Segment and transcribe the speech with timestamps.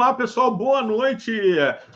[0.00, 1.30] olá, pessoal, boa noite.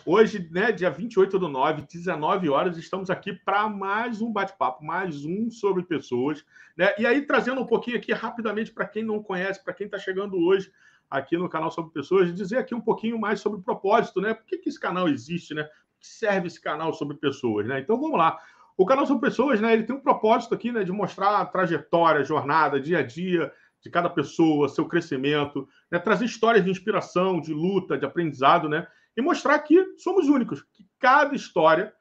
[0.04, 5.24] Hoje, né, dia 28 do 9, 19 horas, estamos aqui para mais um bate-papo, mais
[5.24, 6.44] um sobre pessoas.
[6.76, 6.92] Né?
[6.98, 10.36] E aí, trazendo um pouquinho aqui rapidamente para quem não conhece, para quem está chegando
[10.36, 10.70] hoje
[11.10, 14.34] aqui no canal Sobre Pessoas, dizer aqui um pouquinho mais sobre o propósito, né?
[14.34, 15.66] Por que, que esse canal existe, né?
[15.98, 17.80] Que serve esse canal sobre pessoas, né?
[17.80, 18.38] Então vamos lá.
[18.76, 19.72] O canal Sobre Pessoas, né?
[19.72, 20.84] Ele tem um propósito aqui, né?
[20.84, 23.50] De mostrar a trajetória, a jornada, dia a dia
[23.84, 25.98] de cada pessoa, seu crescimento, né?
[25.98, 28.86] trazer histórias de inspiração, de luta, de aprendizado, né?
[29.14, 31.92] E mostrar que somos únicos, que cada história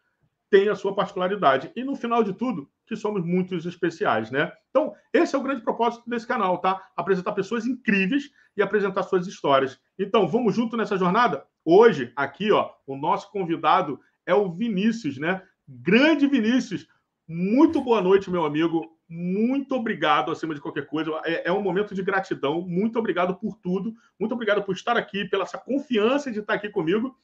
[0.49, 1.71] tem a sua particularidade.
[1.75, 4.51] E no final de tudo, que somos muitos especiais, né?
[4.69, 6.81] Então, esse é o grande propósito desse canal, tá?
[6.95, 9.77] Apresentar pessoas incríveis e apresentar suas histórias.
[9.99, 11.45] Então, vamos junto nessa jornada?
[11.65, 15.43] Hoje, aqui, ó, o nosso convidado é o Vinícius, né?
[15.67, 16.87] Grande Vinícius.
[17.27, 21.11] Muito boa noite, meu amigo muito obrigado acima de qualquer coisa.
[21.25, 22.61] É, é, um momento de gratidão.
[22.61, 23.93] Muito obrigado por tudo.
[24.19, 27.15] Muito obrigado por estar aqui, pela essa confiança de estar aqui comigo.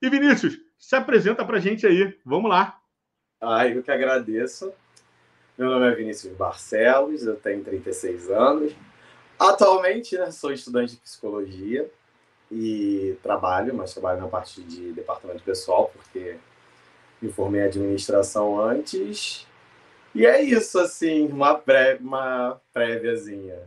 [0.00, 2.16] E Vinícius, se apresenta para a gente aí.
[2.24, 2.80] Vamos lá.
[3.40, 4.72] Ah, eu que agradeço.
[5.56, 8.72] Meu nome é Vinícius Barcelos, eu tenho 36 anos.
[9.38, 11.88] Atualmente, né, sou estudante de psicologia
[12.50, 16.36] e trabalho, mas trabalho na parte de departamento pessoal, porque
[17.20, 19.46] me formei em administração antes
[20.14, 23.58] e é isso, assim, uma, pré, uma préviazinha.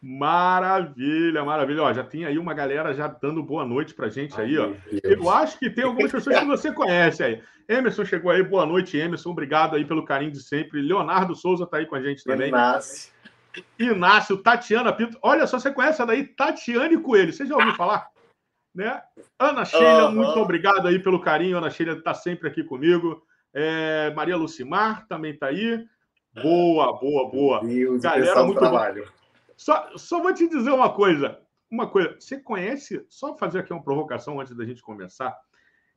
[0.00, 1.82] Maravilha, maravilha.
[1.82, 4.72] Ó, já tem aí uma galera já dando boa noite pra gente aí, ó.
[5.02, 7.42] Eu acho que tem algumas pessoas que você conhece aí.
[7.68, 9.30] Emerson chegou aí, boa noite, Emerson.
[9.30, 10.80] Obrigado aí pelo carinho de sempre.
[10.80, 12.48] Leonardo Souza tá aí com a gente também.
[12.48, 13.12] Inácio.
[13.78, 15.18] Inácio, Tatiana Pinto.
[15.20, 16.24] Olha só, você conhece essa daí?
[16.24, 17.32] Tatiane Coelho.
[17.32, 18.08] Você já ouviu falar?
[18.72, 19.02] Né?
[19.36, 20.14] Ana Sheila, uhum.
[20.14, 21.58] muito obrigado aí pelo carinho.
[21.58, 23.20] Ana Sheila está sempre aqui comigo.
[23.60, 25.84] É, Maria Lucimar também está aí.
[26.40, 27.60] Boa, boa, boa.
[27.60, 29.04] Deus, Galera, muito trabalho.
[29.04, 29.10] Bom.
[29.56, 31.40] Só, só vou te dizer uma coisa.
[31.68, 32.14] Uma coisa.
[32.20, 33.04] Você conhece?
[33.08, 35.36] Só fazer aqui uma provocação antes da gente começar.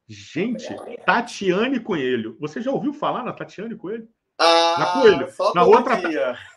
[0.08, 2.36] Gente, Tatiane Coelho.
[2.40, 4.10] Você já ouviu falar na Tatiane Coelho?
[4.40, 5.28] Ah, na Coelho.
[5.54, 6.02] Na outra,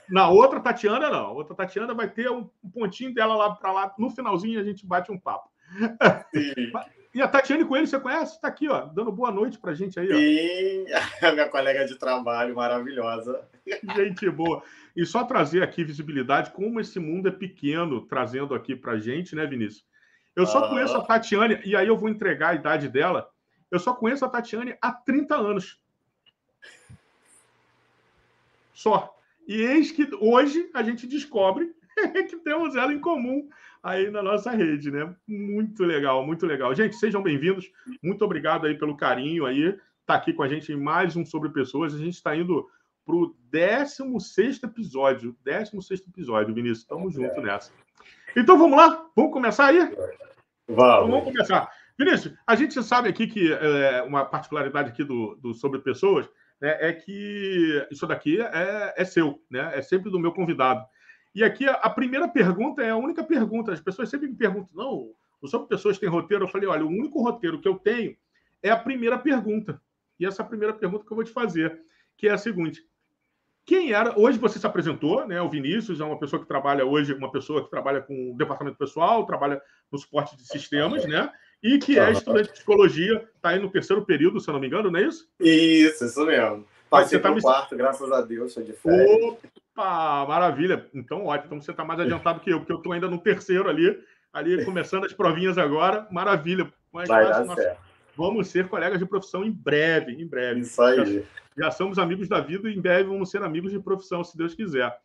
[0.08, 1.26] na outra Tatiana, não.
[1.26, 3.94] A outra Tatiana vai ter um pontinho dela lá para lá.
[3.98, 5.50] No finalzinho a gente bate um papo.
[6.34, 6.72] Sim.
[7.14, 8.34] E a Tatiane Coelho, você conhece?
[8.34, 10.08] Está aqui, ó, dando boa noite para a gente aí.
[10.12, 10.16] Ó.
[10.16, 13.48] Sim, a minha colega de trabalho maravilhosa.
[13.94, 14.64] Gente boa.
[14.96, 19.36] E só trazer aqui visibilidade, como esse mundo é pequeno, trazendo aqui para a gente,
[19.36, 19.86] né, Vinícius?
[20.34, 23.30] Eu só conheço a Tatiane, e aí eu vou entregar a idade dela.
[23.70, 25.78] Eu só conheço a Tatiane há 30 anos.
[28.72, 29.16] Só.
[29.46, 31.72] E eis que hoje a gente descobre
[32.28, 33.48] que temos ela em comum
[33.84, 35.14] aí na nossa rede, né?
[35.28, 36.74] Muito legal, muito legal.
[36.74, 37.70] Gente, sejam bem-vindos.
[38.02, 39.78] Muito obrigado aí pelo carinho aí.
[40.06, 41.94] Tá aqui com a gente em mais um Sobre Pessoas.
[41.94, 42.66] A gente está indo
[43.04, 45.36] para o 16 episódio.
[45.44, 46.78] 16 episódio, Vinícius.
[46.78, 47.72] Estamos juntos nessa.
[48.34, 49.06] Então vamos lá?
[49.14, 49.78] Vamos começar aí?
[49.78, 49.98] Vamos.
[50.66, 51.70] Então, vamos começar.
[51.98, 56.26] Vinícius, a gente sabe aqui que é, uma particularidade aqui do, do Sobre Pessoas
[56.60, 59.72] né, é que isso daqui é, é seu, né?
[59.74, 60.82] É sempre do meu convidado.
[61.34, 63.72] E aqui a, primeira pergunta é a única pergunta.
[63.72, 65.10] As pessoas sempre me perguntam, não,
[65.42, 66.44] não sobre pessoas que têm roteiro.
[66.44, 68.16] Eu falei, olha, o único roteiro que eu tenho
[68.62, 69.80] é a primeira pergunta.
[70.18, 71.80] E essa é a primeira pergunta que eu vou te fazer,
[72.16, 72.86] que é a seguinte.
[73.66, 74.18] Quem era?
[74.18, 75.40] Hoje você se apresentou, né?
[75.40, 78.76] O Vinícius é uma pessoa que trabalha hoje, uma pessoa que trabalha com o departamento
[78.76, 81.32] pessoal, trabalha no suporte de sistemas, né?
[81.62, 84.66] E que é estudante de psicologia, está aí no terceiro período, se eu não me
[84.66, 85.26] engano, não é isso?
[85.40, 86.66] Isso, isso mesmo.
[86.90, 89.36] Passei tá no quarto, graças a Deus, sou de férias.
[89.76, 90.88] Opa, maravilha.
[90.94, 91.46] Então, ótimo.
[91.46, 93.98] Então você está mais adiantado que eu, porque eu estou ainda no terceiro ali,
[94.32, 96.06] ali começando as provinhas agora.
[96.12, 96.72] Maravilha.
[96.92, 97.80] Mas, Vai dar nossa, certo.
[98.16, 100.60] Vamos ser colegas de profissão em breve, em breve.
[100.60, 100.96] Isso aí.
[100.96, 104.38] Já, já, somos amigos da vida e em breve vamos ser amigos de profissão, se
[104.38, 104.96] Deus quiser.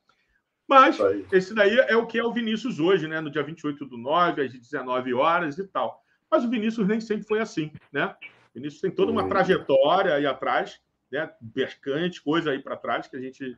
[0.67, 0.99] Mas
[1.31, 3.19] esse daí é o que é o Vinícius hoje, né?
[3.19, 6.03] No dia 28 do 9, às 19 horas e tal.
[6.29, 8.15] Mas o Vinícius nem sempre foi assim, né?
[8.51, 10.79] O Vinícius tem toda uma trajetória aí atrás,
[11.11, 11.27] né?
[11.41, 13.57] Bercante, coisa aí para trás que a gente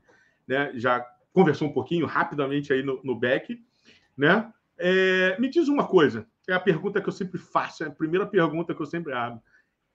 [0.51, 3.57] né, já conversou um pouquinho rapidamente aí no, no back,
[4.18, 4.51] né?
[4.77, 8.25] É, me diz uma coisa, é a pergunta que eu sempre faço, é a primeira
[8.25, 9.42] pergunta que eu sempre abro.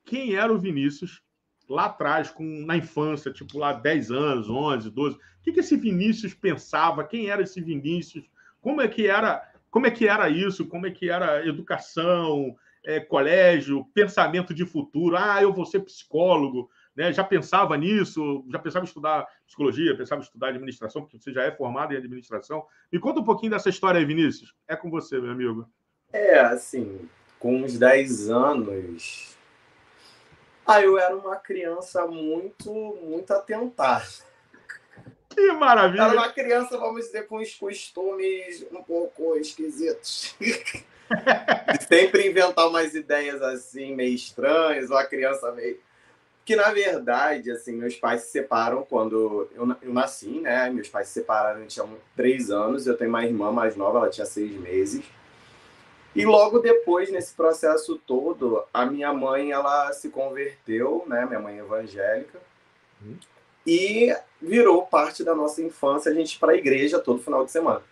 [0.04, 1.20] Quem era o Vinícius
[1.68, 5.16] lá atrás, com, na infância, tipo lá 10 anos, 11, 12?
[5.16, 7.04] O que, que esse Vinícius pensava?
[7.04, 8.24] Quem era esse Vinícius?
[8.62, 10.66] Como é que era, como é que era isso?
[10.66, 15.16] Como é que era educação, é, colégio, pensamento de futuro?
[15.18, 20.20] Ah, eu vou ser psicólogo né, já pensava nisso, já pensava em estudar psicologia, pensava
[20.20, 22.64] em estudar administração, porque você já é formado em administração.
[22.90, 24.54] Me conta um pouquinho dessa história aí, Vinícius.
[24.66, 25.68] É com você, meu amigo.
[26.12, 27.08] É, assim,
[27.38, 29.36] com uns 10 anos.
[30.66, 32.72] Ah, eu era uma criança muito,
[33.02, 34.04] muito atentada.
[35.28, 36.02] Que maravilha!
[36.02, 40.34] Era uma criança, vamos dizer, com os costumes um pouco esquisitos.
[41.86, 45.78] sempre inventar umas ideias assim, meio estranhas, ou a criança meio.
[46.46, 50.70] Que na verdade, assim, meus pais se separam quando eu, eu nasci, né?
[50.70, 51.84] Meus pais se separaram, eu tinha
[52.16, 55.04] três anos, eu tenho uma irmã mais nova, ela tinha seis meses.
[56.14, 61.26] E logo depois, nesse processo todo, a minha mãe, ela se converteu, né?
[61.26, 62.40] Minha mãe é evangélica.
[63.04, 63.16] Hum.
[63.66, 67.50] E virou parte da nossa infância a gente ir para a igreja todo final de
[67.50, 67.82] semana.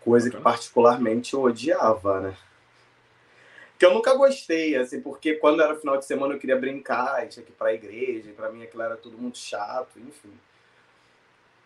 [0.00, 2.36] Coisa que particularmente eu odiava, né?
[3.82, 7.44] Que eu nunca gostei, assim, porque quando era final de semana eu queria brincar, tinha
[7.44, 10.30] que ir para a igreja, e para mim aquilo era tudo muito chato, enfim.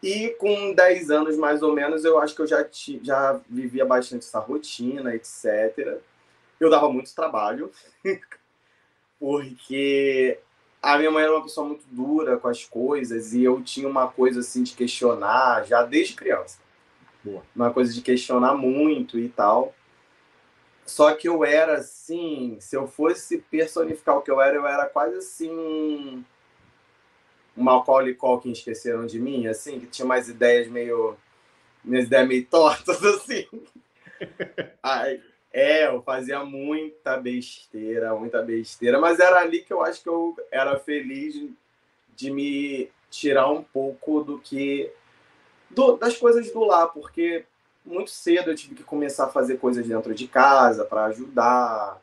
[0.02, 2.66] E com 10 anos mais ou menos, eu acho que eu já,
[3.02, 6.00] já vivia bastante essa rotina, etc.
[6.58, 7.70] Eu dava muito trabalho,
[9.20, 10.38] porque
[10.80, 14.08] a minha mãe era uma pessoa muito dura com as coisas e eu tinha uma
[14.08, 16.60] coisa assim de questionar já desde criança.
[17.22, 17.42] Boa.
[17.54, 19.74] Uma coisa de questionar muito e tal.
[20.86, 24.86] Só que eu era assim, se eu fosse personificar o que eu era, eu era
[24.86, 26.22] quase assim um
[27.56, 31.16] Macaulay Culkin esqueceram de mim, assim, que tinha umas ideias meio
[31.82, 33.46] minhas ideias meio tortas assim.
[34.82, 35.20] Ai,
[35.52, 40.36] é, eu fazia muita besteira, muita besteira, mas era ali que eu acho que eu
[40.50, 41.34] era feliz
[42.14, 44.90] de me tirar um pouco do que
[45.70, 47.44] do, das coisas do lar, porque
[47.86, 52.00] muito cedo eu tive que começar a fazer coisas dentro de casa para ajudar.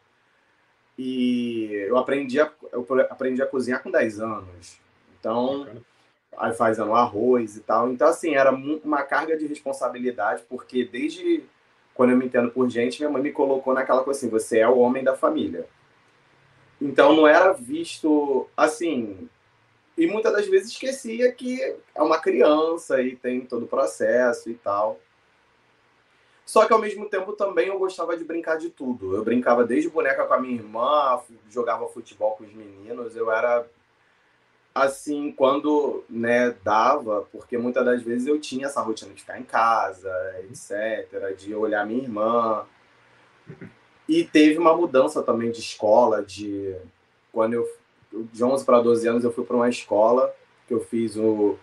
[0.98, 4.80] E eu aprendi a, eu aprendi a cozinhar com 10 anos.
[5.20, 5.68] Então,
[6.38, 7.92] aí fazendo arroz e tal.
[7.92, 11.44] Então, assim, era uma carga de responsabilidade, porque desde
[11.94, 14.68] quando eu me entendo por gente, minha mãe me colocou naquela coisa assim: você é
[14.68, 15.68] o homem da família.
[16.82, 19.30] Então não era visto assim.
[19.98, 21.62] E muitas das vezes esquecia que
[21.96, 25.00] é uma criança e tem todo o processo e tal.
[26.45, 29.16] Só que ao mesmo tempo também eu gostava de brincar de tudo.
[29.16, 31.19] Eu brincava desde boneca com a minha irmã,
[31.50, 33.16] jogava futebol com os meninos.
[33.16, 33.66] Eu era
[34.75, 39.44] assim, quando né, dava, porque muitas das vezes eu tinha essa rotina de ficar em
[39.44, 40.12] casa,
[40.50, 42.66] etc., de olhar minha irmã.
[44.10, 46.75] E teve uma mudança também de escola, de
[47.31, 47.68] quando eu
[48.31, 50.34] de 11 para 12 anos eu fui para uma escola
[50.68, 51.57] que eu fiz o,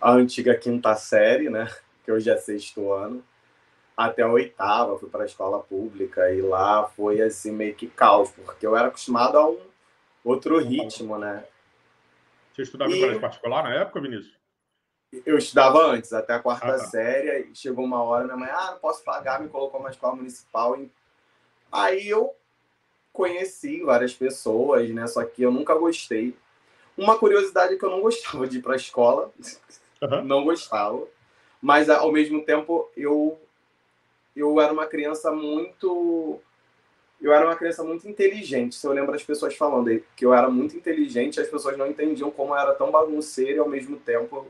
[0.00, 1.70] a antiga quinta série, né,
[2.04, 3.24] que hoje é sexto ano,
[3.96, 8.30] até a oitava, fui para a escola pública e lá foi assim meio que caos,
[8.30, 9.58] porque eu era acostumado a um
[10.24, 11.44] outro ritmo, né?
[12.52, 12.96] Você estudava e...
[12.96, 14.34] em colégio particular na época, Vinícius?
[15.24, 16.86] Eu estudava antes, até a quarta ah, tá.
[16.86, 17.54] série.
[17.54, 20.76] Chegou uma hora, minha mãe, ah, não posso pagar, me colocou numa escola municipal.
[21.70, 22.34] Aí eu
[23.12, 25.06] conheci várias pessoas, né?
[25.06, 26.36] Só que eu nunca gostei.
[26.96, 29.32] Uma curiosidade é que eu não gostava de ir para a escola,
[30.02, 30.24] uhum.
[30.24, 31.06] não gostava.
[31.62, 33.38] Mas ao mesmo tempo eu
[34.34, 36.40] eu era uma criança muito
[37.20, 38.74] eu era uma criança muito inteligente.
[38.74, 42.30] Se eu lembro as pessoas falando que eu era muito inteligente, as pessoas não entendiam
[42.30, 44.46] como eu era tão bagunceiro e ao mesmo tempo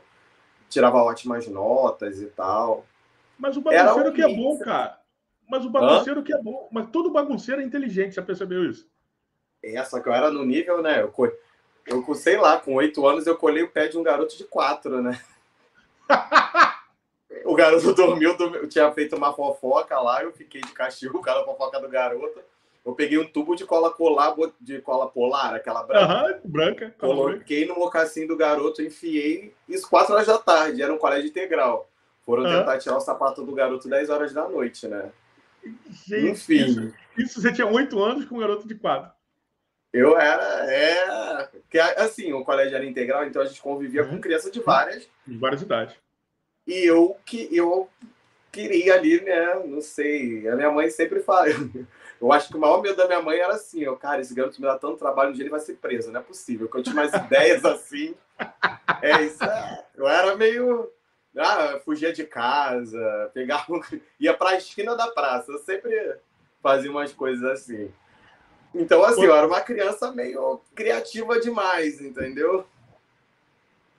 [0.69, 2.85] tirava ótimas notas e tal.
[3.37, 4.99] Mas o bagunceiro que é bom, cara.
[5.47, 6.23] Mas o bagunceiro Hã?
[6.23, 6.67] que é bom.
[6.71, 8.87] Mas todo bagunceiro é inteligente, já percebeu isso?
[9.63, 11.01] É, só que eu era no nível, né?
[11.01, 11.13] Eu,
[11.87, 15.01] eu sei lá, com oito anos eu colhei o pé de um garoto de quatro,
[15.01, 15.19] né?
[17.45, 21.43] o garoto dormiu, eu tinha feito uma fofoca lá, eu fiquei de castigo, o cara
[21.43, 22.39] fofoca do garoto.
[22.83, 26.41] Eu peguei um tubo de cola colar, de cola polar, aquela branca.
[26.43, 26.95] Uhum, branca.
[26.99, 29.53] Coloquei no mocassim do garoto, enfiei.
[29.67, 31.89] Isso quatro horas da tarde, era um colégio integral.
[32.23, 32.59] Foram uhum.
[32.59, 35.11] tentar tirar o sapato do garoto 10 horas da noite, né?
[36.07, 36.65] Gente, Enfim.
[36.65, 39.11] Isso, isso você tinha oito anos com um garoto de quatro.
[39.91, 41.49] Eu era, é.
[41.69, 44.09] Que, assim, o colégio era integral, então a gente convivia uhum.
[44.09, 45.07] com crianças de várias.
[45.25, 45.95] De várias idades.
[46.67, 47.89] E eu que eu
[48.51, 49.61] queria ali, né?
[49.65, 50.47] Não sei.
[50.47, 51.47] A minha mãe sempre fala.
[52.19, 54.59] Eu acho que o maior medo da minha mãe era assim, eu, cara, esse garoto
[54.59, 56.69] me dá tanto trabalho, um dia ele vai ser preso, não é possível.
[56.69, 58.15] Que eu tinha mais ideias assim.
[59.01, 59.43] É isso.
[59.43, 60.89] É, eu era meio.
[61.37, 63.65] Ah, fugia de casa, pegava,
[64.17, 65.51] ia para a esquina da praça.
[65.51, 66.15] Eu sempre
[66.63, 67.91] fazia umas coisas assim.
[68.73, 72.65] Então, assim, eu era uma criança meio criativa demais, entendeu?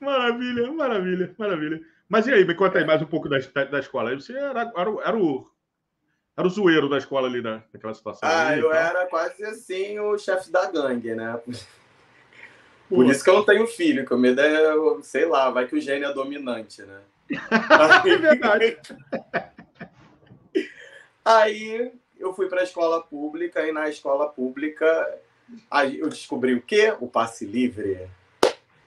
[0.01, 1.83] Maravilha, maravilha, maravilha.
[2.09, 4.15] Mas e aí, me conta aí mais um pouco da, da escola.
[4.15, 5.51] Você era, era, era o
[6.37, 7.63] era o zoeiro da escola ali, né?
[7.73, 8.29] Naquela situação.
[8.29, 11.41] Ah, aí, eu era quase assim o chefe da gangue, né?
[12.89, 13.11] Por Pô.
[13.11, 15.81] isso que eu não tenho filho, que o medo é, sei lá, vai que o
[15.81, 17.01] gênio é dominante, né?
[18.07, 18.79] é verdade.
[21.25, 24.87] Aí eu fui para a escola pública e na escola pública
[25.99, 26.95] eu descobri o quê?
[27.01, 28.09] O passe livre.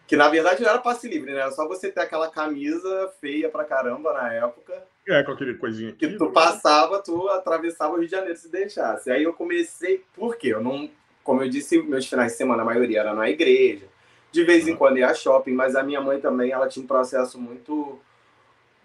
[0.10, 1.42] Que na verdade não era passe livre, né?
[1.42, 4.74] Era só você ter aquela camisa feia pra caramba na época
[5.08, 6.00] É, com aquele coisinha aqui.
[6.00, 9.12] Que tu passava, tu atravessava o Rio de Janeiro se deixasse.
[9.12, 10.48] Aí eu comecei, por quê?
[10.48, 10.90] Eu não,
[11.24, 13.86] como eu disse, meus finais de semana, a maioria era na igreja.
[14.32, 16.88] De vez em quando ia a shopping, mas a minha mãe também, ela tinha um
[16.88, 18.00] processo muito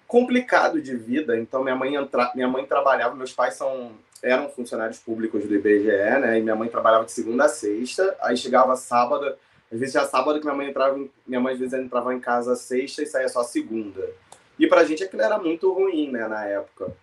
[0.06, 1.38] complicado de vida.
[1.38, 2.32] Então minha mãe entra...
[2.34, 5.86] minha mãe trabalhava, meus pais são eram funcionários públicos do IBGE,
[6.20, 6.38] né?
[6.38, 9.34] E minha mãe trabalhava de segunda a sexta, aí chegava sábado,
[9.74, 11.10] às vezes já sábado que minha mãe entrava, em...
[11.26, 14.08] minha mãe às vezes entrava em casa sexta e saía só segunda.
[14.56, 16.96] E pra gente aquilo era muito ruim, né, na época.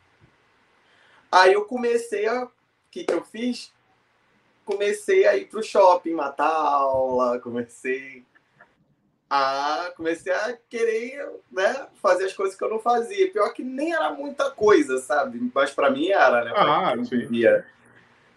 [1.29, 2.45] Aí eu comecei a.
[2.45, 2.51] O
[2.89, 3.73] que, que eu fiz?
[4.63, 8.23] Comecei a ir pro shopping, matar aula, comecei
[9.29, 9.91] a.
[9.97, 13.29] Comecei a querer, né, fazer as coisas que eu não fazia.
[13.33, 15.51] Pior que nem era muita coisa, sabe?
[15.53, 16.53] Mas pra mim era, né?
[16.55, 17.17] Ah, sim.
[17.17, 17.65] Vivia.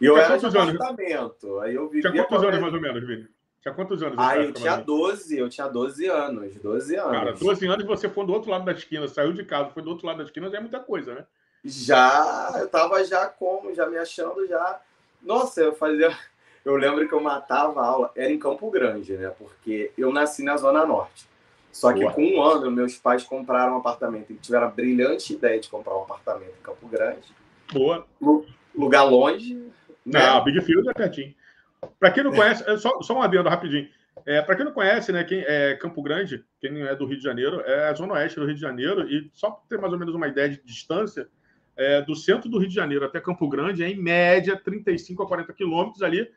[0.00, 1.60] E eu era de apartamento.
[1.60, 2.10] Aí eu vivia.
[2.10, 3.33] Tinha quantos anos, mais ou menos, Vini?
[3.64, 4.18] Tinha quantos anos?
[4.18, 7.12] Ah, eu tinha 12, eu tinha 12 anos, 12 anos.
[7.12, 9.88] Cara, 12 anos você foi do outro lado da esquina, saiu de casa, foi do
[9.88, 11.24] outro lado da esquina, já é muita coisa, né?
[11.64, 14.82] Já, eu tava já como, já me achando já.
[15.22, 16.14] Nossa, eu fazia.
[16.64, 19.30] Eu lembro que eu matava a aula, era em Campo Grande, né?
[19.36, 21.26] Porque eu nasci na Zona Norte.
[21.70, 22.12] Só que Boa.
[22.14, 25.94] com um ano, meus pais compraram um apartamento e tiveram a brilhante ideia de comprar
[25.94, 27.34] um apartamento em Campo Grande.
[27.70, 28.06] Boa.
[28.74, 29.62] Lugar longe.
[30.06, 30.18] Né?
[30.18, 31.34] Ah, Big Field é pertinho.
[31.98, 33.88] Para quem não conhece, é só, só um adendo rapidinho.
[34.26, 37.22] É, para quem não conhece, né, quem é Campo Grande, quem é do Rio de
[37.22, 39.98] Janeiro, é a zona oeste do Rio de Janeiro, e só para ter mais ou
[39.98, 41.28] menos uma ideia de distância,
[41.76, 45.26] é, do centro do Rio de Janeiro até Campo Grande é em média 35 a
[45.26, 46.30] 40 quilômetros ali,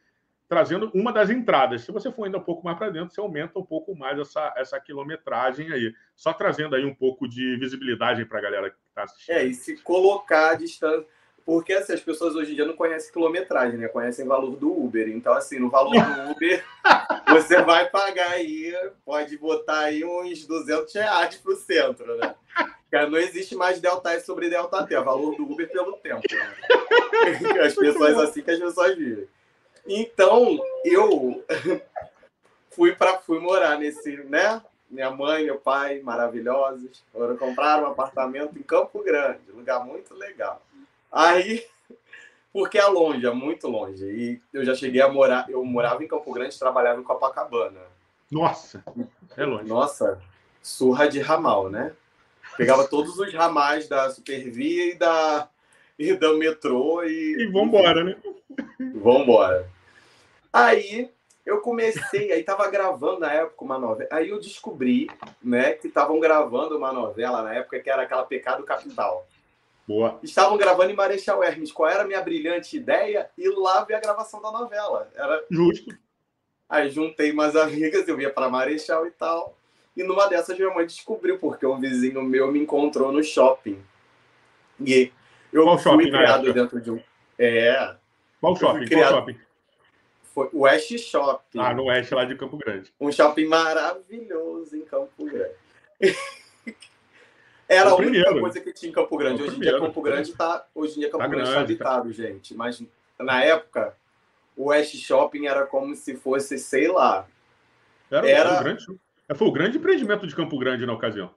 [0.49, 1.81] trazendo uma das entradas.
[1.81, 4.53] Se você for ainda um pouco mais para dentro, você aumenta um pouco mais essa,
[4.57, 5.93] essa quilometragem aí.
[6.15, 9.35] Só trazendo aí um pouco de visibilidade para a galera que está assistindo.
[9.35, 11.05] É, e se colocar a distância
[11.47, 13.87] porque assim, as pessoas hoje em dia não conhecem quilometragem, né?
[13.87, 15.07] Conhecem o valor do Uber.
[15.07, 16.01] Então, assim, no valor do
[16.31, 16.61] Uber,
[17.29, 18.75] você vai pagar aí,
[19.05, 22.35] pode botar aí uns 200 reais pro centro, né?
[22.81, 25.93] Porque não existe mais delta S sobre delta T, é o valor do Uber pelo
[25.93, 26.21] tempo.
[26.29, 26.53] Né?
[27.63, 29.29] As pessoas assim que as pessoas vivem.
[29.87, 31.45] Então, eu
[32.71, 34.61] fui para fui morar nesse, né?
[34.89, 40.61] Minha mãe, meu pai, maravilhosos, foram comprar um apartamento em Campo Grande, lugar muito legal.
[41.17, 41.65] Aí,
[42.53, 44.05] porque é longe, é muito longe.
[44.05, 47.79] E eu já cheguei a morar, eu morava em Campo Grande, trabalhava em Copacabana.
[48.29, 48.83] Nossa,
[49.35, 49.67] é longe.
[49.67, 50.21] Nossa,
[50.61, 51.93] surra de ramal, né?
[52.55, 55.49] Pegava todos os ramais da Supervia e da
[55.97, 58.15] e da metrô e e vambora, né?
[58.93, 59.67] Vambora.
[60.53, 61.09] Aí
[61.43, 64.09] eu comecei, aí tava gravando na época uma novela.
[64.11, 65.09] Aí eu descobri,
[65.41, 69.25] né, que estavam gravando uma novela na época que era aquela Pecado Capital.
[69.87, 70.19] Boa.
[70.21, 71.71] Estavam gravando em Marechal Hermes.
[71.71, 73.29] Qual era a minha brilhante ideia?
[73.37, 75.09] Ir lá ver a gravação da novela.
[75.15, 75.43] Era...
[75.49, 75.97] Justo.
[76.67, 79.57] Aí juntei umas amigas, eu ia para Marechal e tal.
[79.95, 83.81] E numa dessas minha mãe descobriu, porque um vizinho meu me encontrou no shopping.
[84.85, 85.11] E
[85.53, 86.99] eu Qual fui shopping criado dentro de um.
[87.39, 87.95] É.
[88.41, 88.85] Qual shopping?
[88.85, 89.13] Criado...
[89.13, 89.39] Qual shopping?
[90.33, 91.59] Foi o West Shopping.
[91.59, 92.93] Ah, no West, lá de Campo Grande.
[92.99, 95.55] Um shopping maravilhoso em Campo Grande.
[97.67, 99.43] Era a única coisa que tinha em Campo Grande.
[99.43, 102.11] Hoje em dia Campo Grande está, hoje em dia Campo tá Grande está habitado, tá.
[102.13, 102.55] gente.
[102.55, 102.81] Mas
[103.19, 103.95] na época
[104.55, 107.27] o West Shopping era como se fosse, sei lá.
[108.09, 108.63] Era, era...
[108.63, 108.85] Grande,
[109.35, 111.33] foi o grande empreendimento de Campo Grande na ocasião.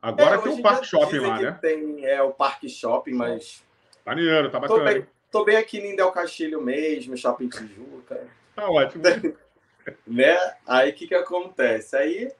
[0.00, 1.58] Agora é, tem o Parque Shopping lá, né?
[1.60, 3.62] Tem é, o Parque Shopping, mas.
[4.04, 4.78] Maneiro, tá bacana.
[4.78, 8.26] Tô bem, tô bem aqui em Del Castilho mesmo, Shopping Tijuca.
[8.54, 9.02] Tá ótimo.
[10.06, 10.36] né?
[10.66, 11.96] Aí o que, que acontece?
[11.96, 12.32] Aí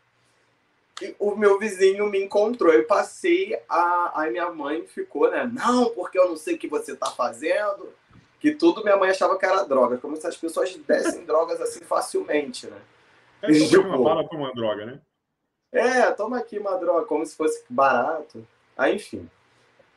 [1.18, 2.72] o meu vizinho me encontrou.
[2.72, 5.50] Eu passei, a, aí minha mãe ficou, né?
[5.52, 7.92] Não, porque eu não sei o que você tá fazendo.
[8.40, 9.98] Que tudo minha mãe achava que era droga.
[9.98, 12.78] Como se as pessoas dessem drogas assim facilmente, né?
[13.42, 15.00] É, tipo, uma bala pra uma droga, né?
[15.72, 18.46] É, toma aqui uma droga, como se fosse barato.
[18.76, 19.28] Aí, enfim.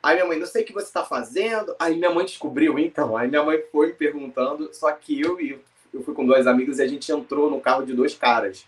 [0.02, 1.76] Aí minha mãe, não sei o que você tá fazendo.
[1.80, 3.18] Aí minha mãe descobriu, então.
[3.18, 5.60] Aí minha mãe foi me perguntando, só que eu e
[5.94, 8.66] eu fui com dois amigos e a gente entrou no carro de dois caras.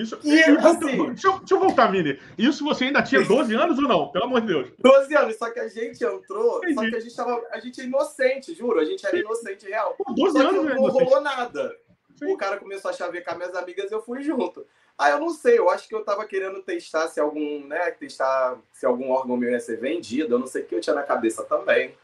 [0.00, 2.18] Isso, e, assim, deixa, eu, deixa eu voltar, Mini.
[2.38, 4.08] Isso você ainda tinha 12 anos ou não?
[4.08, 4.70] Pelo amor de Deus.
[4.78, 6.74] 12 anos, só que a gente entrou, Entendi.
[6.74, 7.42] só que a gente tava.
[7.52, 8.80] A gente é inocente, juro.
[8.80, 9.94] A gente era inocente real.
[9.98, 11.76] Pô, 12 só anos, que não rolou nada.
[12.16, 12.32] Sim.
[12.32, 14.66] O cara começou a chavecar minhas amigas e eu fui junto.
[14.96, 18.58] Ah, eu não sei, eu acho que eu tava querendo testar se algum, né, testar
[18.70, 21.02] se algum órgão meu ia ser vendido, eu não sei o que eu tinha na
[21.02, 21.94] cabeça também.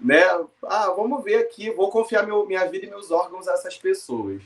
[0.00, 0.22] Né?
[0.62, 4.40] Ah, vamos ver aqui, vou confiar meu, minha vida e meus órgãos a essas pessoas.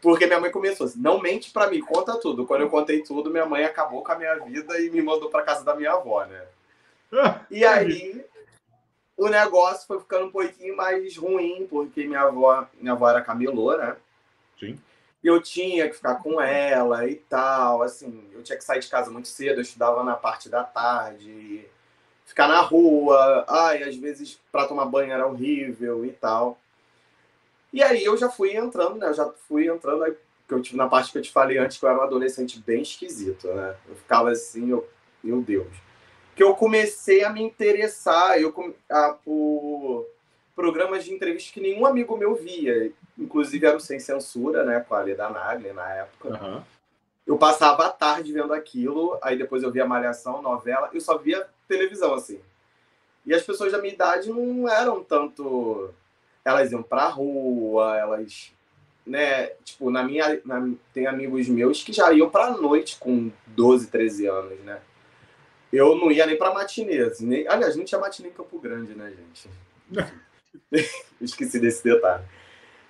[0.00, 2.46] Porque minha mãe começou assim, não mente para mim, conta tudo.
[2.46, 5.42] Quando eu contei tudo, minha mãe acabou com a minha vida e me mandou para
[5.42, 6.44] casa da minha avó, né?
[7.50, 8.24] e aí
[9.16, 13.76] o negócio foi ficando um pouquinho mais ruim, porque minha avó, minha avó era camelô,
[13.76, 13.96] né?
[14.58, 14.80] Sim.
[15.22, 18.88] E eu tinha que ficar com ela e tal, assim, eu tinha que sair de
[18.88, 21.66] casa muito cedo, eu estudava na parte da tarde.
[22.24, 26.58] ficar na rua, ai, às vezes para tomar banho era horrível e tal.
[27.72, 29.08] E aí eu já fui entrando, né?
[29.08, 30.04] Eu já fui entrando,
[30.46, 32.58] que eu tive na parte que eu te falei antes, que eu era um adolescente
[32.60, 33.76] bem esquisito, né?
[33.88, 34.88] Eu ficava assim, eu,
[35.22, 35.72] meu Deus.
[36.34, 38.52] Que eu comecei a me interessar eu,
[38.90, 40.06] a, por
[40.54, 42.92] programas de entrevista que nenhum amigo meu via.
[43.18, 44.80] Inclusive era o Sem Censura, né?
[44.80, 46.28] Com a Leda Nagli na época.
[46.30, 46.62] Uhum.
[47.26, 51.46] Eu passava a tarde vendo aquilo, aí depois eu via Malhação, novela, eu só via
[51.68, 52.40] televisão, assim.
[53.24, 55.94] E as pessoas da minha idade não eram tanto.
[56.44, 58.52] Elas iam pra rua, elas.
[59.06, 60.40] Né, tipo, na minha.
[60.44, 64.80] Na, tem amigos meus que já iam pra noite com 12, 13 anos, né?
[65.72, 67.20] Eu não ia nem pra matinês.
[67.20, 69.48] Nem, aliás, não tinha matinê em Campo Grande, né, gente?
[71.20, 72.24] Esqueci desse detalhe.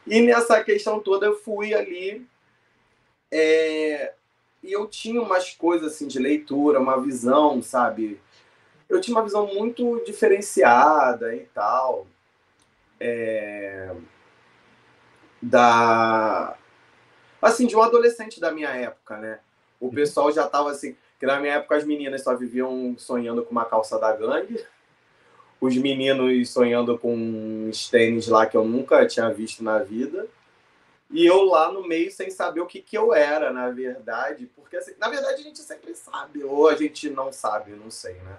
[0.07, 2.27] E nessa questão toda eu fui ali.
[3.31, 4.15] É,
[4.63, 8.21] e eu tinha umas coisas assim de leitura, uma visão, sabe?
[8.89, 12.07] Eu tinha uma visão muito diferenciada e tal.
[13.01, 13.95] É,
[15.41, 16.55] da
[17.41, 19.41] assim de um adolescente da minha época, né?
[19.81, 19.93] O uhum.
[19.93, 23.65] pessoal já tava assim, que na minha época as meninas só viviam sonhando com uma
[23.65, 24.63] calça da gangue
[25.61, 30.27] os meninos sonhando com uns tênis lá que eu nunca tinha visto na vida.
[31.11, 34.47] E eu lá no meio sem saber o que, que eu era, na verdade.
[34.57, 38.15] Porque, assim, na verdade, a gente sempre sabe, ou a gente não sabe, não sei,
[38.15, 38.37] né?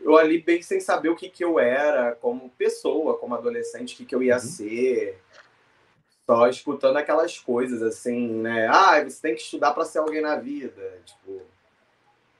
[0.00, 3.96] Eu ali bem sem saber o que, que eu era como pessoa, como adolescente, o
[3.96, 4.40] que, que eu ia uhum.
[4.40, 5.18] ser.
[6.26, 8.68] Só escutando aquelas coisas assim, né?
[8.68, 11.00] Ah, você tem que estudar para ser alguém na vida.
[11.04, 11.42] Tipo,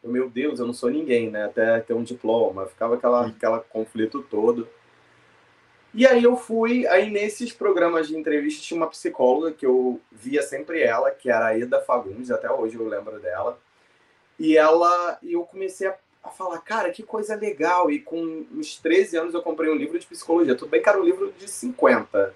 [0.03, 1.45] meu Deus, eu não sou ninguém, né?
[1.45, 2.67] Até ter um diploma.
[2.67, 4.69] Ficava aquela, aquela conflito todo.
[5.95, 10.43] E aí eu fui, aí nesses programas de entrevista tinha uma psicóloga que eu via
[10.43, 13.59] sempre ela, que era a Eda Fagundes, até hoje eu lembro dela.
[14.39, 15.97] E ela, e eu comecei a,
[16.29, 17.91] a falar, cara, que coisa legal.
[17.91, 20.55] E com uns 13 anos eu comprei um livro de psicologia.
[20.55, 22.35] Tudo bem que era um livro de 50.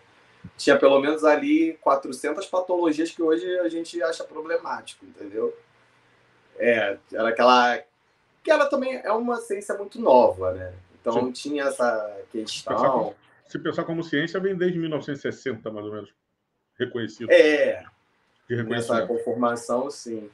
[0.57, 5.57] Tinha pelo menos ali 400 patologias que hoje a gente acha problemático, entendeu?
[6.59, 7.83] É, era aquela.
[8.42, 10.72] Que ela também é uma ciência muito nova, né?
[11.00, 11.33] Então Sim.
[11.33, 12.46] tinha essa questão.
[12.46, 13.14] Se pensar, como,
[13.46, 16.11] se pensar como ciência, vem desde 1960, mais ou menos,
[16.79, 17.31] reconhecido.
[17.31, 17.85] É.
[18.48, 20.29] De Essa conformação, sim.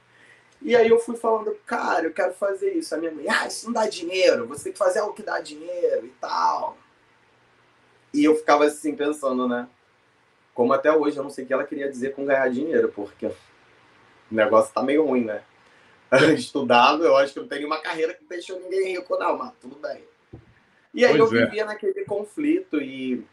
[0.61, 2.93] E aí eu fui falando, cara, eu quero fazer isso.
[2.93, 5.39] A minha mãe, ah, isso não dá dinheiro, você tem que fazer algo que dá
[5.39, 6.77] dinheiro e tal.
[8.13, 9.67] E eu ficava assim pensando, né?
[10.53, 13.27] Como até hoje eu não sei o que ela queria dizer com ganhar dinheiro, porque
[13.27, 13.33] o
[14.31, 15.43] negócio tá meio ruim, né?
[16.35, 19.75] estudado, eu acho que não tem nenhuma carreira que deixou ninguém rico, não, mas tudo
[19.75, 20.03] bem.
[20.93, 21.45] E aí pois eu é.
[21.45, 23.23] vivia naquele conflito e,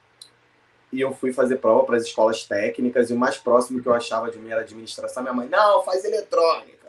[0.92, 3.94] e eu fui fazer prova para as escolas técnicas e o mais próximo que eu
[3.94, 5.22] achava de mim era administração.
[5.22, 6.83] Minha mãe, não, faz eletrônica.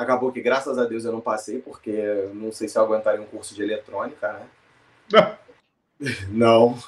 [0.00, 3.26] Acabou que, graças a Deus, eu não passei, porque não sei se eu aguentaria um
[3.26, 5.36] curso de eletrônica, né?
[6.32, 6.78] não.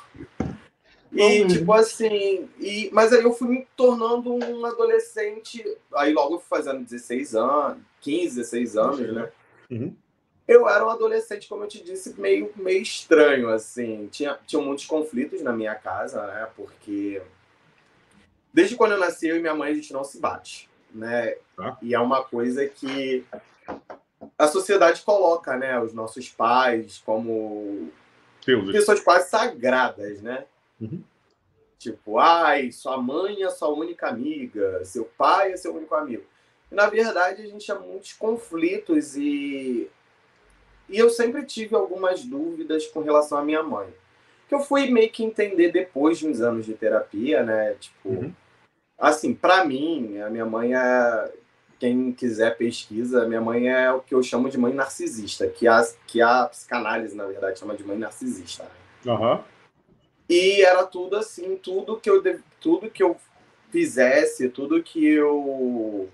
[1.12, 5.62] E, tipo assim, e, mas aí eu fui me tornando um adolescente.
[5.94, 9.31] Aí logo eu fui fazendo 16 anos, 15, 16 anos, né?
[9.70, 9.94] Uhum.
[10.48, 14.09] Eu era um adolescente, como eu te disse, meio, meio estranho, assim.
[14.11, 16.48] Tinha, tinha muitos conflitos na minha casa, né?
[16.57, 17.20] Porque
[18.55, 21.35] desde quando eu nasci, eu e minha mãe, a gente não se bate, né?
[21.59, 21.77] Ah.
[21.83, 23.25] E é uma coisa que
[24.39, 25.79] a sociedade coloca, né?
[25.81, 27.91] Os nossos pais como
[28.45, 30.45] pessoas quase sagradas, né?
[30.81, 31.03] Uhum.
[31.79, 36.23] Tipo, ai, sua mãe é sua única amiga, seu pai é seu único amigo.
[36.71, 39.91] E, na verdade, a gente tinha muitos conflitos e,
[40.89, 43.89] e eu sempre tive algumas dúvidas com relação à minha mãe.
[44.49, 47.75] Que eu fui meio que entender depois de uns anos de terapia, né?
[47.81, 48.33] Tipo, uhum.
[49.03, 51.33] Assim, para mim, a minha mãe é.
[51.81, 55.83] Quem quiser pesquisa, minha mãe é o que eu chamo de mãe narcisista, que a,
[56.07, 58.65] que a psicanálise, na verdade, chama de mãe narcisista.
[59.05, 59.41] Uhum.
[60.29, 62.23] E era tudo assim, tudo que eu
[62.61, 63.17] tudo que eu
[63.73, 66.09] fizesse, tudo que eu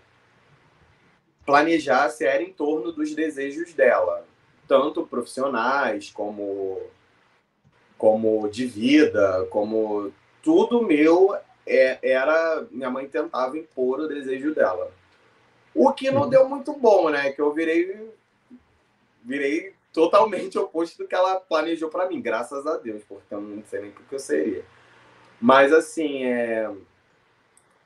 [1.44, 4.24] planejasse era em torno dos desejos dela,
[4.66, 6.80] tanto profissionais como
[7.98, 10.10] como de vida, como
[10.42, 11.36] tudo meu
[11.68, 14.90] é, era minha mãe tentava impor o desejo dela.
[15.74, 17.30] O que não deu muito bom, né?
[17.32, 18.10] Que eu virei
[19.22, 23.62] virei totalmente oposto do que ela planejou para mim, graças a Deus, porque eu não
[23.64, 24.64] sei nem o que eu seria.
[25.40, 26.70] Mas assim, é...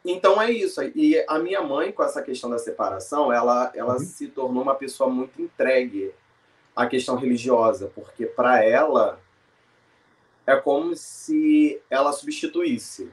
[0.04, 0.80] então é isso.
[0.94, 3.98] E a minha mãe, com essa questão da separação, ela, ela uhum.
[3.98, 6.12] se tornou uma pessoa muito entregue
[6.74, 9.20] à questão religiosa, porque para ela
[10.46, 13.10] é como se ela substituísse,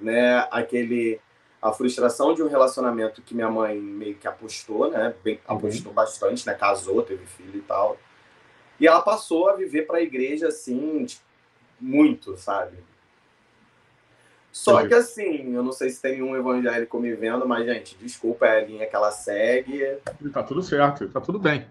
[0.00, 1.20] né, aquele
[1.60, 5.14] a frustração de um relacionamento que minha mãe meio que apostou, né?
[5.24, 5.56] Bem, uhum.
[5.56, 6.54] apostou bastante, né?
[6.54, 7.96] Casou, teve filho e tal.
[8.78, 11.22] E ela passou a viver para a igreja assim, tipo,
[11.80, 12.76] muito, sabe?
[14.52, 18.46] Só que assim, eu não sei se tem um evangélico me vendo, mas, gente, desculpa,
[18.46, 19.98] é a linha que ela segue.
[20.32, 21.66] Tá tudo certo, tá tudo bem.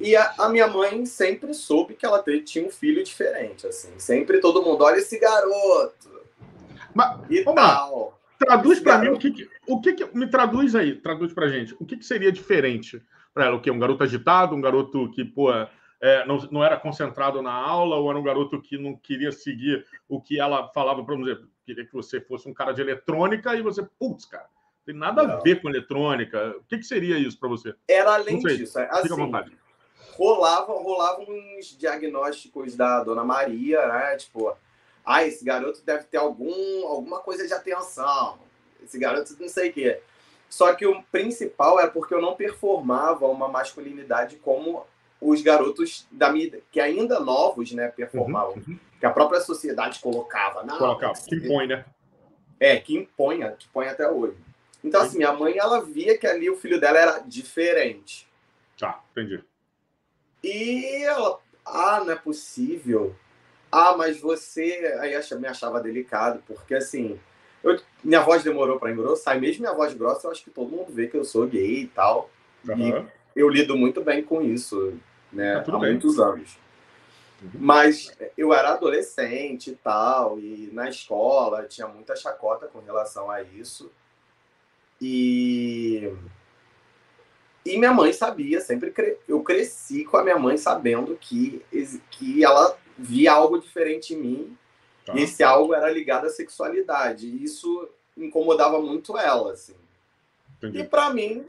[0.00, 3.92] E a, a, minha mãe sempre soube que ela tinha um filho diferente, assim.
[3.98, 6.15] Sempre todo mundo, olha esse garoto.
[6.96, 8.18] Mas, e tal.
[8.38, 11.74] traduz para mim o que, o que, que, Me traduz aí, traduz pra gente.
[11.78, 13.02] O que, que seria diferente
[13.34, 13.56] para ela?
[13.56, 13.70] O quê?
[13.70, 15.52] Um garoto agitado, um garoto que, pô,
[16.00, 19.84] é, não, não era concentrado na aula, ou era um garoto que não queria seguir
[20.08, 23.60] o que ela falava, para dizer, queria que você fosse um cara de eletrônica e
[23.60, 24.46] você, putz, cara,
[24.86, 25.34] tem nada não.
[25.34, 26.56] a ver com eletrônica.
[26.58, 27.74] O que, que seria isso para você?
[27.86, 28.78] Era além disso.
[28.78, 29.52] Assim, Fica à vontade.
[30.12, 34.16] Rolava, rolavam uns diagnósticos da Dona Maria, né?
[34.16, 34.56] Tipo,
[35.06, 38.38] ah, esse garoto deve ter algum, alguma coisa de atenção.
[38.82, 40.00] Esse garoto não sei o quê.
[40.50, 44.84] Só que o principal é porque eu não performava uma masculinidade como
[45.20, 48.54] os garotos da mídia, que ainda novos, né, performavam.
[48.54, 48.78] Uhum, uhum.
[48.98, 50.62] Que a própria sociedade colocava.
[50.62, 51.84] Não, colocava, que impõe, né?
[52.58, 54.36] É, que impõe, que impõe até hoje.
[54.82, 58.26] Então, assim, minha mãe, ela via que ali o filho dela era diferente.
[58.78, 59.42] Tá, entendi.
[60.42, 63.14] E ela, ah, não é possível.
[63.76, 64.96] Ah, mas você.
[65.00, 67.20] Aí me achava delicado, porque assim,
[67.62, 67.78] eu...
[68.02, 70.90] minha voz demorou para engrossar, e mesmo minha voz grossa, eu acho que todo mundo
[70.90, 72.30] vê que eu sou gay e tal.
[72.66, 73.06] Uhum.
[73.06, 74.94] E eu lido muito bem com isso,
[75.30, 75.60] né?
[75.60, 75.90] Tá Há bem.
[75.90, 76.56] muitos anos.
[77.42, 77.50] Uhum.
[77.52, 83.42] Mas eu era adolescente e tal, e na escola tinha muita chacota com relação a
[83.42, 83.92] isso.
[84.98, 86.10] E
[87.62, 89.18] e minha mãe sabia, sempre cre...
[89.28, 91.62] eu cresci com a minha mãe sabendo que
[92.10, 94.58] que ela via algo diferente em mim.
[95.04, 95.14] Tá.
[95.14, 97.26] E esse algo era ligado à sexualidade.
[97.26, 99.74] E isso incomodava muito ela, assim.
[100.58, 100.78] Entendi.
[100.78, 101.46] E para mim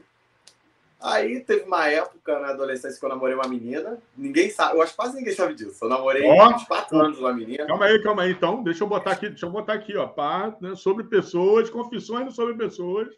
[1.00, 3.98] Aí teve uma época na adolescência que eu namorei uma menina.
[4.16, 5.84] Ninguém sabe, eu acho que quase ninguém sabe disso.
[5.84, 7.66] Eu namorei oh, uns quatro anos uma menina.
[7.66, 8.32] Calma aí, calma aí.
[8.32, 10.08] Então, deixa eu botar aqui, deixa eu botar aqui, ó.
[10.08, 13.08] Pá, né, sobre pessoas, confissões sobre pessoas.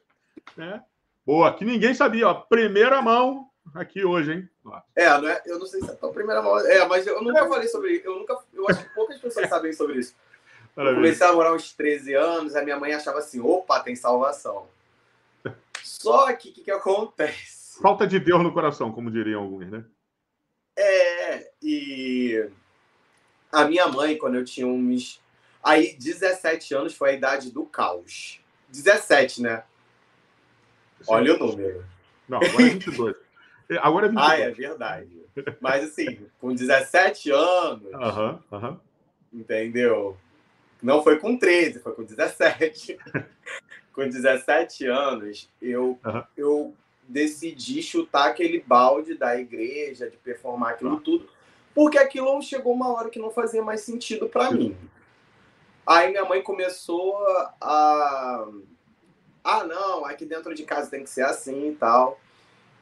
[0.57, 0.83] Né?
[1.25, 2.35] Boa, que ninguém sabia, ó.
[2.35, 4.49] Primeira mão aqui hoje, hein?
[4.97, 6.59] É, é, eu não sei se é tão primeira mão.
[6.59, 8.07] É, mas eu nunca falei sobre isso.
[8.07, 8.39] Eu nunca.
[8.53, 10.15] Eu acho que poucas pessoas sabem sobre isso.
[10.77, 14.67] Eu comecei a namorar uns 13 anos, a minha mãe achava assim: opa, tem salvação.
[15.83, 17.81] Só que o que, que acontece?
[17.81, 19.85] Falta de Deus no coração, como diriam alguns, né?
[20.77, 22.49] É, e
[23.51, 25.21] a minha mãe, quando eu tinha uns.
[25.63, 28.41] Aí, 17 anos foi a idade do caos.
[28.69, 29.65] 17, né?
[31.01, 31.07] Sim.
[31.09, 31.85] Olha o número.
[32.29, 33.17] Não, agora é 22.
[33.79, 34.31] agora é 22.
[34.31, 35.21] Ah, é verdade.
[35.61, 37.95] Mas assim, com 17 anos.
[37.95, 38.41] Aham, uh aham.
[38.51, 38.81] -huh, uh -huh.
[39.33, 40.17] Entendeu?
[40.83, 42.99] Não foi com 13, foi com 17.
[43.93, 46.27] com 17 anos, eu, uh -huh.
[46.37, 46.75] eu
[47.07, 51.01] decidi chutar aquele balde da igreja, de performar aquilo ah.
[51.05, 51.29] tudo,
[51.75, 54.77] porque aquilo chegou uma hora que não fazia mais sentido para mim.
[55.87, 57.17] Aí minha mãe começou
[57.61, 58.47] a.
[59.43, 62.21] Ah, não, aqui dentro de casa tem que ser assim e tal.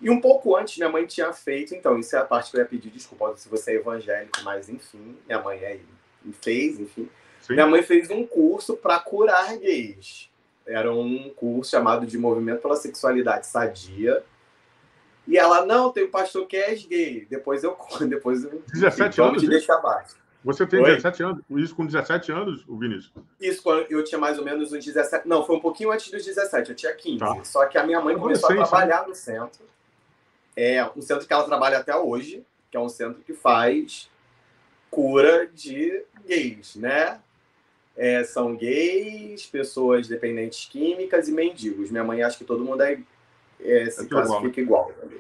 [0.01, 2.61] E um pouco antes, minha mãe tinha feito, então, isso é a parte que eu
[2.61, 5.79] ia pedir desculpa se você é evangélico, mas enfim, minha mãe é,
[6.41, 7.09] fez, enfim.
[7.41, 7.55] Sim.
[7.55, 10.29] Minha mãe fez um curso para curar gays.
[10.67, 14.23] Era um curso chamado de Movimento pela Sexualidade Sadia.
[15.27, 17.27] E ela, não, tem um pastor que é gay.
[17.29, 19.43] Depois eu depois eu 17 anos.
[19.43, 20.17] Te deixar abaixo.
[20.45, 20.95] Você tem Oi?
[20.97, 21.43] 17 anos?
[21.51, 23.13] Isso com 17 anos, o Vinícius?
[23.41, 25.27] Isso, quando eu tinha mais ou menos uns 17.
[25.27, 27.19] Não, foi um pouquinho antes dos 17, eu tinha 15.
[27.19, 27.45] Tá.
[27.45, 28.63] Só que a minha mãe começou a né?
[28.63, 29.61] trabalhar no centro.
[30.61, 34.11] É um centro que ela trabalha até hoje, que é um centro que faz
[34.91, 37.21] cura de gays, né?
[37.99, 41.91] é, são gays, pessoas dependentes químicas e mendigos.
[41.91, 43.01] Minha mãe acha que todo mundo é,
[43.61, 44.93] é se é classifica igual.
[44.93, 45.19] igual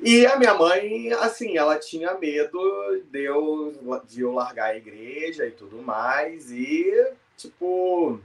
[0.00, 5.44] e a minha mãe, assim, ela tinha medo de eu, de eu largar a igreja
[5.44, 6.52] e tudo mais.
[6.52, 8.20] E, tipo.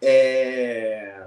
[0.00, 1.26] É...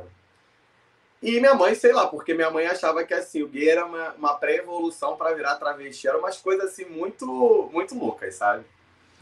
[1.22, 4.14] E minha mãe, sei lá, porque minha mãe achava que assim, o gay era uma,
[4.14, 6.08] uma pré-evolução para virar travesti.
[6.08, 8.64] Era umas coisas assim muito, muito loucas, sabe?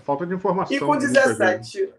[0.03, 0.75] Falta de informação.
[0.75, 1.89] E com 17.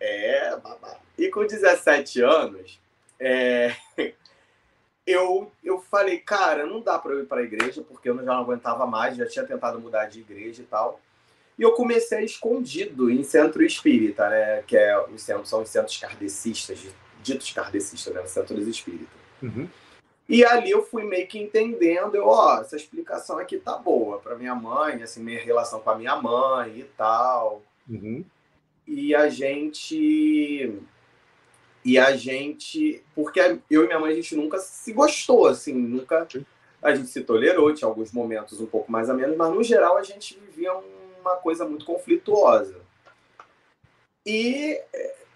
[0.00, 0.96] É, babá.
[1.18, 2.80] E com 17 anos,
[3.20, 3.74] é...
[5.06, 8.22] eu, eu falei, cara, não dá para eu ir para a igreja, porque eu já
[8.22, 11.00] não aguentava mais, já tinha tentado mudar de igreja e tal.
[11.58, 14.62] E eu comecei escondido em centro espírita, né?
[14.66, 16.86] Que é, os centros, são os centros kardecistas,
[17.22, 18.26] ditos kardecistas, né?
[18.26, 19.25] Centros espíritas.
[19.42, 19.68] Uhum.
[20.28, 24.34] E ali eu fui meio que entendendo, eu, ó, essa explicação aqui tá boa para
[24.34, 27.62] minha mãe, assim, minha relação com a minha mãe e tal.
[27.88, 28.24] Uhum.
[28.86, 30.80] E a gente
[31.84, 36.26] e a gente, porque eu e minha mãe a gente nunca se gostou, assim, nunca
[36.82, 39.96] a gente se tolerou, tinha alguns momentos um pouco mais a menos, mas no geral
[39.96, 40.72] a gente vivia
[41.20, 42.80] uma coisa muito conflituosa.
[44.24, 44.82] E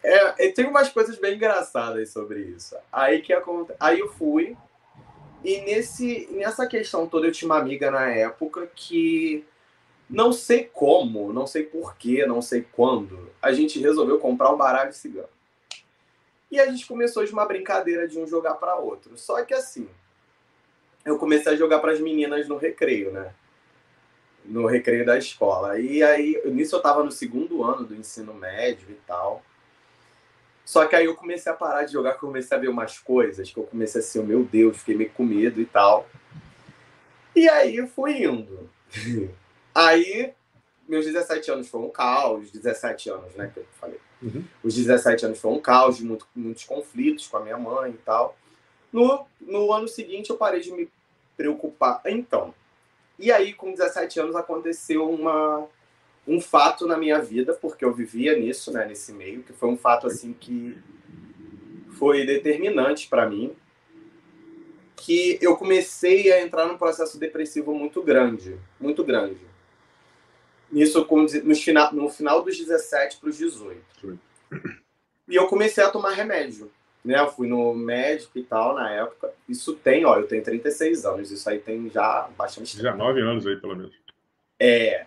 [0.03, 2.77] é, tem umas coisas bem engraçadas sobre isso.
[2.93, 4.57] Aí que acontece, aí eu fui
[5.45, 9.45] e nesse nessa questão toda eu tinha uma amiga na época que
[10.09, 14.93] não sei como, não sei porquê, não sei quando, a gente resolveu comprar um baralho
[14.93, 15.29] cigano.
[16.51, 19.17] E a gente começou de uma brincadeira de um jogar para outro.
[19.17, 19.89] Só que assim,
[21.05, 23.33] eu comecei a jogar para as meninas no recreio, né?
[24.45, 25.79] No recreio da escola.
[25.79, 29.45] E aí, nisso eu tava no segundo ano do ensino médio e tal.
[30.71, 33.59] Só que aí eu comecei a parar de jogar, comecei a ver umas coisas que
[33.59, 36.09] eu comecei assim, meu Deus, fiquei meio com medo e tal.
[37.35, 38.71] E aí eu fui indo.
[39.75, 40.33] Aí,
[40.89, 43.99] meus 17 anos foi um caos, 17 anos, né, que eu falei.
[44.23, 44.45] Uhum.
[44.63, 47.99] Os 17 anos foi um caos, de muito, muitos conflitos com a minha mãe e
[47.99, 48.37] tal.
[48.93, 50.89] No, no ano seguinte, eu parei de me
[51.37, 52.01] preocupar.
[52.07, 52.55] Então,
[53.19, 55.67] e aí, com 17 anos, aconteceu uma,
[56.27, 59.77] um fato na minha vida, porque eu vivia nisso, né, nesse meio, que foi um
[59.77, 60.77] fato assim que
[61.99, 63.55] foi determinante para mim,
[64.97, 69.41] que eu comecei a entrar num processo depressivo muito grande, muito grande.
[70.73, 71.07] Isso
[71.45, 74.19] no, final, no final dos 17 para os 18.
[75.29, 76.71] E eu comecei a tomar remédio.
[77.05, 77.19] Né?
[77.19, 79.33] Eu fui no médico e tal na época.
[79.49, 82.83] Isso tem, ó, eu tenho 36 anos, isso aí tem já bastante tempo.
[82.83, 83.95] Já nove anos aí, pelo menos.
[84.59, 85.07] É.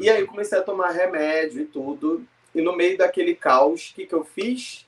[0.00, 2.26] E aí comecei a tomar remédio e tudo.
[2.54, 4.86] E no meio daquele caos, o que, que eu fiz?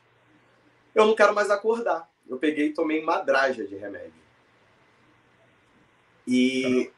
[0.94, 2.08] Eu não quero mais acordar.
[2.28, 4.12] Eu peguei e tomei madraja de remédio.
[6.26, 6.90] E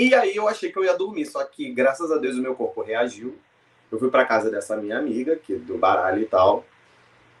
[0.00, 2.54] e aí eu achei que eu ia dormir, só que graças a Deus o meu
[2.54, 3.36] corpo reagiu.
[3.90, 6.64] Eu fui para casa dessa minha amiga, que do baralho e tal.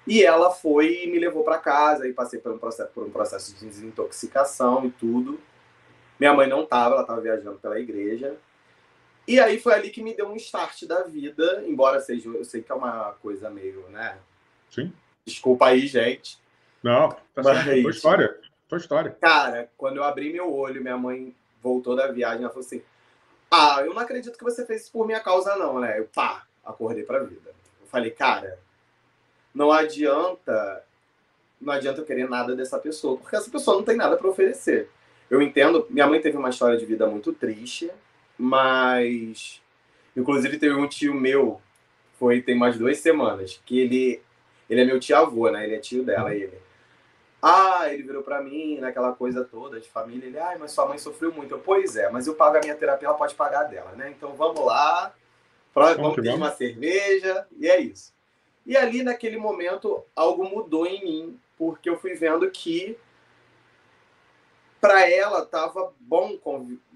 [0.04, 3.10] E ela foi e me levou para casa e passei por um processo, por um
[3.10, 5.38] processo de desintoxicação e tudo.
[6.18, 8.36] Minha mãe não tava, ela tava viajando pela igreja.
[9.28, 12.62] E aí foi ali que me deu um start da vida, embora seja, eu sei
[12.62, 14.16] que é uma coisa meio, né?
[14.70, 14.90] Sim.
[15.26, 16.38] Desculpa aí, gente.
[16.82, 17.82] Não, tá certo.
[17.82, 18.40] Tua história.
[18.66, 19.16] Tua história.
[19.20, 22.82] Cara, quando eu abri meu olho, minha mãe voltou da viagem, ela falou assim:
[23.50, 25.98] Ah, eu não acredito que você fez isso por minha causa, não, né?
[25.98, 27.50] Eu, pá, acordei pra vida.
[27.82, 28.58] Eu falei, cara,
[29.54, 30.82] não adianta.
[31.60, 34.88] Não adianta eu querer nada dessa pessoa, porque essa pessoa não tem nada para oferecer.
[35.28, 37.90] Eu entendo, minha mãe teve uma história de vida muito triste,
[38.38, 39.60] mas.
[40.16, 41.60] Inclusive, teve um tio meu,
[42.18, 44.22] foi tem mais duas semanas, que ele.
[44.70, 45.64] Ele é meu tio-avô, né?
[45.64, 46.52] Ele é tio dela, ele
[47.40, 50.26] ah, ele virou para mim, naquela coisa toda de família.
[50.26, 51.54] Ele, ai, mas sua mãe sofreu muito.
[51.54, 54.10] Eu, pois é, mas eu pago a minha terapia, ela pode pagar dela, né?
[54.10, 55.14] Então vamos lá,
[55.72, 58.12] pra, vamos pedir uma cerveja, e é isso.
[58.66, 62.98] E ali, naquele momento, algo mudou em mim, porque eu fui vendo que
[64.80, 66.38] para ela tava bom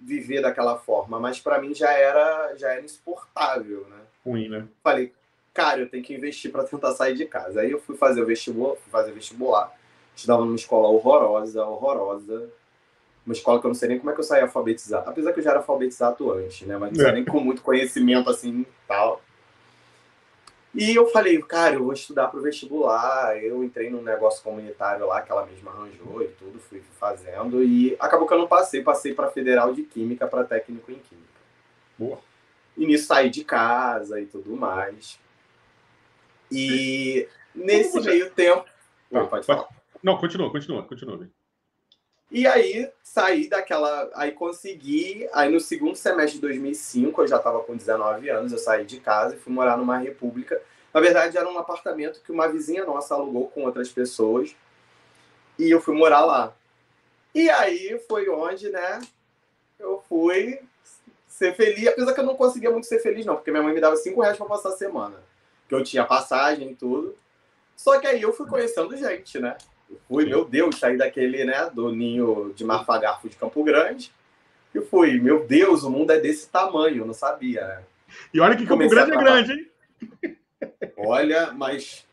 [0.01, 3.99] viver daquela forma, mas para mim já era já era insuportável, né?
[4.25, 4.67] Ruim, né?
[4.83, 5.13] Falei,
[5.53, 7.61] cara, eu tenho que investir para tentar sair de casa.
[7.61, 9.73] Aí eu fui fazer o vestibular, fui fazer vestibular
[10.15, 12.49] estudava numa escola horrorosa, horrorosa.
[13.25, 15.09] Uma escola que eu não sei nem como é que eu saí alfabetizado.
[15.09, 16.77] Apesar que eu já era alfabetizado antes, né?
[16.77, 17.13] Mas não sei é.
[17.13, 19.23] nem com muito conhecimento assim tal.
[20.75, 23.37] E eu falei, cara, eu vou estudar para o vestibular.
[23.43, 27.63] Eu entrei num negócio comunitário lá que ela mesma arranjou e tudo, fui fazendo.
[27.63, 31.29] E acabou que eu não passei, passei para Federal de Química, para técnico em Química.
[31.99, 32.19] Boa.
[32.77, 35.19] E nisso saí de casa e tudo mais.
[36.51, 38.65] E nesse meio tempo.
[39.11, 39.69] Tá, pode falar.
[40.03, 41.29] Não, continua, continua, continua.
[42.33, 44.11] E aí saí daquela.
[44.15, 45.29] Aí consegui.
[45.35, 48.99] Aí no segundo semestre de 2005, eu já estava com 19 anos, eu saí de
[48.99, 50.61] casa e fui morar numa república.
[50.95, 54.57] Na verdade, era um apartamento que uma vizinha nossa alugou com outras pessoas.
[55.59, 56.55] E eu fui morar lá.
[57.35, 59.01] E aí foi onde, né?
[59.79, 60.59] Eu fui
[61.29, 61.87] ser feliz.
[61.87, 64.19] Apesar que eu não conseguia muito ser feliz, não, porque minha mãe me dava 5
[64.23, 65.23] reais para passar a semana.
[65.69, 67.15] Que eu tinha passagem e tudo.
[67.77, 69.57] Só que aí eu fui conhecendo gente, né?
[70.09, 74.13] Fui, meu Deus, saí daquele, né, do ninho de Marfagarfo de Campo Grande.
[74.75, 77.83] E fui, meu Deus, o mundo é desse tamanho, eu não sabia, né?
[78.33, 80.37] E olha que Campo Grande é grande, hein?
[80.97, 82.07] Olha, mas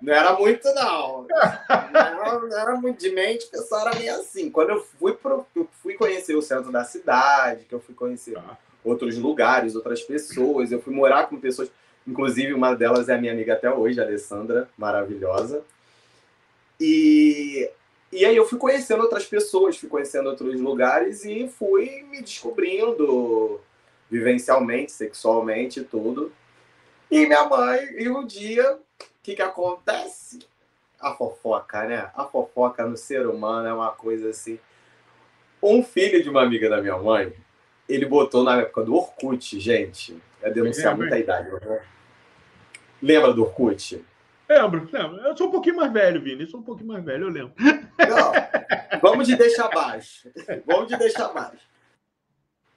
[0.00, 1.26] não era muito, não.
[1.26, 4.50] Não era, não era muito de mente, o pessoal era meio assim.
[4.50, 8.34] Quando eu fui, pro, eu fui conhecer o centro da cidade, que eu fui conhecer
[8.34, 8.58] tá.
[8.82, 11.70] outros lugares, outras pessoas, eu fui morar com pessoas.
[12.06, 15.62] Inclusive, uma delas é a minha amiga até hoje, a Alessandra, maravilhosa.
[16.80, 17.70] E,
[18.10, 23.60] e aí eu fui conhecendo outras pessoas, fui conhecendo outros lugares e fui me descobrindo
[24.10, 26.32] vivencialmente, sexualmente, tudo.
[27.10, 28.78] E minha mãe, e um dia, o
[29.22, 30.40] que, que acontece?
[30.98, 32.10] A fofoca, né?
[32.14, 34.58] A fofoca no ser humano é uma coisa assim.
[35.62, 37.32] Um filho de uma amiga da minha mãe,
[37.88, 40.20] ele botou na época do Orkut, gente.
[40.40, 41.50] É denunciar muita idade.
[41.50, 41.82] Né?
[43.02, 44.04] Lembra do Orkut?
[44.50, 45.20] Lembro, lembro.
[45.20, 46.42] Eu sou um pouquinho mais velho, Vini.
[46.42, 47.54] Eu sou um pouquinho mais velho, eu lembro.
[47.56, 50.28] Não, vamos de deixar baixo.
[50.66, 51.70] Vamos de deixar baixo.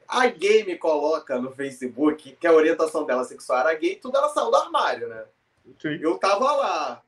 [0.07, 4.29] A gay me coloca no Facebook que a orientação dela sexual era gay, tudo ela
[4.29, 5.23] saiu do armário, né?
[5.81, 5.97] Sim.
[5.99, 7.01] Eu tava lá,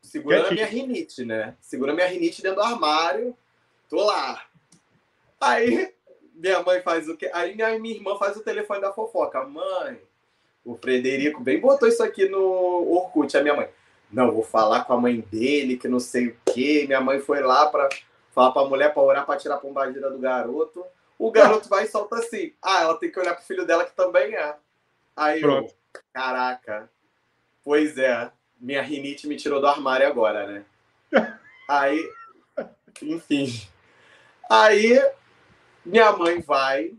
[0.00, 1.54] segurando a minha rinite, né?
[1.60, 3.36] Segurando a minha rinite dentro do armário,
[3.88, 4.44] tô lá.
[5.40, 5.94] Aí
[6.34, 7.30] minha mãe faz o quê?
[7.32, 9.44] Aí minha, minha irmã faz o telefone da fofoca.
[9.44, 10.00] Mãe,
[10.64, 12.40] o Frederico bem botou isso aqui no
[12.90, 13.68] Orkut, a minha mãe.
[14.12, 16.84] Não, vou falar com a mãe dele, que não sei o quê.
[16.86, 17.88] Minha mãe foi lá para
[18.32, 20.84] falar para a mulher para orar para tirar a pombagira do garoto.
[21.18, 22.52] O garoto vai e solta assim.
[22.60, 24.56] Ah, ela tem que olhar pro filho dela que também é.
[25.16, 25.72] Aí Pronto.
[25.94, 26.90] eu, caraca.
[27.64, 30.64] Pois é, minha rinite me tirou do armário agora, né?
[31.68, 32.10] Aí,
[33.02, 33.66] enfim.
[34.50, 35.00] Aí
[35.84, 36.92] minha mãe vai,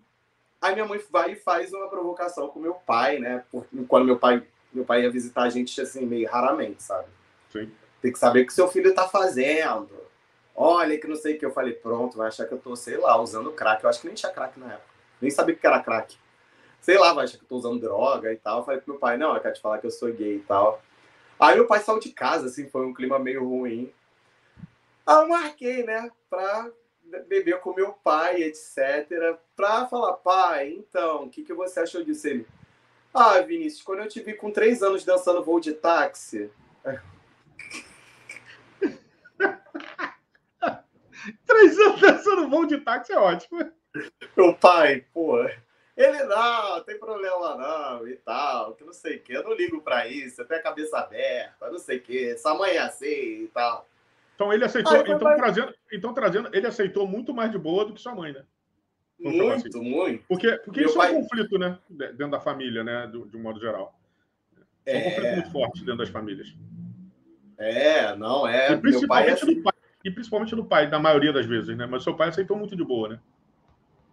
[0.61, 3.43] aí minha mãe vai e faz uma provocação com meu pai, né?
[3.51, 4.43] Porque quando meu pai,
[4.73, 7.07] meu pai ia visitar a gente assim meio raramente, sabe?
[7.51, 7.71] Sim.
[8.01, 9.89] Tem que saber o que seu filho tá fazendo.
[10.55, 12.97] Olha que não sei o que eu falei, pronto, vai achar que eu tô, sei
[12.97, 13.83] lá, usando crack.
[13.83, 14.93] Eu acho que nem tinha crack na época.
[15.21, 16.17] Nem sabia o que era crack.
[16.81, 18.59] Sei lá, vai achar que eu tô usando droga e tal.
[18.59, 20.41] Eu falei pro meu pai, não, eu quero te falar que eu sou gay e
[20.41, 20.81] tal.
[21.39, 23.91] Aí meu pai saiu de casa, assim, foi um clima meio ruim.
[25.05, 26.69] Aí eu marquei, né, pra
[27.27, 29.37] beber com meu pai, etc.
[29.55, 32.27] Pra falar, pai, então, o que, que você achou disso?
[32.27, 32.47] Ele,
[33.13, 36.49] ah, Vinícius, quando eu te vi com três anos dançando voo de táxi.
[41.45, 43.71] três anos dançando voo de táxi é ótimo.
[44.35, 45.37] Meu pai, pô,
[45.95, 49.79] ele não, tem problema não, e tal, que não sei o que, eu não ligo
[49.81, 53.43] pra isso, eu tenho a cabeça aberta, não sei o que, sua mãe é assim
[53.43, 53.87] e tal.
[54.33, 58.01] Então ele aceitou, então, trazendo, então trazendo, ele aceitou muito mais de boa do que
[58.01, 58.43] sua mãe, né?
[59.19, 59.89] Muito, assim.
[59.89, 60.23] muito.
[60.27, 61.13] Porque, porque isso pai...
[61.13, 61.77] é um conflito, né?
[61.89, 63.07] Dentro da família, né?
[63.07, 63.97] De, de um modo geral.
[64.85, 65.03] É um é...
[65.03, 66.53] conflito muito forte dentro das famílias.
[67.57, 68.73] É, não, é.
[68.73, 69.61] E principalmente, é...
[69.61, 69.73] pai,
[70.03, 71.85] e principalmente no pai, na maioria das vezes, né?
[71.85, 73.19] Mas seu pai aceitou muito de boa, né?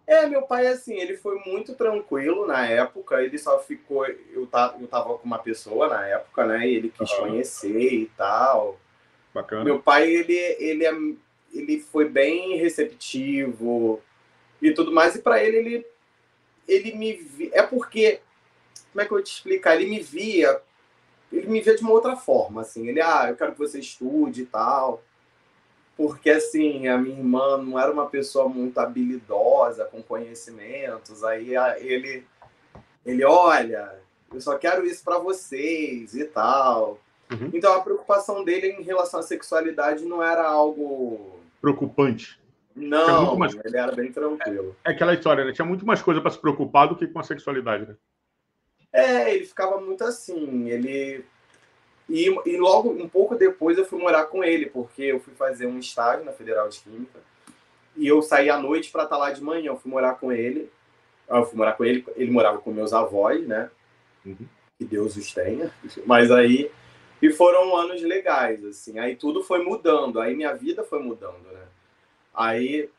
[0.07, 4.05] É, meu pai, assim, ele foi muito tranquilo na época, ele só ficou.
[4.05, 6.67] Eu, tá, eu tava com uma pessoa na época, né?
[6.67, 7.19] E ele quis uhum.
[7.19, 8.79] conhecer e tal.
[9.33, 9.63] Bacana.
[9.63, 10.93] Meu pai, ele, ele, é,
[11.53, 14.01] ele foi bem receptivo
[14.61, 15.85] e tudo mais, e para ele, ele,
[16.67, 17.51] ele me via.
[17.53, 18.19] É porque.
[18.91, 19.75] Como é que eu vou te explicar?
[19.75, 20.61] Ele me via.
[21.31, 22.87] Ele me via de uma outra forma, assim.
[22.87, 25.01] Ele, ah, eu quero que você estude e tal.
[25.95, 31.23] Porque, assim, a minha irmã não era uma pessoa muito habilidosa, com conhecimentos.
[31.23, 32.25] Aí ele,
[33.05, 33.93] ele olha,
[34.33, 36.99] eu só quero isso para vocês e tal.
[37.31, 37.49] Uhum.
[37.53, 42.40] Então a preocupação dele em relação à sexualidade não era algo preocupante.
[42.75, 43.53] Não, mais...
[43.53, 44.75] ele era bem tranquilo.
[44.83, 45.51] É, é aquela história, né?
[45.51, 47.95] Tinha muito mais coisa para se preocupar do que com a sexualidade, né?
[48.93, 50.69] É, ele ficava muito assim.
[50.69, 51.25] Ele
[52.09, 55.65] e, e logo um pouco depois eu fui morar com ele, porque eu fui fazer
[55.65, 57.19] um estágio na Federal de Química
[57.95, 59.67] e eu saí à noite para estar tá lá de manhã.
[59.67, 60.69] Eu fui morar com ele.
[61.29, 62.05] Eu fui morar com ele.
[62.15, 63.69] Ele morava com meus avós, né?
[64.25, 64.47] Uhum.
[64.77, 65.71] Que Deus os tenha.
[66.05, 66.71] Mas aí
[67.21, 68.97] e foram anos legais, assim.
[68.97, 71.61] Aí tudo foi mudando, aí minha vida foi mudando, né?
[72.33, 72.89] Aí,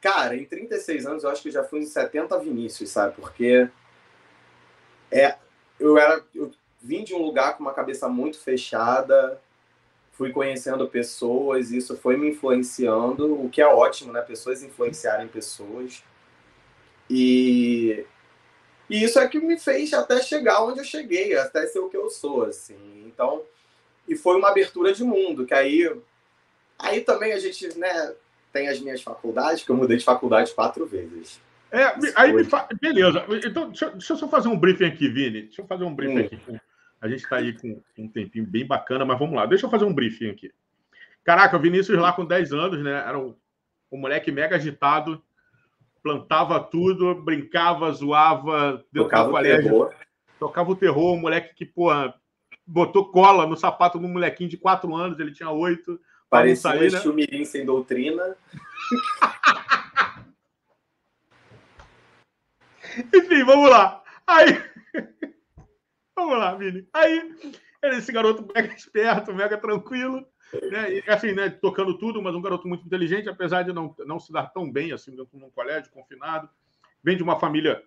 [0.00, 3.14] cara, em 36 anos eu acho que já fui em 70 Vinícius, sabe?
[3.14, 3.68] Porque
[5.10, 5.36] é,
[5.78, 9.40] eu era eu vim de um lugar com uma cabeça muito fechada,
[10.12, 14.20] fui conhecendo pessoas, isso foi me influenciando, o que é ótimo, né?
[14.22, 16.02] Pessoas influenciarem pessoas.
[17.08, 18.04] E
[18.90, 21.96] e isso é que me fez até chegar onde eu cheguei, até ser o que
[21.96, 23.04] eu sou, assim.
[23.06, 23.42] Então,
[24.08, 25.94] e foi uma abertura de mundo, que aí
[26.78, 28.14] aí também a gente, né,
[28.52, 31.40] tem as minhas faculdades, que eu mudei de faculdade quatro vezes.
[31.70, 31.84] É,
[32.16, 32.66] aí me fa...
[32.80, 33.24] beleza.
[33.44, 35.42] Então, deixa, deixa, eu só fazer um briefing aqui, Vini.
[35.42, 36.24] Deixa eu fazer um briefing hum.
[36.24, 36.60] aqui.
[37.00, 39.46] A gente está aí com um tempinho bem bacana, mas vamos lá.
[39.46, 40.50] Deixa eu fazer um briefing aqui.
[41.22, 43.04] Caraca, o Vinícius lá com 10 anos, né?
[43.06, 43.36] Era um,
[43.92, 45.22] um moleque mega agitado,
[46.02, 49.94] plantava tudo, brincava, zoava, tocava o terror.
[50.38, 51.90] Tocava o terror, um moleque que, pô,
[52.66, 56.00] botou cola no sapato do molequinho de 4 anos, ele tinha 8.
[56.30, 57.00] Parecia sair, um né?
[57.00, 58.36] chumirim sem doutrina.
[63.14, 64.02] Enfim, vamos lá.
[64.26, 64.62] Aí.
[66.16, 66.86] vamos lá, Vini.
[66.92, 67.32] Aí,
[67.84, 70.26] esse garoto mega esperto, mega tranquilo.
[70.70, 70.94] Né?
[70.94, 74.32] E, assim, né, tocando tudo, mas um garoto muito inteligente, apesar de não, não se
[74.32, 76.48] dar tão bem assim dentro de um colégio, confinado.
[77.02, 77.82] Vem de uma família,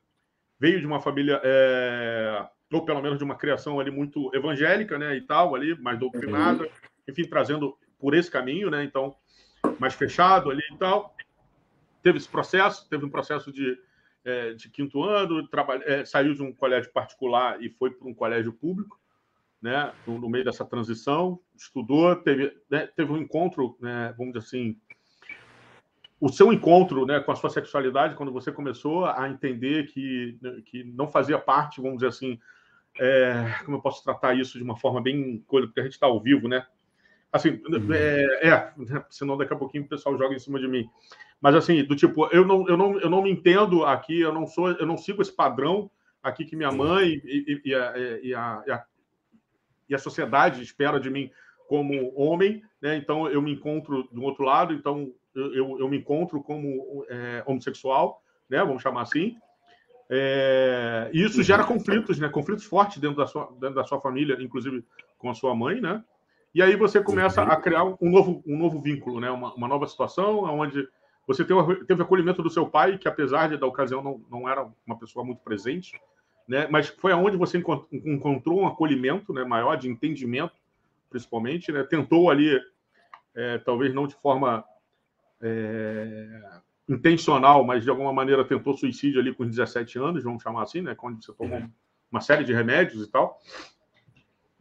[0.59, 5.15] veio de uma família, é, ou pelo menos de uma criação ali muito evangélica, né,
[5.15, 6.69] e tal, ali, mais doutrinada, uhum.
[7.09, 9.15] enfim, trazendo por esse caminho, né, então,
[9.79, 11.15] mais fechado ali e tal.
[12.01, 13.77] teve esse processo, teve um processo de,
[14.25, 18.13] é, de quinto ano, trabalha, é, saiu de um colégio particular e foi para um
[18.13, 18.99] colégio público,
[19.61, 24.47] né, no, no, meio dessa transição, estudou, teve, né, teve um encontro, né, vamos dizer
[24.47, 24.75] assim,
[26.19, 30.83] o seu encontro né, com a sua sexualidade, quando você começou a entender que, que
[30.83, 32.39] não fazia parte, vamos dizer assim,
[32.99, 36.05] é, como eu posso tratar isso de uma forma bem coisa, porque a gente está
[36.05, 36.65] ao vivo, né?
[37.31, 37.93] Assim, uhum.
[37.93, 38.73] é, é,
[39.09, 40.89] senão daqui a pouquinho o pessoal joga em cima de mim.
[41.39, 44.45] Mas assim, do tipo, eu não, eu não, eu não me entendo aqui, eu não
[44.45, 45.89] sou, eu não sigo esse padrão
[46.21, 48.85] aqui que minha mãe e, e, e, a, e, a,
[49.89, 51.31] e a sociedade espera de mim
[51.67, 52.97] como homem, né?
[52.97, 58.21] Então eu me encontro do outro lado, então eu, eu me encontro como é, homossexual,
[58.49, 58.59] né?
[58.59, 59.37] Vamos chamar assim.
[60.09, 62.27] É, e isso gera conflitos, né?
[62.27, 64.83] Conflitos fortes dentro da sua, dentro da sua família, inclusive
[65.17, 66.03] com a sua mãe, né?
[66.53, 69.31] E aí você começa a criar um novo, um novo vínculo, né?
[69.31, 70.87] Uma, uma nova situação, onde
[71.25, 74.67] você teve, teve acolhimento do seu pai, que apesar de, da ocasião não, não era
[74.85, 75.99] uma pessoa muito presente,
[76.47, 76.67] né?
[76.69, 79.43] Mas foi aonde você encontrou um acolhimento, né?
[79.45, 80.53] Maior de entendimento,
[81.09, 81.83] principalmente, né?
[81.83, 82.59] Tentou ali,
[83.33, 84.65] é, talvez não de forma
[85.41, 86.27] é,
[86.89, 90.95] intencional, mas de alguma maneira tentou suicídio ali com 17 anos, vamos chamar assim, né?
[90.95, 91.69] Quando você tomou uhum.
[92.11, 93.39] uma série de remédios e tal.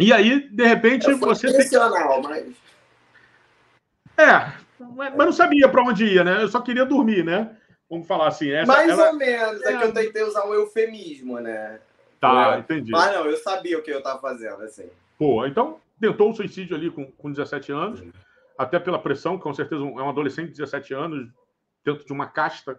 [0.01, 1.46] E aí, de repente, você.
[1.46, 1.80] Tem...
[2.22, 2.57] mas.
[4.16, 6.42] É, mas não sabia para onde ia, né?
[6.42, 7.57] Eu só queria dormir, né?
[7.88, 8.51] Vamos falar assim.
[8.51, 9.09] Essa, Mais ela...
[9.09, 9.72] ou menos, é...
[9.72, 11.80] é que eu tentei usar um eufemismo, né?
[12.20, 12.92] Tá, entendi.
[12.92, 14.88] Mas não, eu sabia o que eu estava fazendo, assim.
[15.18, 18.11] Pô, então tentou o suicídio ali com, com 17 anos, uhum.
[18.59, 21.28] até pela pressão, com certeza é um adolescente de 17 anos,
[21.84, 22.78] dentro de uma casta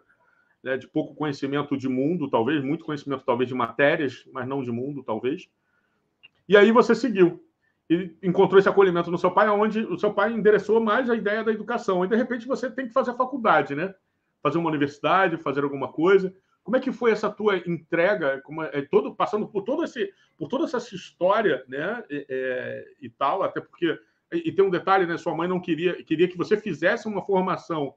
[0.64, 4.72] né, de pouco conhecimento de mundo, talvez, muito conhecimento talvez de matérias, mas não de
[4.72, 5.48] mundo, talvez.
[6.52, 7.42] E aí você seguiu
[7.90, 11.46] e encontrou esse acolhimento no seu pai, onde o seu pai endereçou mais a ideia
[11.46, 12.04] da educação.
[12.04, 13.96] E de repente você tem que fazer faculdade, né?
[14.44, 16.36] Fazer uma universidade, fazer alguma coisa.
[16.62, 20.14] Como é que foi essa tua entrega, como é, é todo passando por todo esse,
[20.38, 22.04] por toda essa história, né?
[22.10, 23.98] É, é, e tal, até porque
[24.34, 25.18] e, e tem um detalhe, né?
[25.18, 27.96] Sua mãe não queria queria que você fizesse uma formação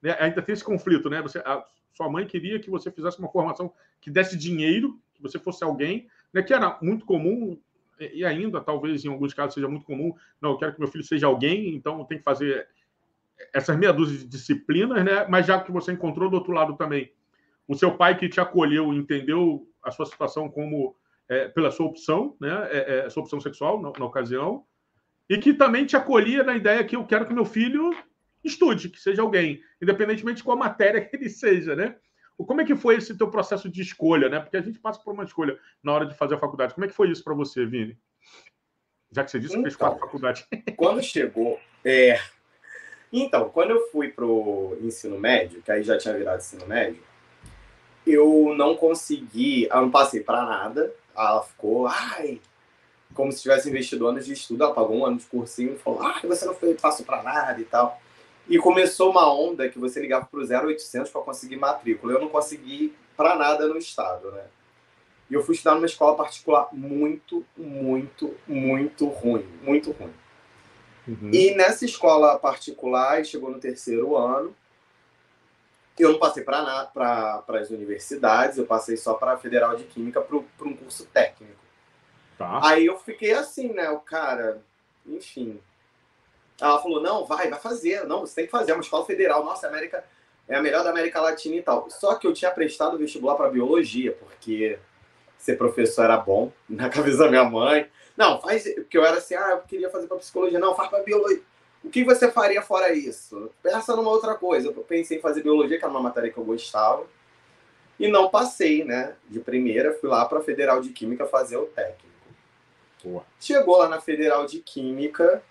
[0.00, 1.20] né, ainda tem esse conflito, né?
[1.20, 1.62] Você, a
[1.92, 3.70] sua mãe queria que você fizesse uma formação
[4.00, 7.60] que desse dinheiro, que você fosse alguém, né, que era muito comum
[8.12, 10.14] e ainda talvez em alguns casos seja muito comum.
[10.40, 12.66] Não, eu quero que meu filho seja alguém, então tem que fazer
[13.52, 15.26] essas meia dúzia de disciplinas, né?
[15.28, 17.12] Mas já que você encontrou do outro lado também
[17.66, 20.96] o seu pai que te acolheu, entendeu a sua situação como
[21.28, 22.68] é, pela sua opção, né?
[22.70, 24.64] É, é, sua opção sexual na, na ocasião,
[25.28, 27.90] e que também te acolhia na ideia que eu quero que meu filho
[28.44, 31.96] estude, que seja alguém, independentemente de qual matéria que ele seja, né?
[32.44, 34.40] Como é que foi esse teu processo de escolha, né?
[34.40, 36.74] Porque a gente passa por uma escolha na hora de fazer a faculdade.
[36.74, 37.98] Como é que foi isso para você, Vini?
[39.10, 40.46] Já que você disse que fez quatro então, faculdades.
[40.76, 42.18] Quando chegou, é...
[43.12, 47.02] Então, quando eu fui pro ensino médio, que aí já tinha virado ensino médio,
[48.06, 50.90] eu não consegui, eu não passei para nada.
[51.14, 52.40] Ela ficou, ai,
[53.12, 54.64] como se tivesse investido anos de estudo.
[54.64, 57.60] Ela pagou um ano de cursinho e falou, ai, você não foi, passou para nada
[57.60, 58.00] e tal.
[58.48, 62.14] E começou uma onda que você ligava para o 0800 para conseguir matrícula.
[62.14, 64.44] Eu não consegui para nada no estado, né?
[65.30, 69.46] E eu fui estudar numa escola particular muito, muito, muito ruim.
[69.62, 70.12] Muito ruim.
[71.08, 71.30] Uhum.
[71.32, 74.54] E nessa escola particular, chegou no terceiro ano,
[75.98, 80.20] eu não passei para pra, as universidades, eu passei só para a Federal de Química
[80.20, 81.60] para um curso técnico.
[82.38, 82.60] Tá.
[82.62, 83.90] Aí eu fiquei assim, né?
[83.90, 84.62] O cara,
[85.06, 85.60] enfim,
[86.68, 88.06] ela falou: não, vai, vai fazer.
[88.06, 88.70] Não, você tem que fazer.
[88.70, 89.44] É uma escola federal.
[89.44, 90.04] Nossa, a América
[90.48, 91.90] é a melhor da América Latina e tal.
[91.90, 94.78] Só que eu tinha prestado vestibular para biologia, porque
[95.38, 97.88] ser professor era bom, na cabeça da minha mãe.
[98.16, 98.62] Não, faz.
[98.74, 100.58] Porque eu era assim, ah, eu queria fazer para psicologia.
[100.58, 101.42] Não, faz para biologia.
[101.82, 103.50] O que você faria fora isso?
[103.60, 104.68] Pensa numa outra coisa.
[104.68, 107.04] Eu pensei em fazer biologia, que era uma matéria que eu gostava.
[107.98, 109.16] E não passei, né?
[109.28, 112.06] De primeira, fui lá para a Federal de Química fazer o técnico.
[113.02, 113.24] Boa.
[113.40, 115.42] Chegou lá na Federal de Química,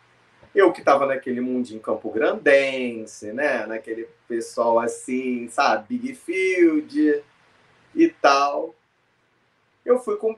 [0.54, 3.66] eu que estava naquele mundinho Campo Grandense, né?
[3.66, 5.97] Naquele pessoal assim, sabe?
[5.97, 7.24] Big Field
[7.95, 8.76] e tal.
[9.86, 10.38] Eu fui, com,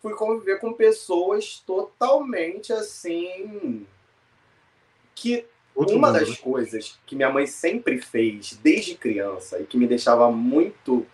[0.00, 3.86] fui conviver com pessoas totalmente assim.
[5.14, 6.36] Que Outro uma mundo, das né?
[6.36, 11.06] coisas que minha mãe sempre fez desde criança e que me deixava muito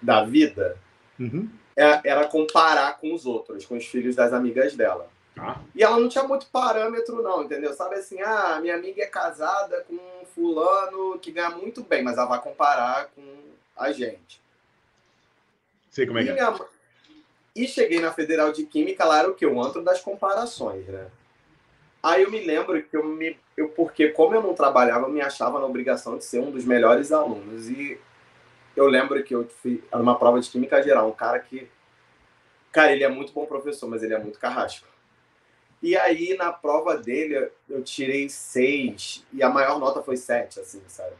[0.00, 0.76] da vida
[1.18, 1.48] uhum.
[1.74, 5.08] É, era comparar com os outros, com os filhos das amigas dela.
[5.38, 5.58] Ah.
[5.74, 7.72] E ela não tinha muito parâmetro, não, entendeu?
[7.72, 12.18] Sabe assim, ah, minha amiga é casada com um fulano que ganha muito bem, mas
[12.18, 13.22] ela vai comparar com
[13.76, 14.40] a gente.
[15.90, 16.34] Sei como é que é.
[16.34, 16.54] Minha...
[17.54, 19.46] E cheguei na Federal de Química, lá era o quê?
[19.46, 21.10] O antro das comparações, né?
[22.02, 25.20] Aí eu me lembro que eu me eu porque como eu não trabalhava, eu me
[25.20, 27.68] achava na obrigação de ser um dos melhores alunos.
[27.68, 27.98] E
[28.74, 31.70] eu lembro que eu fiz uma prova de química geral, um cara que
[32.72, 34.88] cara, ele é muito bom professor, mas ele é muito carrasco.
[35.82, 40.82] E aí na prova dele eu tirei seis e a maior nota foi sete, assim,
[40.86, 41.16] sabe?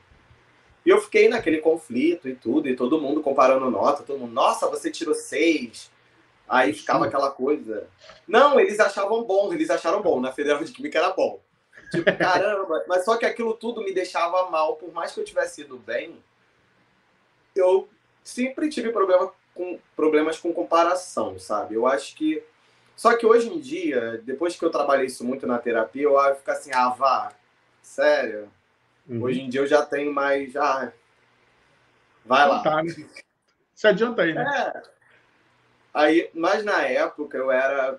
[0.85, 4.69] E eu fiquei naquele conflito e tudo, e todo mundo comparando nota, todo mundo, nossa,
[4.69, 5.91] você tirou seis.
[6.49, 7.89] Aí ficava aquela coisa.
[8.27, 10.21] Não, eles achavam bom, eles acharam bom.
[10.21, 11.41] Na Federal de Química era bom.
[11.91, 14.77] Tipo, caramba, mas só que aquilo tudo me deixava mal.
[14.77, 16.23] Por mais que eu tivesse ido bem,
[17.55, 17.89] eu
[18.25, 21.75] sempre tive problema com, problemas com comparação, sabe?
[21.75, 22.43] Eu acho que.
[23.03, 26.51] Só que hoje em dia, depois que eu trabalhei isso muito na terapia, eu fico
[26.53, 27.33] assim, ah, vá,
[27.83, 28.49] sério.
[29.09, 29.25] Uhum.
[29.25, 30.55] Hoje em dia eu já tenho mais.
[30.55, 30.93] Ah,
[32.25, 32.63] vai lá.
[32.63, 32.95] Tá, né?
[33.75, 34.45] Se adianta aí, né?
[34.57, 34.83] É.
[35.93, 37.99] Aí, mas na época eu era.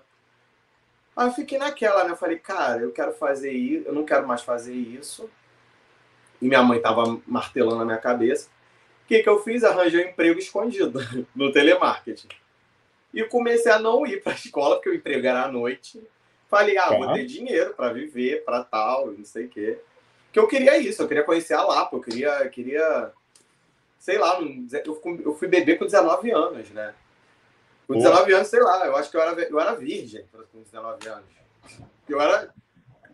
[1.14, 2.12] Aí eu fiquei naquela, né?
[2.12, 5.28] Eu falei, cara, eu quero fazer isso, eu não quero mais fazer isso.
[6.40, 8.48] E minha mãe tava martelando na minha cabeça.
[9.04, 9.64] O que, que eu fiz?
[9.64, 10.98] Arranjei um emprego escondido
[11.36, 12.28] no telemarketing.
[13.14, 16.02] E comecei a não ir para a escola, porque o emprego era à noite.
[16.48, 16.96] Falei, ah, tá.
[16.96, 19.78] vou ter dinheiro para viver, para tal, não sei o quê.
[20.32, 23.12] Que eu queria isso, eu queria conhecer a Lapa, eu queria, queria
[24.04, 24.38] sei lá,
[24.84, 26.92] eu fui, beber com 19 anos, né?
[27.86, 31.08] Com 19 anos, sei lá, eu acho que eu era, eu era virgem com 19
[31.08, 31.30] anos.
[32.06, 32.52] Eu era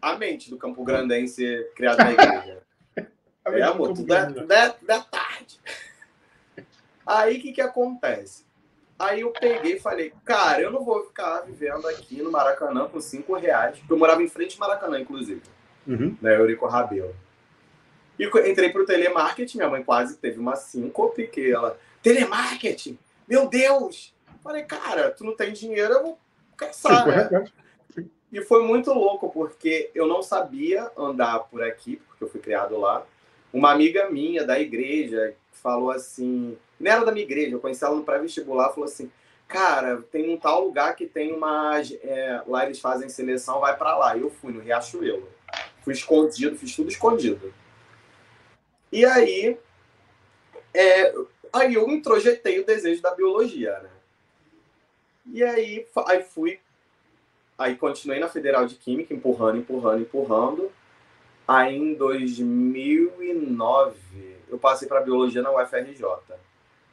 [0.03, 2.63] a mente do Campo Grandense criado na igreja.
[3.47, 5.61] é, amor, tudo é, tudo é tarde.
[7.07, 8.45] Aí o que, que acontece?
[9.01, 13.01] Aí eu peguei e falei, cara, eu não vou ficar vivendo aqui no Maracanã com
[13.01, 15.41] 5 reais, porque eu morava em frente ao Maracanã, inclusive
[15.87, 16.15] uhum.
[16.21, 17.17] né, Eurico Rabelo.
[18.19, 23.49] E entrei para o telemarketing, minha mãe quase teve uma síncope, que ela, telemarketing, meu
[23.49, 24.15] Deus!
[24.45, 26.19] Falei, cara, tu não tem dinheiro, eu vou
[26.55, 27.45] caçar, né?
[28.31, 32.79] E foi muito louco, porque eu não sabia andar por aqui, porque eu fui criado
[32.79, 33.03] lá.
[33.51, 37.95] Uma amiga minha da igreja falou assim, não era da minha igreja, eu conheci ela
[37.95, 39.13] no pré-vestibular, falou assim,
[39.47, 41.79] cara, tem um tal lugar que tem uma...
[42.03, 44.17] É, lá eles fazem seleção, vai para lá.
[44.17, 45.29] E eu fui no Riachuelo.
[45.83, 47.53] Fui escondido, fiz tudo escondido.
[48.91, 49.59] E aí,
[50.73, 51.15] é,
[51.53, 53.91] aí eu introjetei o desejo da biologia, né?
[55.33, 56.59] E aí, aí fui,
[57.59, 60.73] aí continuei na Federal de Química, empurrando, empurrando, empurrando.
[61.47, 66.03] Aí em 2009, eu passei para biologia na UFRJ.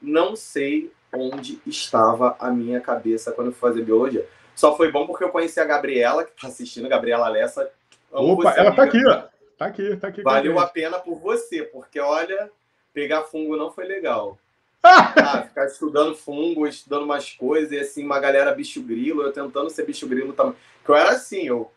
[0.02, 4.28] Não sei onde estava a minha cabeça quando eu fui fazer biologia.
[4.56, 7.72] Só foi bom porque eu conheci a Gabriela, que está assistindo, Gabriela Lessa,
[8.12, 9.24] Opa, ela tá aqui, ó.
[9.58, 10.22] Tá aqui, tá aqui.
[10.22, 12.50] Valeu a pena por você, porque olha,
[12.94, 14.38] pegar fungo não foi legal.
[14.84, 19.70] ah, ficar estudando fungo, estudando umas coisas, e assim, uma galera bicho grilo, eu tentando
[19.70, 20.56] ser bicho grilo também.
[20.86, 21.72] Que eu era assim, eu.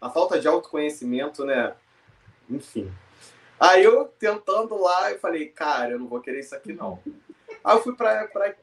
[0.00, 1.74] A falta de autoconhecimento, né?
[2.50, 2.92] Enfim.
[3.58, 6.98] Aí eu tentando lá, eu falei, cara, eu não vou querer isso aqui, não.
[7.64, 8.26] Aí eu fui pra.
[8.26, 8.54] pra...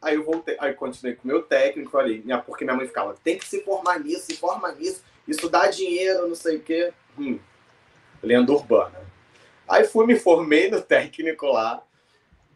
[0.00, 3.36] Aí eu voltei, aí continuei com o meu técnico, falei, porque minha mãe ficava, tem
[3.36, 6.90] que se formar nisso, se forma nisso isso dá dinheiro, não sei o quê.
[7.18, 7.38] Hum,
[8.22, 8.98] lenda urbana.
[9.68, 11.82] Aí fui, me formei no técnico lá.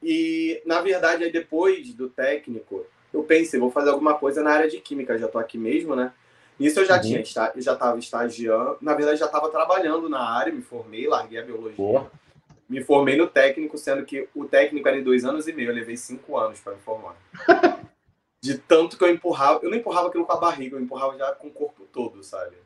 [0.03, 4.71] E, na verdade, aí depois do técnico, eu pensei, vou fazer alguma coisa na área
[4.71, 6.13] de química, já tô aqui mesmo, né?
[6.59, 7.03] Nisso eu já uhum.
[7.03, 11.43] tinha, já estava estagiando, na verdade já estava trabalhando na área, me formei, larguei a
[11.43, 11.77] biologia.
[12.73, 15.75] Me formei no técnico, sendo que o técnico era em dois anos e meio, eu
[15.75, 17.15] levei cinco anos para me formar.
[18.41, 21.33] de tanto que eu empurrava, eu não empurrava aquilo com a barriga, eu empurrava já
[21.33, 22.57] com o corpo todo, sabe?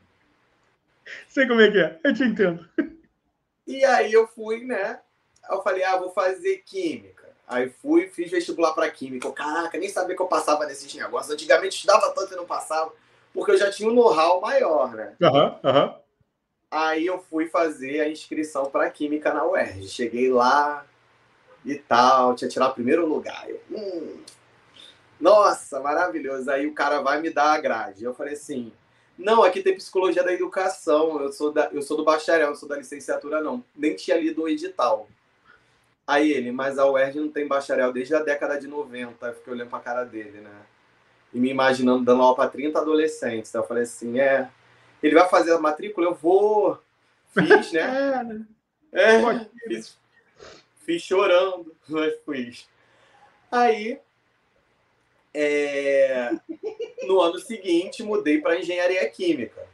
[1.27, 2.65] Sei como é que é, eu te entendo.
[3.67, 5.01] E aí eu fui, né?
[5.49, 7.27] Eu falei, ah, vou fazer química.
[7.45, 9.27] Aí fui, fiz vestibular para química.
[9.27, 11.33] Eu, Caraca, nem sabia que eu passava nesses negócios.
[11.33, 12.93] Antigamente estudava tanto e não passava,
[13.33, 15.17] porque eu já tinha um know-how maior, né?
[15.21, 15.85] Aham, uhum, aham.
[15.85, 16.06] Uhum.
[16.69, 19.87] Aí eu fui fazer a inscrição para química na UERJ.
[19.87, 20.85] Cheguei lá
[21.65, 23.49] e tal, tinha tirado primeiro lugar.
[23.49, 24.19] Eu, hum,
[25.19, 26.49] nossa, maravilhoso.
[26.49, 28.03] Aí o cara vai me dar a grade.
[28.03, 28.71] Eu falei assim:
[29.17, 31.19] não, aqui tem psicologia da educação.
[31.21, 33.63] Eu sou, da, eu sou do bacharel, não sou da licenciatura, não.
[33.75, 35.07] Nem tinha lido o edital.
[36.05, 39.25] Aí ele, mas a UERJ não tem bacharel desde a década de 90.
[39.25, 40.61] Eu fiquei olhando pra cara dele, né?
[41.33, 43.49] E me imaginando dando aula para 30 adolescentes.
[43.49, 44.49] Então eu falei assim: é.
[45.01, 46.07] Ele vai fazer a matrícula?
[46.07, 46.79] Eu vou.
[47.33, 48.45] Fiz, né?
[48.91, 49.19] é,
[49.67, 49.97] fiz,
[50.85, 52.67] fiz chorando, mas fiz.
[53.51, 53.99] Aí
[55.39, 56.31] é...
[57.03, 59.67] No ano seguinte, mudei para engenharia química.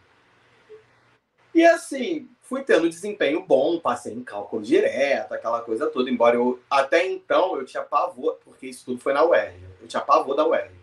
[1.56, 6.60] E assim, fui tendo desempenho bom, passei em cálculo direto, aquela coisa toda, embora eu
[6.70, 9.64] até então eu tinha pavor, porque isso tudo foi na UERJ.
[9.82, 10.76] Eu tinha pavor da UERJ.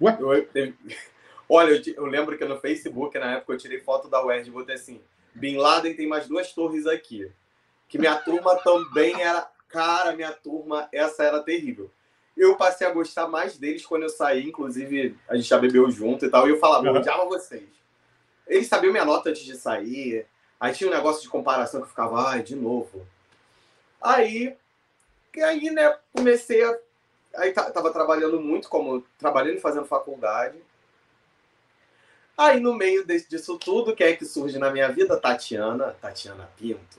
[0.00, 0.16] Ué?
[0.18, 0.74] Eu, eu,
[1.50, 4.52] olha, eu, eu, lembro que no Facebook, na época, eu tirei foto da UERJ e
[4.52, 5.00] botei assim:
[5.34, 7.30] Bin Laden tem mais duas torres aqui.
[7.88, 9.50] Que minha turma também era.
[9.68, 11.90] Cara, minha turma, essa era terrível.
[12.36, 16.24] Eu passei a gostar mais deles quando eu saí, inclusive a gente já bebeu junto
[16.24, 17.68] e tal, e eu falava, eu odiava vocês.
[18.48, 20.26] Eles sabiam minha nota antes de sair,
[20.58, 23.06] aí tinha um negócio de comparação que eu ficava, ai, de novo.
[24.00, 24.56] Aí,
[25.36, 26.76] e aí, né, comecei a.
[27.36, 30.58] Aí tava trabalhando muito, como trabalhando e fazendo faculdade.
[32.40, 35.20] Aí, no meio disso tudo, quem é que surge na minha vida?
[35.20, 36.98] Tatiana, Tatiana Pinto.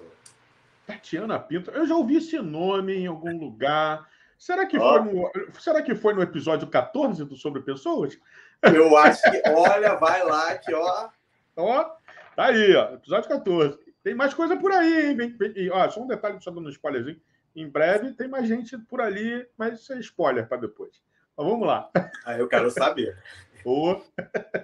[0.86, 4.08] Tatiana Pinto, eu já ouvi esse nome em algum lugar.
[4.38, 8.20] Será que, foi, no, será que foi no episódio 14 do Sobre Pessoas?
[8.62, 11.10] Eu acho que, olha, vai lá que, ó.
[11.56, 11.84] Ó,
[12.36, 13.80] tá aí, ó, episódio 14.
[14.04, 15.16] Tem mais coisa por aí, hein?
[15.16, 17.20] Vem, vem, ó, só um detalhe, só dando um spoilerzinho.
[17.56, 21.02] Em breve tem mais gente por ali, mas isso é spoiler para depois.
[21.36, 21.90] Mas vamos lá.
[22.26, 23.18] Aí eu quero saber.
[23.66, 24.02] Oh.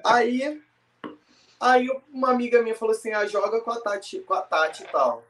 [0.04, 0.62] Aí
[1.60, 4.88] Aí uma amiga minha falou assim: ah, joga com a Tati, com a Tati e
[4.88, 5.24] tal.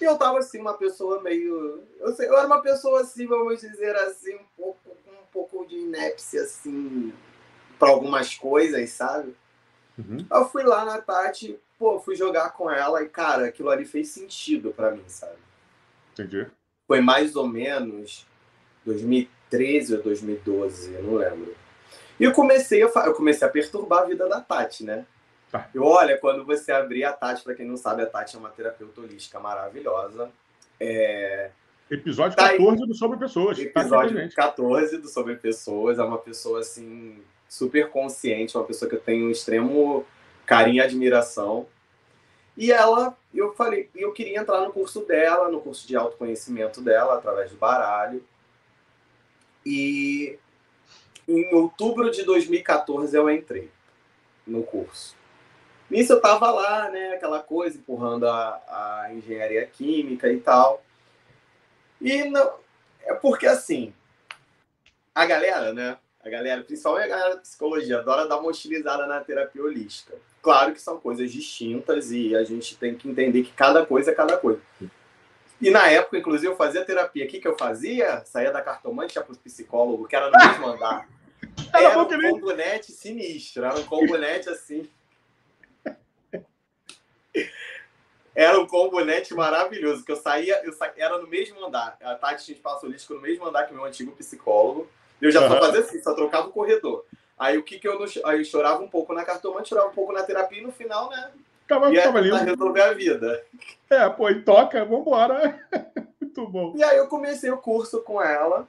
[0.00, 1.82] E eu tava assim, uma pessoa meio.
[2.00, 5.76] Eu, sei, eu era uma pessoa assim, vamos dizer assim, um pouco, um pouco de
[5.76, 7.12] inépcia, assim,
[7.78, 9.34] para algumas coisas, sabe?
[9.98, 10.26] Uhum.
[10.30, 14.08] Eu fui lá na Tati, pô, fui jogar com ela e, cara, aquilo ali fez
[14.08, 15.38] sentido para mim, sabe?
[16.12, 16.46] Entendi.
[16.86, 18.26] Foi mais ou menos
[18.84, 21.54] 2013 ou 2012, eu não lembro.
[22.22, 25.04] E eu comecei a, eu comecei a perturbar a vida da Tati, né?
[25.50, 25.68] Tá.
[25.74, 28.48] E olha, quando você abrir a Tati, para quem não sabe, a Tati é uma
[28.48, 30.30] terapeuta holística maravilhosa.
[30.78, 31.50] É...
[31.90, 32.88] Episódio tá 14 aí.
[32.88, 33.56] do Sobre Pessoas.
[33.56, 35.98] Tá Episódio tá 14 do Sobre Pessoas.
[35.98, 40.06] É uma pessoa, assim, super consciente, uma pessoa que eu tenho um extremo
[40.46, 41.66] carinho e admiração.
[42.56, 47.14] E ela, eu falei, eu queria entrar no curso dela, no curso de autoconhecimento dela,
[47.14, 48.22] através do baralho.
[49.66, 50.38] E
[51.32, 53.70] em outubro de 2014 eu entrei
[54.46, 55.16] no curso.
[55.90, 60.82] Nisso eu tava lá, né, aquela coisa, empurrando a, a engenharia química e tal.
[62.00, 62.54] E não,
[63.02, 63.92] é porque assim,
[65.14, 69.20] a galera, né, a galera, principalmente a galera da psicologia, adora dar uma hostilizada na
[69.20, 70.14] terapia holística.
[70.40, 74.14] Claro que são coisas distintas e a gente tem que entender que cada coisa é
[74.14, 74.60] cada coisa.
[75.60, 77.24] E na época, inclusive, eu fazia terapia.
[77.24, 78.24] O que, eu fazia?
[78.24, 81.08] Saía da cartomante, ia para o psicólogo, que era no mesmo andar.
[81.72, 84.88] Era um combonete sinistro, era um combonete assim.
[88.34, 90.90] Era um combonete maravilhoso, que eu saía, eu sa...
[90.96, 91.96] era no mesmo andar.
[92.02, 94.88] A Tati tinha espaço holístico no mesmo andar que meu antigo psicólogo.
[95.20, 97.04] Eu já só fazia assim, só trocava o corredor.
[97.38, 98.06] Aí o que que eu não...
[98.24, 101.10] Aí eu chorava um pouco na cartomante, chorava um pouco na terapia e no final,
[101.10, 101.30] né?
[101.68, 102.36] Tava, ia tava lindo.
[102.36, 103.44] resolver a vida.
[103.88, 105.66] É, pô, e toca, vambora.
[106.20, 106.74] Muito bom.
[106.76, 108.66] E aí eu comecei o curso com ela.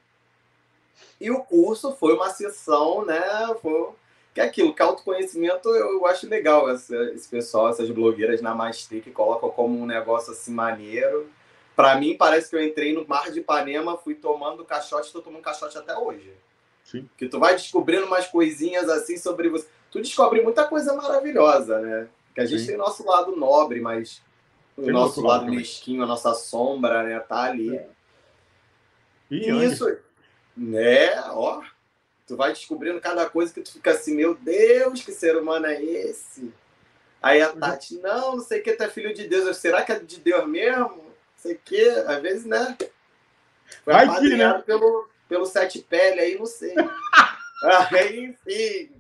[1.20, 3.22] E o curso foi uma sessão, né?
[3.62, 3.94] Foi
[4.34, 9.12] que é aquilo, que autoconhecimento eu acho legal essa, esse pessoal, essas blogueiras Namastê que
[9.12, 11.30] colocam como um negócio assim maneiro.
[11.76, 15.44] Para mim, parece que eu entrei no mar de Ipanema, fui tomando caixote, estou tomando
[15.44, 16.34] caixote até hoje.
[16.84, 17.08] Sim.
[17.16, 19.68] Que tu vai descobrindo umas coisinhas assim sobre você.
[19.92, 22.08] Tu descobre muita coisa maravilhosa, né?
[22.34, 22.68] Que a gente Sim.
[22.70, 24.22] tem nosso lado nobre, mas
[24.76, 27.20] o tem nosso lado mesquinho, a nossa sombra, né?
[27.20, 27.76] Tá ali.
[27.76, 27.88] É.
[29.30, 29.86] E, e isso,
[30.56, 31.22] né?
[31.32, 31.64] Ó,
[32.26, 35.82] Tu vai descobrindo cada coisa que tu fica assim, meu Deus, que ser humano é
[35.84, 36.54] esse?
[37.22, 39.46] Aí a Tati, não, não sei o que, tu é filho de Deus.
[39.46, 40.98] Eu, Será que é de Deus mesmo?
[40.98, 42.78] Não sei o que, às vezes, né?
[43.84, 44.62] Foi vai que, né?
[44.66, 46.74] pelo, pelo sete pele aí, não sei.
[47.92, 48.92] aí, enfim.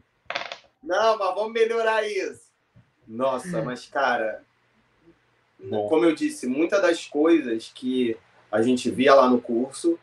[0.81, 2.43] Não, mas vamos melhorar isso.
[3.07, 4.43] Nossa, mas, cara,
[5.59, 5.87] Bom.
[5.87, 8.17] como eu disse, muitas das coisas que
[8.51, 9.97] a gente via lá no curso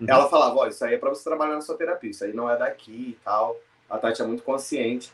[0.00, 0.06] Uhum.
[0.08, 2.50] Ela falava, olha, isso aí é para você trabalhar na sua terapia, isso aí não
[2.50, 3.60] é daqui e tal.
[3.88, 5.12] A Tati é muito consciente.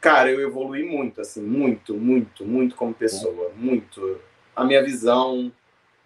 [0.00, 4.20] Cara, eu evolui muito, assim, muito, muito, muito como pessoa, muito.
[4.54, 5.52] A minha visão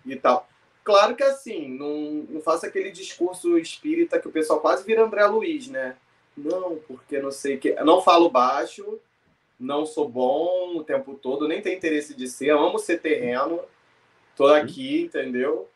[0.04, 0.48] e tal.
[0.84, 5.24] Claro que assim, não, não faço aquele discurso espírita que o pessoal quase vira André
[5.26, 5.96] Luiz, né?
[6.36, 7.68] Não, porque não sei o que.
[7.68, 8.98] Eu não falo baixo,
[9.60, 13.60] não sou bom o tempo todo, nem tenho interesse de ser, amo ser terreno,
[14.34, 15.68] tô aqui, entendeu?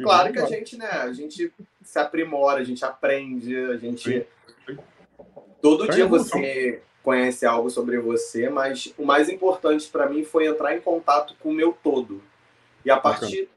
[0.00, 1.52] Claro que a gente, né, a gente
[1.84, 4.26] se aprimora, a gente aprende, a gente.
[5.60, 10.76] Todo dia você conhece algo sobre você, mas o mais importante para mim foi entrar
[10.76, 12.22] em contato com o meu todo.
[12.84, 13.48] E a partir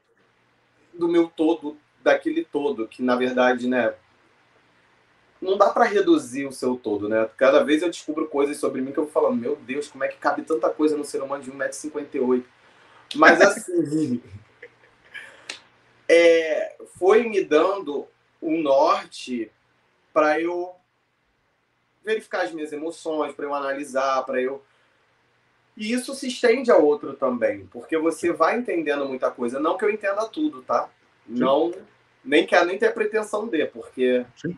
[0.92, 3.94] do meu todo, daquele todo, que na verdade, né,
[5.40, 7.28] não dá para reduzir o seu todo, né?
[7.36, 10.08] Cada vez eu descubro coisas sobre mim que eu vou falando, meu Deus, como é
[10.08, 12.44] que cabe tanta coisa no ser humano de 1,58m?
[13.14, 14.22] Mas assim,
[16.08, 18.06] é, foi me dando
[18.40, 19.50] um norte
[20.12, 20.74] para eu
[22.04, 24.62] verificar as minhas emoções, para eu analisar, para eu
[25.76, 29.60] E isso se estende a outro também, porque você vai entendendo muita coisa.
[29.60, 30.88] Não que eu entenda tudo, tá?
[31.26, 31.34] Sim.
[31.34, 31.74] Não,
[32.24, 34.56] nem quero nem ter a pretensão de, porque Sim.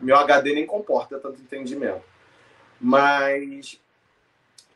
[0.00, 2.04] meu HD nem comporta tanto entendimento.
[2.80, 3.80] Mas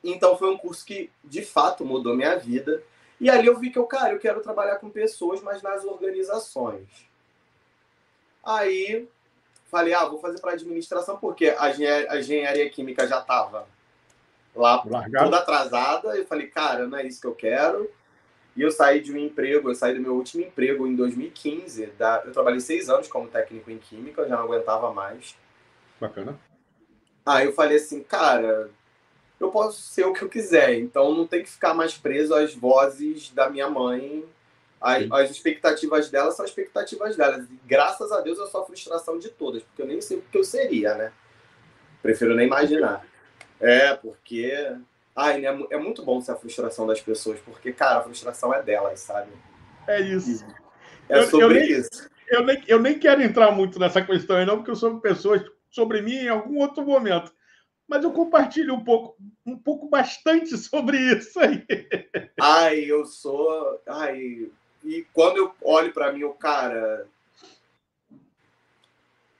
[0.03, 2.83] então foi um curso que de fato mudou minha vida.
[3.21, 6.89] E ali eu vi que eu, cara, eu quero trabalhar com pessoas, mas nas organizações.
[8.45, 9.09] Aí
[9.71, 13.67] falei, ah, vou fazer para administração, porque a engenharia, a engenharia química já estava
[14.55, 15.25] lá Largado.
[15.25, 16.17] toda atrasada.
[16.17, 17.91] Eu falei, cara, não é isso que eu quero.
[18.55, 21.87] E eu saí de um emprego, eu saí do meu último emprego em 2015.
[21.99, 25.35] Da, eu trabalhei seis anos como técnico em química, já não aguentava mais.
[25.99, 26.39] Bacana.
[27.25, 28.71] Aí eu falei assim, cara,
[29.41, 32.55] eu posso ser o que eu quiser, então não tem que ficar mais preso às
[32.55, 34.25] vozes da minha mãe.
[34.83, 37.47] As, as expectativas dela são expectativas dela.
[37.51, 40.23] E, graças a Deus eu sou a frustração de todas, porque eu nem sei o
[40.23, 41.13] que eu seria, né?
[42.03, 43.07] Prefiro nem imaginar.
[43.61, 44.77] É, porque.
[45.15, 48.63] Ai, é, é muito bom ser a frustração das pessoas, porque, cara, a frustração é
[48.63, 49.31] delas, sabe?
[49.87, 50.45] É isso.
[51.09, 52.11] É eu, sobre eu nem, isso.
[52.29, 55.43] Eu nem, eu nem quero entrar muito nessa questão aí, não, porque eu sou pessoas
[55.71, 57.33] sobre mim em algum outro momento.
[57.87, 61.65] Mas eu compartilho um pouco, um pouco bastante sobre isso aí.
[62.41, 63.81] Ai, eu sou.
[63.87, 64.51] Ai,
[64.85, 67.07] e quando eu olho para mim, o cara.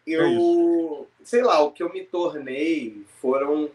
[0.07, 1.07] Eu.
[1.09, 3.71] É sei lá, o que eu me tornei foram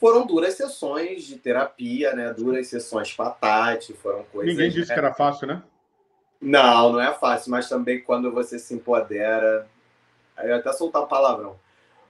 [0.00, 2.32] foram duras sessões de terapia, né?
[2.32, 4.54] Duras sessões patate, foram coisas.
[4.54, 4.94] Ninguém disse né?
[4.94, 5.62] que era fácil, né?
[6.40, 9.66] Não, não é fácil, mas também quando você se empodera.
[10.36, 11.58] Aí eu até soltar um palavrão.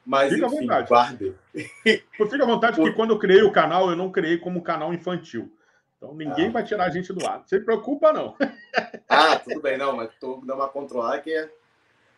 [0.05, 0.89] Mas, Fica enfim, à vontade.
[0.89, 1.35] guarde.
[1.53, 5.51] Fica à vontade, porque quando eu criei o canal, eu não criei como canal infantil.
[6.05, 6.51] Então ninguém ah.
[6.51, 7.39] vai tirar a gente do ar.
[7.39, 8.37] Não se preocupa, não.
[9.09, 11.49] Ah, tudo bem, não, mas tô dando uma controlada que é.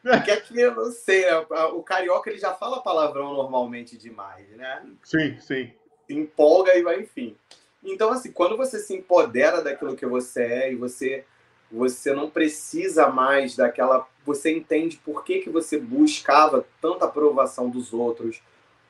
[0.03, 1.37] Porque aqui, eu não sei, né?
[1.75, 4.83] o carioca ele já fala palavrão normalmente demais, né?
[5.03, 5.75] Sim, sim.
[6.09, 7.37] empolga e vai, enfim.
[7.85, 11.25] Então, assim, quando você se empodera daquilo que você é e você
[11.71, 14.07] você não precisa mais daquela.
[14.25, 18.41] Você entende por que, que você buscava tanta aprovação dos outros,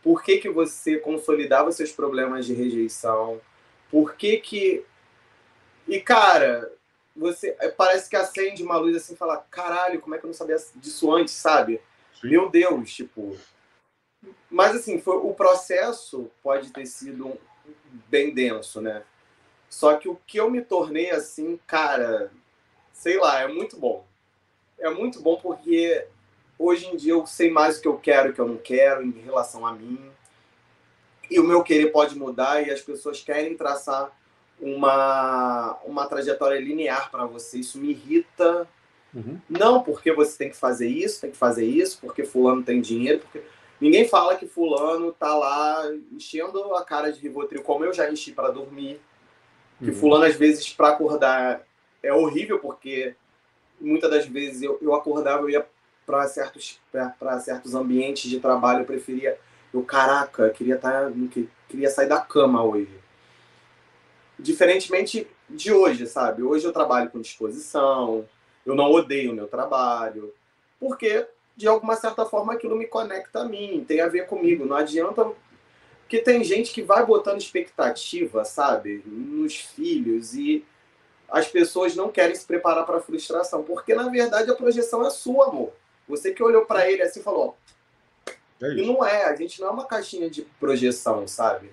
[0.02, 3.40] por que, que você consolidava seus problemas de rejeição,
[3.90, 4.84] por que que.
[5.86, 6.72] E, cara,
[7.14, 10.28] você é, parece que acende uma luz assim e fala: caralho, como é que eu
[10.28, 11.80] não sabia disso antes, sabe?
[12.20, 12.28] Sim.
[12.28, 13.36] Meu Deus, tipo.
[14.50, 17.38] Mas, assim, foi, o processo pode ter sido
[18.08, 19.04] bem denso, né?
[19.68, 22.30] Só que o que eu me tornei assim, cara,
[22.92, 24.06] sei lá, é muito bom.
[24.78, 26.06] É muito bom porque
[26.58, 28.56] hoje em dia eu sei mais o que eu quero e o que eu não
[28.56, 30.10] quero em relação a mim.
[31.30, 34.12] E o meu querer pode mudar e as pessoas querem traçar
[34.60, 37.58] uma, uma trajetória linear para você.
[37.58, 38.68] Isso me irrita.
[39.14, 39.40] Uhum.
[39.48, 43.20] Não porque você tem que fazer isso, tem que fazer isso, porque fulano tem dinheiro,
[43.20, 43.42] porque
[43.80, 48.32] ninguém fala que fulano tá lá enchendo a cara de Rivotril como eu já enchi
[48.32, 49.00] para dormir.
[49.78, 49.96] Que uhum.
[49.96, 51.62] fulano às vezes para acordar
[52.02, 53.14] é horrível porque
[53.80, 55.66] muitas das vezes eu, eu acordava, eu ia
[56.06, 59.38] para certos para certos ambientes de trabalho, eu preferia
[59.72, 61.12] eu caraca, queria estar tá,
[61.68, 63.00] queria sair da cama hoje.
[64.38, 66.42] Diferentemente de hoje, sabe?
[66.42, 68.28] Hoje eu trabalho com disposição,
[68.64, 70.34] eu não odeio o meu trabalho,
[70.78, 74.66] porque de alguma certa forma aquilo me conecta a mim, tem a ver comigo.
[74.66, 75.32] Não adianta
[76.06, 80.64] porque tem gente que vai botando expectativa, sabe, nos filhos e
[81.28, 85.10] as pessoas não querem se preparar para a frustração, porque na verdade a projeção é
[85.10, 85.72] sua, amor.
[86.08, 87.56] Você que olhou para ele assim e falou.
[88.62, 91.70] É e não é, a gente não é uma caixinha de projeção, sabe?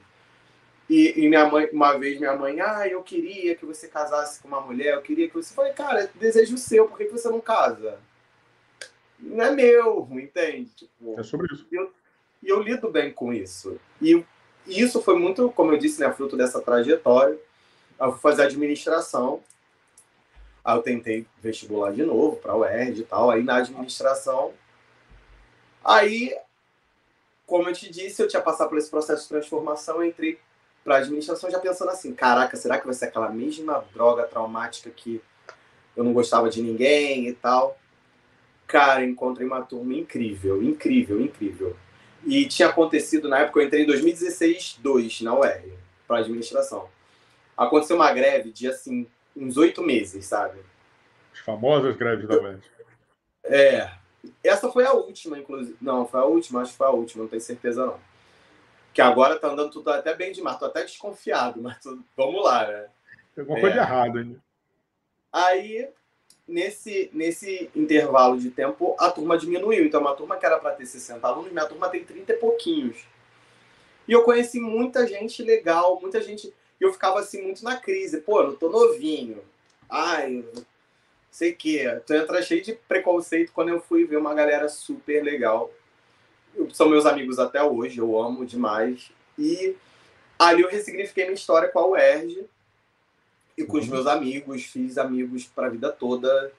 [0.89, 4.47] E, e, minha mãe, uma vez minha mãe, ah, eu queria que você casasse com
[4.49, 5.51] uma mulher, eu queria que você.
[5.51, 7.99] Eu falei, cara, é desejo seu, por que você não casa?
[9.17, 10.69] Não é meu, entende?
[10.75, 11.65] Tipo, é sobre isso.
[11.71, 11.93] E eu,
[12.43, 13.79] eu lido bem com isso.
[14.01, 14.23] E,
[14.67, 17.39] e isso foi muito, como eu disse, né, fruto dessa trajetória.
[17.99, 19.41] Eu fui fazer administração.
[20.63, 23.31] Aí eu tentei vestibular de novo para o UERJ e tal.
[23.31, 24.53] Aí na administração.
[25.83, 26.35] Aí,
[27.53, 30.03] como eu te disse, eu tinha passado por esse processo de transformação.
[30.03, 30.39] Entrei
[30.83, 35.21] para administração já pensando assim: caraca, será que vai ser aquela mesma droga traumática que
[35.95, 37.77] eu não gostava de ninguém e tal?
[38.65, 41.77] Cara, encontrei uma turma incrível, incrível, incrível.
[42.25, 45.73] E tinha acontecido na época, eu entrei em 2016, 2 na UER,
[46.07, 46.89] para administração
[47.55, 50.59] aconteceu uma greve de, assim, uns oito meses, sabe?
[51.31, 52.63] As famosas greves da UERJ.
[53.45, 54.02] É.
[54.43, 55.77] Essa foi a última, inclusive.
[55.81, 57.99] Não, foi a última, acho que foi a última, não tenho certeza não.
[58.93, 62.03] Que agora tá andando tudo até bem demais, tô até desconfiado, mas tudo...
[62.15, 62.87] vamos lá, né?
[63.35, 63.61] Tem alguma é.
[63.61, 64.43] coisa errada ainda.
[65.31, 65.89] Aí,
[66.47, 69.85] nesse, nesse intervalo de tempo, a turma diminuiu.
[69.85, 73.05] Então, uma turma que era para ter 60 alunos, minha turma tem 30 e pouquinhos.
[74.07, 78.21] E eu conheci muita gente legal, muita gente E eu ficava assim muito na crise.
[78.21, 79.41] Pô, eu tô novinho.
[79.89, 80.45] Ai,
[81.33, 81.83] sei que.
[81.83, 85.71] Então eu entrei cheio de preconceito quando eu fui ver uma galera super legal.
[86.71, 89.11] São meus amigos até hoje, eu amo demais.
[89.37, 89.75] E
[90.37, 92.45] ali eu ressignifiquei minha história com a UERJ
[93.57, 93.79] e com uhum.
[93.79, 96.51] os meus amigos, fiz amigos para a vida toda,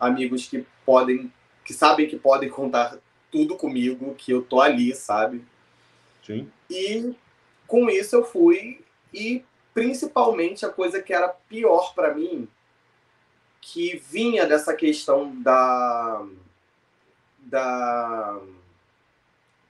[0.00, 1.32] amigos que podem,
[1.64, 2.98] que sabem que podem contar
[3.30, 5.44] tudo comigo, que eu tô ali, sabe?
[6.26, 6.50] Sim.
[6.68, 7.14] E
[7.68, 8.80] com isso eu fui
[9.14, 12.48] e principalmente a coisa que era pior para mim,
[13.72, 16.24] que vinha dessa questão da
[17.40, 18.40] da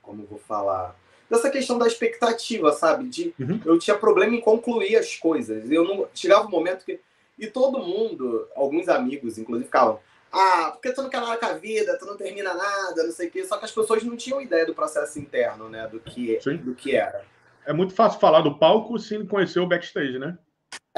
[0.03, 0.97] como vou falar
[1.29, 3.09] dessa questão da expectativa, sabe?
[3.09, 3.61] De uhum.
[3.65, 5.71] eu tinha problema em concluir as coisas.
[5.71, 7.01] Eu não chegava um momento que
[7.39, 11.55] e todo mundo, alguns amigos inclusive ficavam ah, porque tu não quer nada com a
[11.55, 13.45] vida, tu não termina nada, não sei o quê.
[13.45, 15.87] Só que as pessoas não tinham ideia do processo interno, né?
[15.89, 17.25] Do que, do que era.
[17.65, 20.37] É muito fácil falar do palco sem conhecer o backstage, né?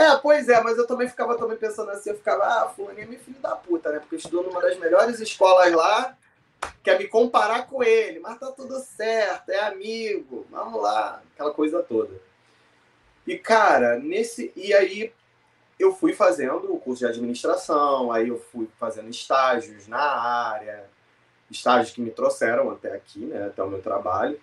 [0.01, 3.07] É, pois é, mas eu também ficava também pensando assim, eu ficava, ah, fulaninho é
[3.07, 3.99] meu filho da puta, né?
[3.99, 6.17] Porque estudou numa das melhores escolas lá,
[6.83, 11.83] quer me comparar com ele, mas tá tudo certo, é amigo, vamos lá, aquela coisa
[11.83, 12.15] toda.
[13.27, 14.51] E, cara, nesse.
[14.57, 15.13] E aí,
[15.79, 20.89] eu fui fazendo o curso de administração, aí eu fui fazendo estágios na área,
[21.51, 24.41] estágios que me trouxeram até aqui, né, até o meu trabalho.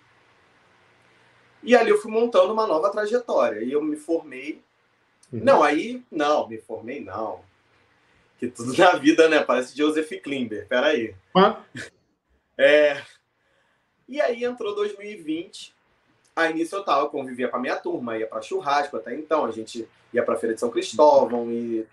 [1.64, 3.64] E ali eu fui montando uma nova trajetória.
[3.64, 4.62] E eu me formei.
[5.30, 7.40] Não, aí, não, me formei não.
[8.38, 9.42] Que tudo na vida, né?
[9.42, 10.66] Parece Joseph Klimber.
[10.68, 11.14] Peraí.
[11.36, 11.60] Ah.
[12.56, 13.02] É...
[14.08, 15.74] E aí entrou 2020.
[16.34, 19.44] Aí nisso eu tava, convivia com a minha turma, ia para churrasco até então.
[19.44, 21.84] A gente ia para a Feira de São Cristóvão e,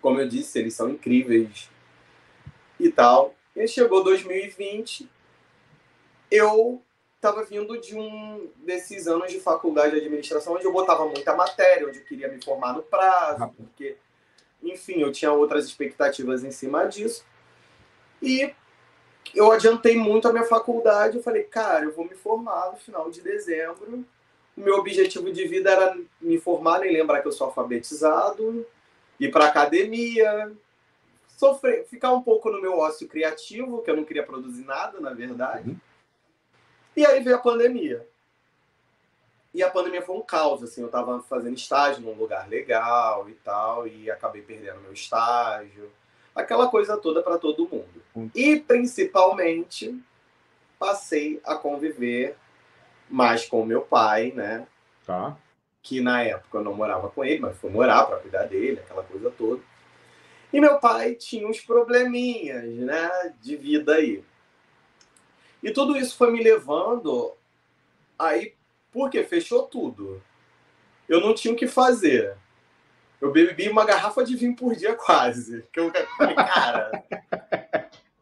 [0.00, 1.70] como eu disse, eles são incríveis
[2.78, 3.34] e tal.
[3.56, 5.08] E chegou 2020,
[6.30, 6.82] eu
[7.18, 11.86] estava vindo de um desses anos de faculdade de administração onde eu botava muita matéria,
[11.86, 13.96] onde eu queria me formar no prazo, porque,
[14.62, 17.24] enfim, eu tinha outras expectativas em cima disso.
[18.22, 18.54] E
[19.34, 23.10] eu adiantei muito a minha faculdade, eu falei, cara, eu vou me formar no final
[23.10, 24.04] de dezembro
[24.58, 28.66] o meu objetivo de vida era me formar, nem lembrar que eu sou alfabetizado,
[29.18, 30.52] ir para academia,
[31.28, 35.14] sofrer, ficar um pouco no meu ócio criativo, que eu não queria produzir nada, na
[35.14, 35.70] verdade.
[35.70, 35.76] Uhum.
[36.98, 38.04] E aí veio a pandemia.
[39.54, 43.34] E a pandemia foi um caos, assim, eu estava fazendo estágio num lugar legal e
[43.34, 45.92] tal, e acabei perdendo meu estágio.
[46.34, 48.02] Aquela coisa toda para todo mundo.
[48.34, 49.96] E, principalmente,
[50.76, 52.36] passei a conviver
[53.08, 54.66] mais com meu pai, né?
[55.06, 55.36] Tá.
[55.80, 59.04] Que na época eu não morava com ele, mas fui morar para cuidar dele, aquela
[59.04, 59.62] coisa toda.
[60.52, 64.24] E meu pai tinha uns probleminhas, né, de vida aí.
[65.62, 67.32] E tudo isso foi me levando
[68.18, 68.54] aí,
[68.92, 70.22] porque fechou tudo.
[71.08, 72.36] Eu não tinha o que fazer.
[73.20, 75.64] Eu bebi uma garrafa de vinho por dia quase.
[75.72, 77.04] Que eu falei, cara.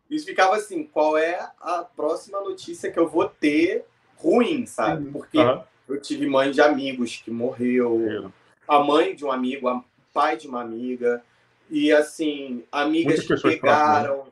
[0.09, 3.85] Isso ficava assim: qual é a próxima notícia que eu vou ter
[4.17, 5.11] ruim, sabe?
[5.11, 5.63] Porque uhum.
[5.89, 8.31] eu tive mãe de amigos que morreu,
[8.67, 11.23] a mãe de um amigo, o pai de uma amiga,
[11.69, 14.29] e assim, amigas Muitas que pegaram,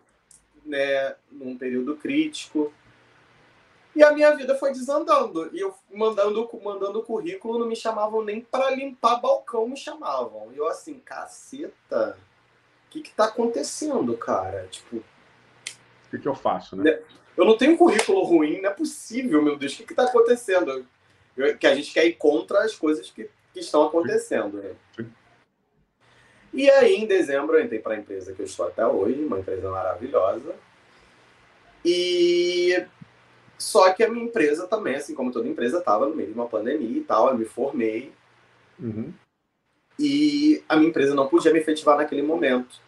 [0.64, 2.72] né, num período crítico.
[3.94, 5.50] E a minha vida foi desandando.
[5.52, 10.52] E eu mandando mandando currículo, não me chamavam nem para limpar balcão, me chamavam.
[10.52, 12.18] E eu assim, caceta,
[12.86, 14.66] o que que tá acontecendo, cara?
[14.70, 16.90] Tipo, o que, que eu faço, né?
[16.90, 17.02] né?
[17.36, 20.86] Eu não tenho currículo ruim, não é possível, meu Deus, o que está acontecendo?
[21.36, 24.58] Eu, que a gente quer ir contra as coisas que, que estão acontecendo.
[24.58, 25.06] Né?
[26.52, 29.40] E aí, em dezembro, eu entrei para a empresa que eu estou até hoje, uma
[29.40, 30.54] empresa maravilhosa.
[31.84, 32.86] E
[33.64, 36.46] só que a minha empresa também, assim como toda empresa, estava no meio de uma
[36.46, 37.30] pandemia e tal.
[37.30, 38.12] Eu me formei.
[38.78, 39.10] Uhum.
[39.98, 42.78] E a minha empresa não podia me efetivar naquele momento.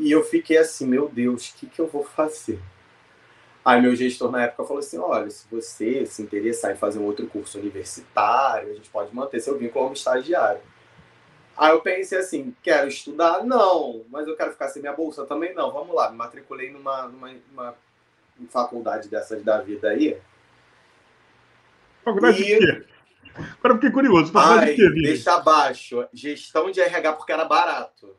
[0.00, 2.58] E eu fiquei assim, meu Deus, o que, que eu vou fazer?
[3.62, 7.04] Aí meu gestor na época falou assim, olha, se você se interessar em fazer um
[7.04, 10.62] outro curso universitário, a gente pode manter seu vínculo como estagiário.
[11.54, 13.44] Aí eu pensei assim, quero estudar?
[13.44, 14.06] Não.
[14.08, 15.26] Mas eu quero ficar sem minha bolsa?
[15.26, 15.70] Também não.
[15.70, 17.76] Vamos lá, me matriculei numa, numa, numa
[18.46, 20.18] faculdade dessas da vida aí.
[22.04, 22.44] Faculdade e...
[22.44, 22.86] de quê?
[23.58, 24.32] Agora fiquei curioso.
[24.32, 25.08] Faculdade Ai, de quê, Vini?
[25.08, 26.08] Deixa abaixo.
[26.12, 28.16] Gestão de RH porque era barato.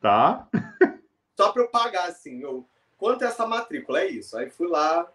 [0.00, 0.46] Tá.
[1.36, 2.40] Só para eu pagar, assim.
[2.40, 4.00] Eu quanto é essa matrícula?
[4.00, 4.36] É isso.
[4.36, 5.08] Aí fui lá.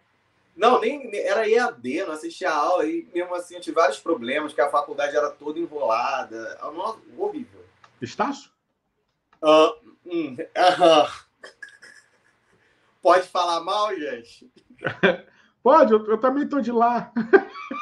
[0.56, 4.52] Não, nem era EAD, não assistia a aula, e mesmo assim eu tive vários problemas,
[4.52, 6.56] que a faculdade era toda enrolada.
[6.72, 7.64] Nossa, horrível.
[8.00, 8.50] Estácio?
[9.42, 9.74] Uh,
[10.06, 11.23] hum, uh,
[13.04, 14.50] Pode falar mal, gente?
[15.62, 17.12] Pode, eu, eu também tô de lá.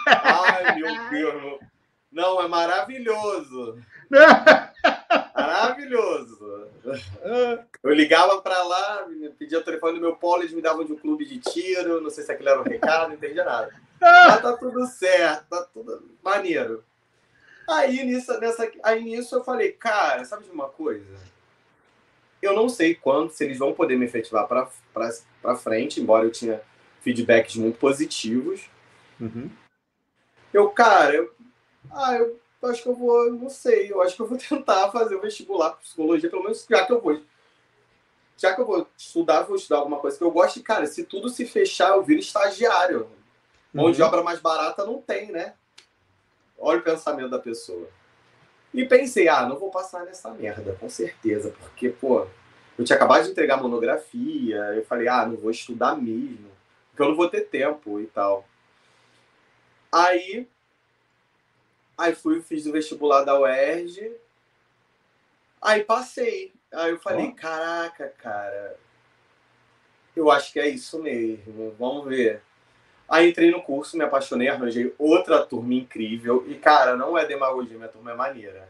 [0.09, 1.61] Ai, meu Deus.
[2.11, 3.81] Não, é maravilhoso.
[5.33, 6.69] maravilhoso.
[7.85, 9.07] Eu ligava para lá,
[9.39, 12.11] pedia o telefone do meu polo, eles me davam de um clube de tiro, não
[12.11, 13.73] sei se aquilo era um recado, não entendia nada.
[14.01, 16.83] Mas tá tudo certo, tá tudo maneiro.
[17.71, 21.32] Aí nisso, nessa, aí nisso eu falei, cara, sabe de uma coisa?
[22.43, 26.61] Eu não sei quando, se eles vão poder me efetivar para frente, embora eu tinha
[27.01, 28.69] feedbacks muito positivos.
[29.21, 29.49] Uhum.
[30.53, 31.33] Eu, cara, eu,
[31.91, 32.39] ah, eu
[32.69, 35.71] acho que eu vou, não sei, eu acho que eu vou tentar fazer o vestibular
[35.71, 37.23] para psicologia, pelo menos já que eu vou.
[38.37, 41.05] Já que eu vou estudar, vou estudar alguma coisa que eu gosto, e, cara, se
[41.05, 43.09] tudo se fechar, eu viro estagiário.
[43.73, 43.93] Mão uhum.
[43.93, 45.55] de obra mais barata não tem, né?
[46.59, 47.89] Olha o pensamento da pessoa.
[48.73, 52.27] E pensei, ah, não vou passar nessa merda, com certeza, porque, pô,
[52.79, 56.51] eu tinha acabado de entregar monografia, eu falei, ah, não vou estudar mesmo,
[56.91, 58.49] porque eu não vou ter tempo e tal.
[59.91, 60.49] Aí,
[61.99, 64.11] aí fui, fiz o vestibular da UERJ,
[65.61, 66.53] aí passei.
[66.73, 67.35] Aí eu falei, oh.
[67.35, 68.79] caraca, cara,
[70.17, 72.43] eu acho que é isso mesmo, vamos ver.
[73.13, 76.47] Aí entrei no curso, me apaixonei, arranjei outra turma incrível.
[76.49, 78.67] E, cara, não é demagogia, minha turma é maneira.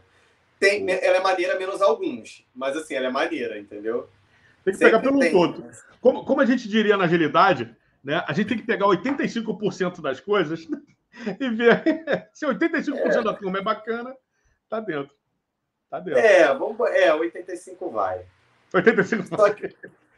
[0.59, 4.09] Tem, ela é maneira menos alguns, mas assim, ela é maneira, entendeu?
[4.65, 5.31] Tem que Sempre pegar pelo tem.
[5.31, 5.71] todo.
[6.01, 7.73] Como, como a gente diria na agilidade,
[8.03, 8.21] né?
[8.27, 10.67] A gente tem que pegar 85% das coisas
[11.39, 13.23] e ver se 85% é.
[13.23, 14.13] da turma é bacana,
[14.67, 15.15] tá dentro.
[15.89, 16.19] Tá dentro.
[16.19, 18.25] É, vamos, é 85 vai.
[18.73, 19.53] 85 vai.
[19.55, 19.73] Que,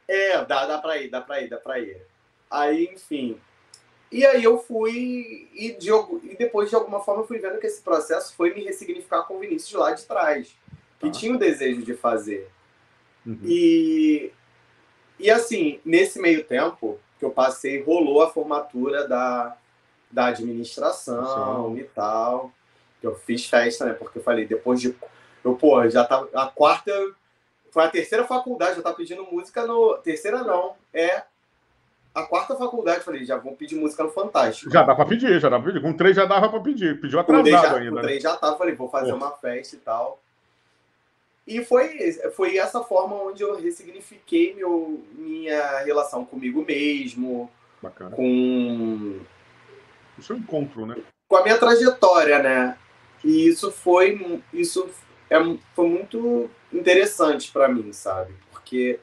[0.08, 2.02] é, dá, dá pra ir, dá pra ir, dá pra ir.
[2.50, 3.40] Aí, enfim,
[4.16, 5.90] e aí eu fui e, de,
[6.24, 9.36] e depois de alguma forma eu fui vendo que esse processo foi me ressignificar com
[9.36, 10.56] o Vinícius lá de trás,
[11.00, 11.12] que ah.
[11.12, 12.50] tinha o desejo de fazer.
[13.26, 13.38] Uhum.
[13.44, 14.32] E,
[15.20, 19.58] e assim, nesse meio tempo que eu passei, rolou a formatura da,
[20.10, 21.82] da administração Sim.
[21.82, 22.54] e tal.
[23.02, 23.92] Que eu fiz festa, né?
[23.92, 24.96] Porque eu falei, depois de.
[25.44, 26.30] Eu, pô, já tava.
[26.34, 26.92] A quarta.
[27.70, 29.98] Foi a terceira faculdade, eu tava pedindo música no.
[29.98, 31.24] Terceira não, é
[32.16, 34.72] a quarta faculdade, falei, já vão pedir música no Fantástico.
[34.72, 35.82] Já dá pra pedir, já dá pra pedir.
[35.82, 37.00] Com três já dava pra pedir.
[37.02, 37.90] Pediu atrasado já, ainda.
[37.90, 38.02] Com né?
[38.04, 40.20] três já tava, falei, vou fazer uma festa e tal.
[41.46, 47.52] E foi, foi essa forma onde eu ressignifiquei meu, minha relação comigo mesmo.
[47.82, 48.16] Bacana.
[48.16, 49.20] Com.
[50.18, 50.96] O seu encontro, né?
[51.28, 52.78] Com a minha trajetória, né?
[53.24, 54.42] E isso foi.
[54.54, 54.90] Isso
[55.30, 55.36] é,
[55.76, 58.34] foi muito interessante para mim, sabe?
[58.52, 59.00] Porque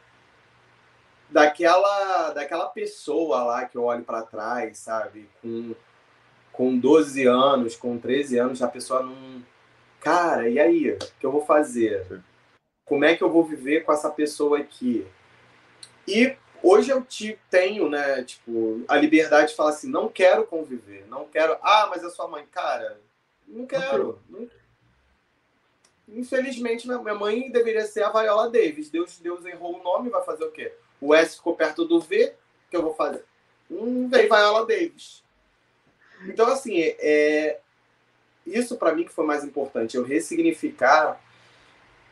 [1.33, 5.29] daquela, daquela pessoa lá que eu olho para trás, sabe?
[5.41, 5.75] Com,
[6.53, 9.43] com 12 anos, com 13 anos, a pessoa não.
[10.01, 10.91] Cara, e aí?
[10.91, 12.23] O que eu vou fazer?
[12.85, 15.07] Como é que eu vou viver com essa pessoa aqui?
[16.07, 21.07] E hoje eu te tenho, né, tipo, a liberdade de falar assim, não quero conviver,
[21.09, 21.57] não quero.
[21.63, 23.01] Ah, mas é sua mãe, cara,
[23.47, 24.19] não quero.
[24.29, 24.49] Não...
[26.09, 28.91] Infelizmente, minha mãe deveria ser a Viola Davis.
[28.91, 30.73] Deus, Deus errou o nome, vai fazer o quê?
[31.03, 32.33] O S ficou perto do V,
[32.71, 33.25] que eu vou fazer?
[33.69, 35.23] Um vem Viola Davis.
[36.27, 37.59] Então, assim, é,
[38.47, 41.21] isso para mim que foi mais importante, eu ressignificar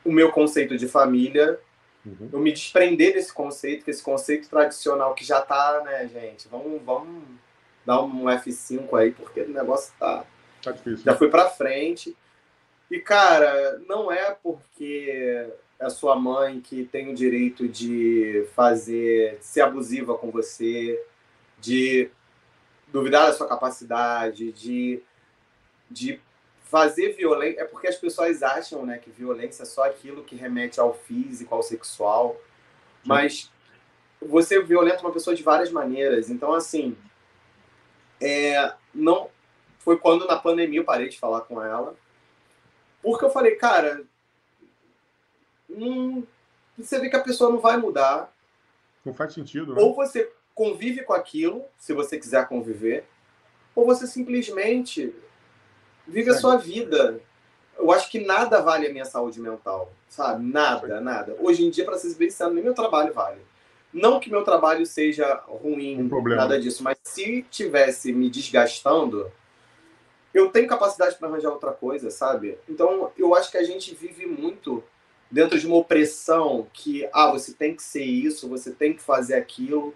[0.05, 1.61] o meu conceito de família,
[2.05, 2.31] uhum.
[2.33, 6.49] eu me desprender desse conceito, que esse conceito tradicional que já tá, né, gente?
[6.49, 7.23] Vamos, vamos
[7.87, 10.25] dar um F5 aí, porque o negócio tá.
[10.63, 11.05] Tá difícil.
[11.05, 12.17] Já foi para frente.
[12.91, 15.49] E, cara, não é porque
[15.81, 21.03] é a sua mãe que tem o direito de fazer, ser abusiva com você,
[21.59, 22.11] de
[22.89, 25.03] duvidar da sua capacidade, de,
[25.91, 26.21] de
[26.65, 27.63] fazer violência.
[27.63, 31.55] É porque as pessoas acham né, que violência é só aquilo que remete ao físico,
[31.55, 32.35] ao sexual.
[32.35, 33.09] Sim.
[33.09, 33.51] Mas
[34.21, 36.29] você violenta uma pessoa de várias maneiras.
[36.29, 36.95] Então, assim,
[38.21, 39.31] é, não
[39.79, 41.97] foi quando na pandemia eu parei de falar com ela.
[43.03, 44.05] Porque eu falei, cara,
[45.71, 46.25] hum,
[46.79, 48.33] você vê que a pessoa não vai mudar.
[49.05, 49.83] Não faz sentido, né?
[49.83, 53.05] Ou você convive com aquilo, se você quiser conviver,
[53.75, 55.15] ou você simplesmente
[56.07, 57.21] vive a sua vida.
[57.79, 60.45] Eu acho que nada vale a minha saúde mental, sabe?
[60.45, 61.35] Nada, nada.
[61.41, 63.41] Hoje em dia, para ser bem sincero, nem meu trabalho vale.
[63.93, 69.33] Não que meu trabalho seja ruim, um nada disso, mas se tivesse me desgastando,
[70.33, 72.57] eu tenho capacidade para arranjar outra coisa, sabe?
[72.69, 74.85] Então, eu acho que a gente vive muito
[75.31, 79.35] dentro de uma opressão que, ah, você tem que ser isso, você tem que fazer
[79.35, 79.95] aquilo.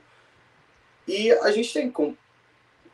[1.07, 2.17] E a gente tem que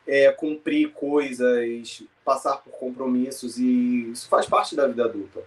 [0.07, 5.41] é, cumprir coisas, passar por compromissos, e isso faz parte da vida adulta.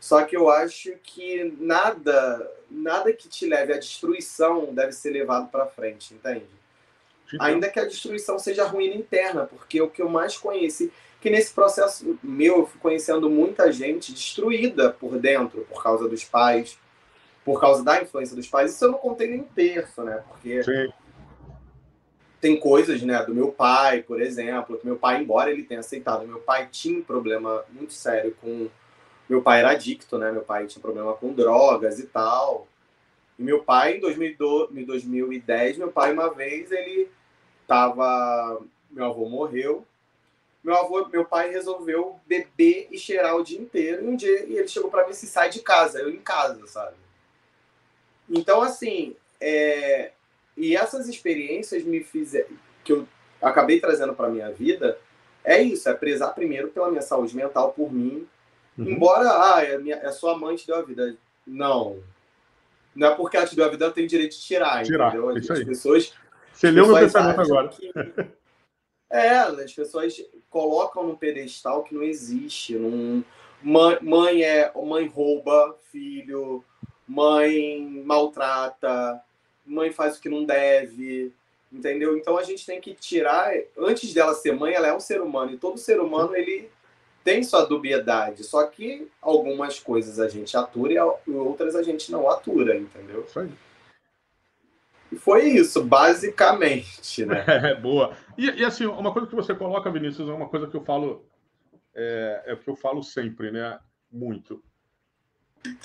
[0.00, 5.48] Só que eu acho que nada, nada que te leve à destruição deve ser levado
[5.48, 6.46] para frente, entende?
[7.38, 10.92] Ainda que a destruição seja ruína interna, porque o que eu mais conheci.
[11.22, 16.24] Que nesse processo meu eu fui conhecendo muita gente destruída por dentro por causa dos
[16.24, 16.76] pais,
[17.44, 18.72] por causa da influência dos pais.
[18.74, 20.22] Isso eu não contei nem um terço, né?
[20.28, 20.92] Porque Sim.
[22.40, 26.26] tem coisas, né, do meu pai, por exemplo, que meu pai, embora ele tenha aceitado,
[26.26, 28.68] meu pai tinha um problema muito sério com
[29.28, 30.30] meu pai era adicto, né?
[30.30, 32.66] Meu pai tinha problema com drogas e tal.
[33.38, 37.08] E meu pai, em 2010, meu pai, uma vez, ele
[37.66, 38.60] tava.
[38.90, 39.86] Meu avô morreu.
[40.62, 44.04] Meu avô, meu pai resolveu beber e cheirar o dia inteiro.
[44.04, 46.66] E um dia e ele chegou para mim se sai de casa, eu em casa,
[46.66, 46.96] sabe?
[48.30, 50.12] Então, assim, é...
[50.56, 52.48] e essas experiências me fizeram.
[52.84, 53.06] que eu
[53.40, 54.98] acabei trazendo para minha vida
[55.44, 58.26] é isso, é prezar primeiro pela minha saúde mental, por mim.
[58.78, 58.88] Uhum.
[58.88, 61.16] Embora, ah, é, minha, é sua mãe te deu a vida.
[61.46, 61.98] Não,
[62.94, 65.30] não é porque ela te deu a vida, ela tem direito de tirar, tirar entendeu?
[65.30, 65.66] As, isso aí.
[65.66, 66.12] pessoas.
[66.52, 67.68] Você leu meu pensamento agora.
[67.68, 67.92] Que,
[69.12, 72.76] é, as pessoas colocam num pedestal que não existe.
[73.62, 76.64] Mãe, mãe é mãe rouba filho,
[77.06, 79.22] mãe maltrata,
[79.66, 81.30] mãe faz o que não deve,
[81.70, 82.16] entendeu?
[82.16, 83.52] Então a gente tem que tirar.
[83.76, 86.70] Antes dela ser mãe, ela é um ser humano e todo ser humano ele
[87.22, 90.92] tem sua dubiedade, só que algumas coisas a gente atura
[91.26, 93.24] e outras a gente não atura, entendeu?
[93.28, 93.50] Isso aí.
[95.12, 97.44] E foi isso, basicamente, né?
[97.46, 98.16] É, boa.
[98.38, 101.26] E, e, assim, uma coisa que você coloca, Vinícius, é uma coisa que eu falo,
[101.94, 103.78] é, é que eu falo sempre, né?
[104.10, 104.62] Muito.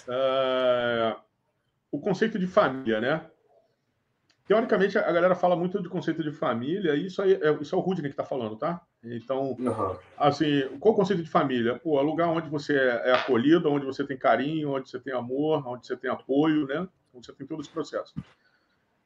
[0.08, 1.16] É,
[1.92, 3.26] o conceito de família, né?
[4.48, 7.78] Teoricamente, a galera fala muito de conceito de família, e isso, aí, é, isso é
[7.78, 8.82] o Rudney que está falando, tá?
[9.04, 9.98] Então, uhum.
[10.18, 11.78] assim, qual o conceito de família?
[11.78, 15.14] Pô, é lugar onde você é, é acolhido, onde você tem carinho, onde você tem
[15.14, 16.88] amor, onde você tem apoio, né?
[17.14, 18.14] Onde você tem todo esse processo.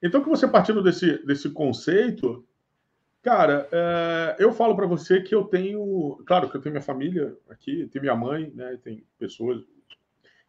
[0.02, 2.46] Então, que você partindo desse, desse conceito,
[3.22, 7.38] cara, é, eu falo para você que eu tenho, claro que eu tenho minha família
[7.50, 8.80] aqui, tenho minha mãe, né?
[8.84, 9.62] Tem pessoas.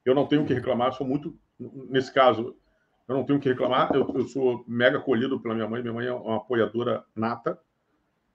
[0.04, 2.56] Eu não tenho o que reclamar, sou muito, nesse caso,
[3.08, 3.94] eu não tenho o que reclamar.
[3.94, 5.82] Eu, eu, sou mega acolhido pela minha mãe.
[5.82, 7.58] Minha mãe é uma apoiadora nata,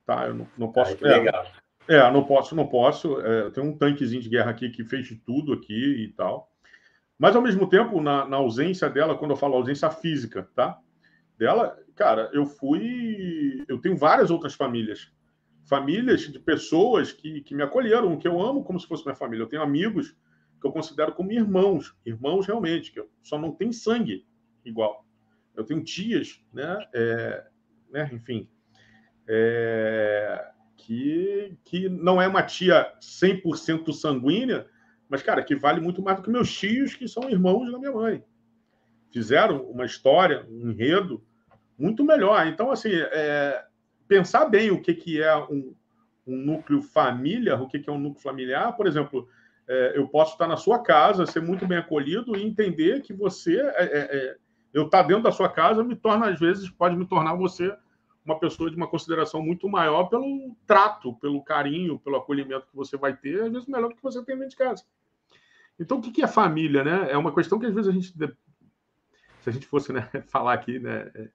[0.06, 0.28] tá?
[0.28, 0.98] Eu não, não posso.
[1.04, 1.48] Ai, é, legal.
[1.88, 3.20] É, não posso, não posso.
[3.22, 6.52] É, eu tenho um tanquezinho de guerra aqui que fez de tudo aqui e tal.
[7.18, 10.80] Mas ao mesmo tempo, na, na ausência dela, quando eu falo ausência física, tá?
[11.38, 13.64] Dela, cara, eu fui.
[13.68, 15.12] Eu tenho várias outras famílias.
[15.66, 19.44] Famílias de pessoas que, que me acolheram, que eu amo como se fosse minha família.
[19.44, 20.16] Eu tenho amigos
[20.60, 24.26] que eu considero como irmãos, irmãos realmente, que só não tem sangue,
[24.66, 25.06] igual.
[25.56, 26.80] Eu tenho tias, né?
[26.94, 27.48] É,
[27.92, 28.50] né enfim,
[29.28, 34.68] é, que, que não é uma tia 100% sanguínea,
[35.10, 37.92] mas, cara, que vale muito mais do que meus tios, que são irmãos da minha
[37.92, 38.24] mãe.
[39.12, 41.26] Fizeram uma história, um enredo
[41.78, 42.48] muito melhor.
[42.48, 43.64] Então, assim, é,
[44.08, 45.76] pensar bem o que, que é um,
[46.26, 49.28] um núcleo família, o que, que é um núcleo familiar, por exemplo,
[49.68, 53.60] é, eu posso estar na sua casa, ser muito bem acolhido e entender que você
[53.60, 54.38] é, é, é
[54.74, 57.76] eu estar dentro da sua casa me torna, às vezes, pode me tornar você
[58.24, 62.98] uma pessoa de uma consideração muito maior pelo trato, pelo carinho, pelo acolhimento que você
[62.98, 64.84] vai ter, às vezes melhor do que você tem dentro de casa.
[65.80, 67.10] Então, o que é família, né?
[67.10, 70.78] É uma questão que às vezes a gente, se a gente fosse né, falar aqui,
[70.78, 71.30] né, é,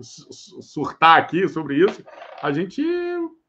[0.00, 2.04] surtar aqui sobre isso,
[2.42, 2.82] a gente,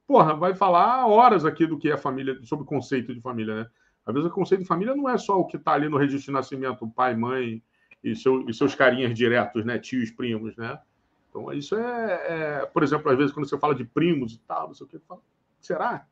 [0.05, 3.67] porra, vai falar horas aqui do que é família, sobre o conceito de família, né?
[4.05, 6.25] Às vezes o conceito de família não é só o que está ali no registro
[6.25, 7.63] de nascimento, pai, mãe,
[8.03, 9.80] e, seu, e seus carinhas diretos, né?
[9.80, 10.77] Tios, primos, né?
[11.30, 14.67] Então, isso é, é, por exemplo, às vezes quando você fala de primos e tal,
[14.67, 14.99] não sei o que,
[15.61, 16.05] será?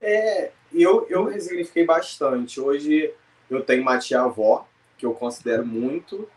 [0.00, 2.60] É, eu, eu resignifiquei bastante.
[2.60, 3.14] Hoje
[3.48, 4.66] eu tenho uma tia-avó,
[4.98, 6.28] que eu considero muito,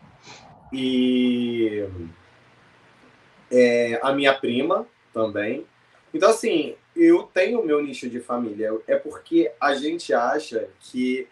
[0.72, 1.86] e
[3.50, 5.66] é, a minha prima também.
[6.14, 8.72] Então, assim, eu tenho o meu nicho de família.
[8.86, 11.28] É porque a gente acha que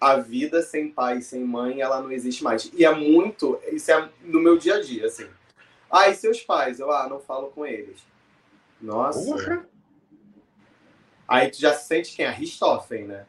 [0.00, 2.70] a vida sem pai, sem mãe, ela não existe mais.
[2.72, 5.26] E é muito, isso é no meu dia a dia, assim.
[5.90, 6.78] Ah, e seus pais?
[6.78, 8.00] Eu, ah, não falo com eles.
[8.80, 9.24] Nossa.
[9.24, 9.66] Porra.
[11.26, 12.26] Aí tu já sente quem?
[12.26, 13.26] A Richthofen, né?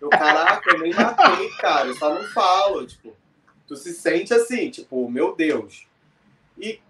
[0.00, 3.14] Eu, caraca, eu nem matei, cara, eu só não falo, tipo.
[3.66, 5.86] Tu se sente assim, tipo, meu Deus.
[6.58, 6.80] E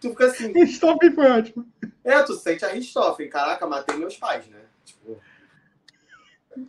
[0.00, 0.52] tu fica assim.
[0.52, 1.66] Richthofen foi ótimo.
[2.02, 4.60] É, tu sente a Richthofen, caraca, matei meus pais, né?
[4.84, 5.20] Tipo.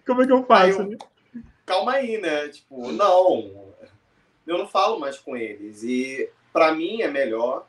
[0.05, 0.81] Como é que eu faço?
[0.81, 0.97] Aí eu, né?
[1.65, 2.47] calma aí, né?
[2.49, 3.73] Tipo, não,
[4.45, 5.83] eu não falo mais com eles.
[5.83, 7.67] E para mim é melhor.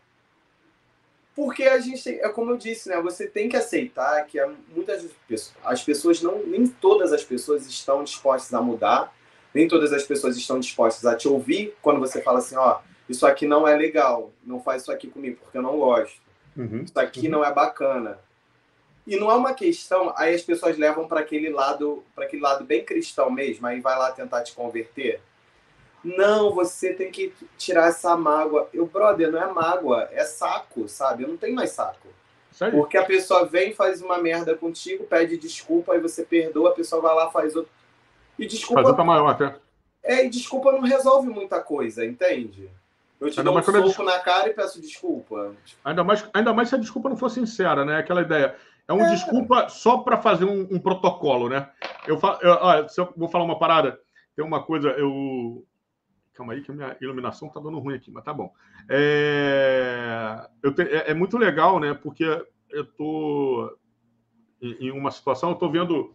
[1.34, 3.00] Porque a gente, é como eu disse, né?
[3.02, 4.38] Você tem que aceitar que
[4.74, 9.14] muitas pessoas, as pessoas não, nem todas as pessoas estão dispostas a mudar,
[9.56, 13.26] nem todas as pessoas estão dispostas a te ouvir quando você fala assim, ó, isso
[13.26, 16.20] aqui não é legal, não faz isso aqui comigo porque eu não gosto.
[16.54, 17.32] Uhum, isso aqui uhum.
[17.32, 18.18] não é bacana.
[19.06, 22.64] E não é uma questão, aí as pessoas levam para aquele lado, para aquele lado
[22.64, 25.22] bem cristão mesmo, aí vai lá tentar te converter.
[26.04, 28.68] Não, você tem que tirar essa mágoa.
[28.74, 31.22] Eu, brother, não é mágoa, é saco, sabe?
[31.22, 32.08] Eu não tenho mais saco.
[32.72, 37.00] Porque a pessoa vem, faz uma merda contigo, pede desculpa, aí você perdoa, a pessoa
[37.00, 37.70] vai lá, faz outro.
[38.38, 38.82] E desculpa.
[38.82, 39.56] Faz outra maior até.
[40.02, 42.70] É, e desculpa não resolve muita coisa, entende?
[43.20, 45.54] Eu te ainda dou um soco na cara e peço desculpa.
[45.84, 47.98] Ainda mais, ainda mais se a desculpa não for sincera, né?
[47.98, 48.54] Aquela ideia.
[48.86, 49.10] É um é.
[49.10, 51.68] desculpa só para fazer um, um, protocolo, né?
[52.06, 53.98] Eu, eu, olha, eu vou falar uma parada,
[54.36, 55.64] tem uma coisa, eu.
[56.34, 58.52] Calma aí, que a minha iluminação tá dando ruim aqui, mas tá bom.
[58.88, 61.94] É, eu te, é, é muito legal, né?
[61.94, 62.24] Porque
[62.70, 63.76] eu tô
[64.60, 66.14] em, em uma situação, eu tô vendo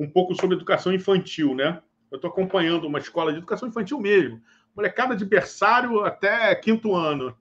[0.00, 1.82] um pouco sobre educação infantil, né?
[2.10, 4.42] Eu estou acompanhando uma escola de educação infantil mesmo,
[4.74, 7.36] molecada de berçário até quinto ano.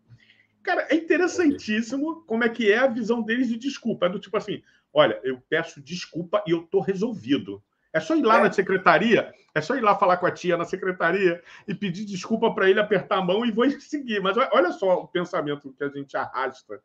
[0.62, 4.08] Cara, é interessantíssimo como é que é a visão deles de desculpa.
[4.08, 4.62] É do tipo assim:
[4.94, 7.64] olha, eu peço desculpa e eu tô resolvido.
[7.94, 8.44] É só ir lá é.
[8.44, 12.54] na secretaria, é só ir lá falar com a tia na secretaria e pedir desculpa
[12.54, 14.22] para ele apertar a mão e vou seguir.
[14.22, 16.82] Mas olha só o pensamento que a gente arrasta,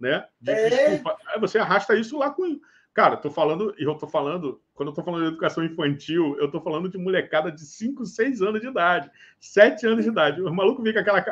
[0.00, 0.26] né?
[0.40, 0.68] De é.
[0.70, 1.16] desculpa.
[1.38, 2.58] Você arrasta isso lá com.
[2.94, 6.50] Cara, tô falando, e eu tô falando, quando eu tô falando de educação infantil, eu
[6.50, 10.42] tô falando de molecada de 5, 6 anos de idade, 7 anos de idade.
[10.42, 11.22] O maluco vem com aquela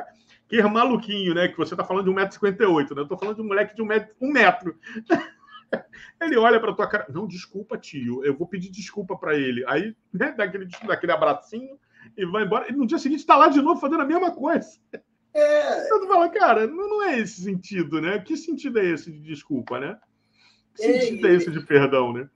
[0.49, 1.49] que é maluquinho, né?
[1.49, 3.03] Que você tá falando de 1,58m, né?
[3.03, 4.15] Eu tô falando de um moleque de um metro.
[4.21, 4.79] Um metro.
[6.21, 7.07] ele olha para tua cara.
[7.13, 8.25] Não, desculpa, tio.
[8.25, 9.65] Eu vou pedir desculpa para ele.
[9.67, 11.79] Aí, né, dá aquele, dá aquele abracinho
[12.17, 12.71] e vai embora.
[12.71, 14.79] E no dia seguinte tá lá de novo fazendo a mesma coisa.
[15.35, 15.91] É.
[15.91, 18.19] Eu falo, cara, não é esse sentido, né?
[18.21, 19.99] Que sentido é esse de desculpa, né?
[20.77, 22.29] Sentido é, esse de perdão, né?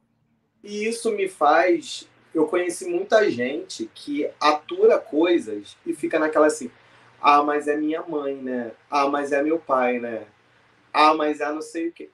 [0.63, 2.09] E isso me faz.
[2.35, 6.71] Eu conheci muita gente que atura coisas e fica naquela assim
[7.21, 8.73] ah, mas é minha mãe, né?
[8.91, 10.27] Ah, mas é meu pai, né?
[10.93, 12.09] Ah, mas é não sei o quê.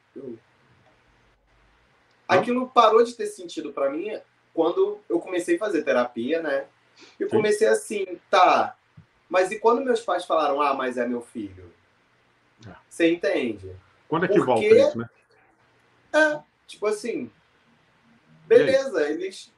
[2.26, 4.18] Aquilo parou de ter sentido para mim
[4.52, 6.66] quando eu comecei a fazer terapia, né?
[7.20, 8.76] E comecei assim, tá.
[9.28, 11.72] Mas e quando meus pais falaram, ah, mas é meu filho?
[12.66, 12.74] É.
[12.88, 13.70] Você entende?
[14.08, 14.46] Quando é que Porque...
[14.46, 15.08] volta isso, né?
[16.16, 17.30] É, tipo assim,
[18.46, 19.52] beleza, eles.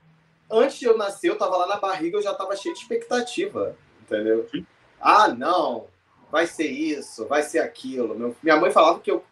[0.51, 3.76] Antes de eu nascer, eu tava lá na barriga, eu já tava cheio de expectativa,
[4.01, 4.48] entendeu?
[4.51, 4.66] Sim.
[4.98, 5.86] Ah, não,
[6.30, 8.14] vai ser isso, vai ser aquilo.
[8.18, 9.22] Meu, minha mãe falava que eu,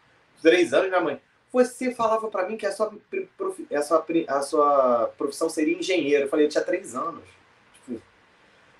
[0.41, 1.19] três anos, minha mãe,
[1.51, 2.93] você falava para mim que a sua,
[3.73, 6.25] a, sua, a sua profissão seria engenheiro.
[6.25, 7.23] Eu falei, eu tinha três anos.
[7.73, 8.01] Tipo,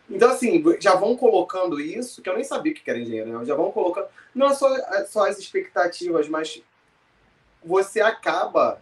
[0.09, 3.45] então, assim, já vão colocando isso, que eu nem sabia que era engenheiro, né?
[3.45, 4.69] já vão colocando, não só,
[5.05, 6.61] só as expectativas, mas
[7.67, 8.81] você acaba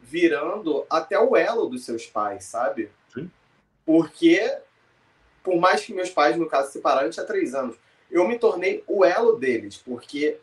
[0.00, 2.90] virando até o elo dos seus pais, sabe?
[3.12, 3.30] Sim.
[3.84, 4.58] Porque
[5.46, 7.76] por mais que meus pais, no caso, se separaram, tinha três anos,
[8.10, 10.38] eu me tornei o elo deles, porque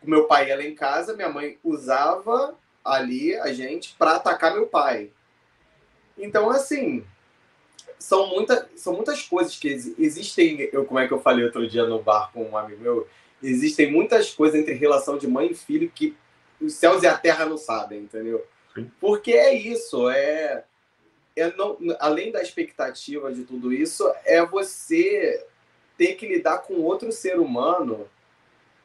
[0.00, 2.54] meu pai ia lá em casa, minha mãe usava
[2.84, 5.10] ali a gente para atacar meu pai.
[6.16, 7.04] Então, assim,
[7.98, 9.68] são, muita, são muitas coisas que
[9.98, 10.68] existem.
[10.72, 13.08] Eu, como é que eu falei outro dia no bar com um amigo meu?
[13.42, 16.16] Existem muitas coisas entre relação de mãe e filho que
[16.60, 18.44] os céus e a terra não sabem, entendeu?
[19.00, 20.64] Porque é isso, é
[21.36, 25.44] é não, além da expectativa de tudo isso, é você
[25.96, 28.08] ter que lidar com outro ser humano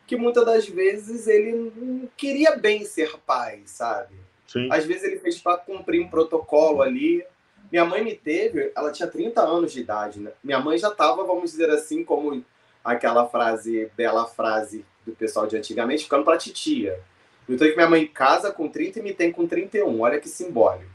[0.06, 4.16] que muitas das vezes ele não queria bem ser pai, sabe?
[4.48, 4.70] Sim.
[4.72, 7.26] Às vezes ele fez para cumprir um protocolo ali.
[7.72, 10.32] Minha mãe me teve, ela tinha 30 anos de idade, né?
[10.44, 12.46] Minha mãe já estava, vamos dizer assim, como
[12.84, 17.00] aquela frase, bela frase do pessoal de antigamente, ficando para titia.
[17.48, 20.02] Então que minha mãe casa com 30 e me tem com 31.
[20.02, 20.92] Olha que simbólico.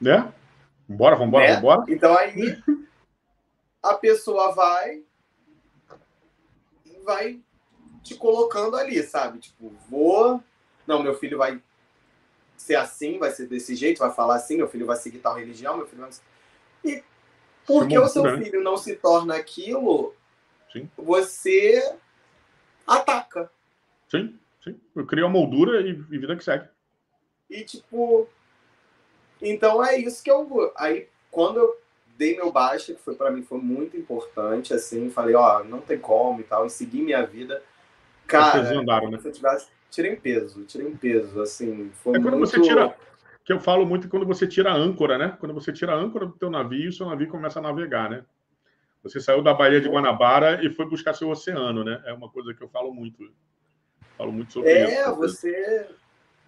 [0.00, 0.32] Né?
[0.88, 1.54] Vambora, vambora, né?
[1.56, 1.84] vambora.
[1.88, 2.60] Então aí
[3.82, 5.02] a pessoa vai
[6.84, 7.40] e vai
[8.02, 9.38] te colocando ali, sabe?
[9.38, 10.42] Tipo, vou.
[10.86, 11.60] Não, meu filho vai
[12.56, 15.76] ser assim, vai ser desse jeito, vai falar assim, meu filho vai seguir tal religião,
[15.76, 16.10] meu filho vai.
[16.84, 17.02] E
[17.66, 18.38] porque o seu né?
[18.42, 20.14] filho não se torna aquilo,
[20.72, 20.90] sim.
[20.96, 21.96] você
[22.86, 23.50] ataca.
[24.10, 24.38] Sim,
[24.72, 24.80] sim.
[24.94, 26.66] Eu crio a moldura e, e vida que segue.
[27.50, 28.28] E tipo,
[29.40, 30.72] então é isso que eu.
[30.76, 31.78] Aí, quando eu
[32.16, 35.98] dei meu baixa, que foi para mim foi muito importante, assim, falei, ó, não tem
[35.98, 37.62] como e tal, e segui minha vida.
[38.26, 39.18] Cara, andaram, né?
[39.18, 39.68] se eu tivesse.
[39.90, 41.90] Tirei peso, tirei peso, assim.
[42.02, 42.50] Foi é quando muito...
[42.50, 42.94] você tira.
[43.42, 45.34] Que eu falo muito quando você tira a âncora, né?
[45.40, 48.22] Quando você tira a âncora do teu navio, o seu navio começa a navegar, né?
[49.02, 52.02] Você saiu da Baía de Guanabara e foi buscar seu oceano, né?
[52.04, 53.32] É uma coisa que eu falo muito.
[54.18, 54.92] Falo muito sobre é, isso.
[54.92, 55.88] É, você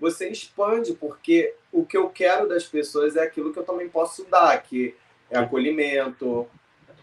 [0.01, 4.25] você expande, porque o que eu quero das pessoas é aquilo que eu também posso
[4.25, 4.97] dar, que
[5.31, 6.49] é acolhimento,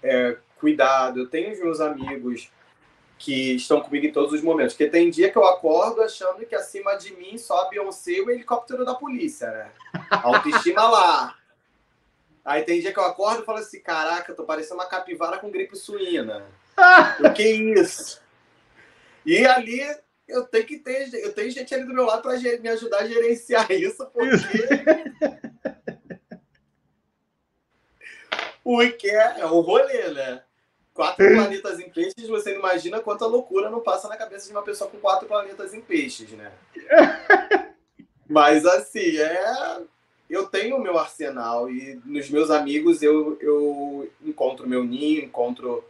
[0.01, 1.19] é cuidado.
[1.19, 2.51] Eu tenho os meus amigos
[3.19, 4.73] que estão comigo em todos os momentos.
[4.73, 8.31] Porque tem dia que eu acordo achando que acima de mim a Beyoncé e o
[8.31, 9.71] helicóptero da polícia, né?
[10.09, 11.35] Autoestima lá.
[12.43, 15.51] Aí tem dia que eu acordo e falo assim: caraca, tô parecendo uma capivara com
[15.51, 16.45] gripe suína.
[17.23, 18.21] o que é isso?
[19.25, 19.81] E ali
[20.27, 23.07] eu tenho que ter, eu tenho gente ali do meu lado para me ajudar a
[23.07, 24.27] gerenciar isso, porque.
[28.63, 30.43] porque é o rolê, né?
[30.93, 34.63] Quatro planetas em peixes, você não imagina quanta loucura não passa na cabeça de uma
[34.63, 36.51] pessoa com quatro planetas em peixes, né?
[38.27, 39.81] Mas assim, é.
[40.29, 45.85] Eu tenho o meu arsenal e nos meus amigos eu, eu encontro meu ninho, encontro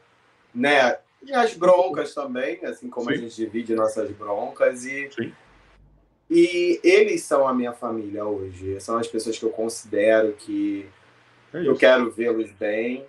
[0.53, 3.14] né, e as broncas também, assim como Sim.
[3.14, 4.85] a gente divide nossas broncas.
[4.85, 5.34] E, Sim.
[6.30, 8.80] e eles são a minha família hoje.
[8.80, 10.88] São as pessoas que eu considero que
[11.53, 13.06] é eu quero vê-los bem.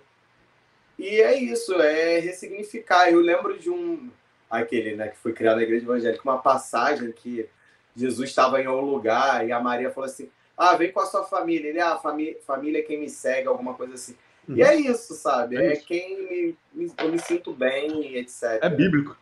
[0.97, 3.09] E é isso, é ressignificar.
[3.09, 4.09] Eu lembro de um.
[4.49, 7.47] Aquele, né, que foi criado na igreja evangélica, uma passagem que
[7.95, 11.23] Jesus estava em um lugar e a Maria falou assim: Ah, vem com a sua
[11.23, 11.69] família.
[11.69, 14.15] Ele, ah, família, família é quem me segue, alguma coisa assim.
[14.55, 15.57] E é isso, sabe?
[15.57, 15.85] É, é isso.
[15.85, 18.59] quem me, me, eu me sinto bem, etc.
[18.61, 19.15] É bíblico.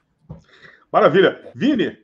[0.92, 1.52] Maravilha.
[1.54, 1.98] Vini,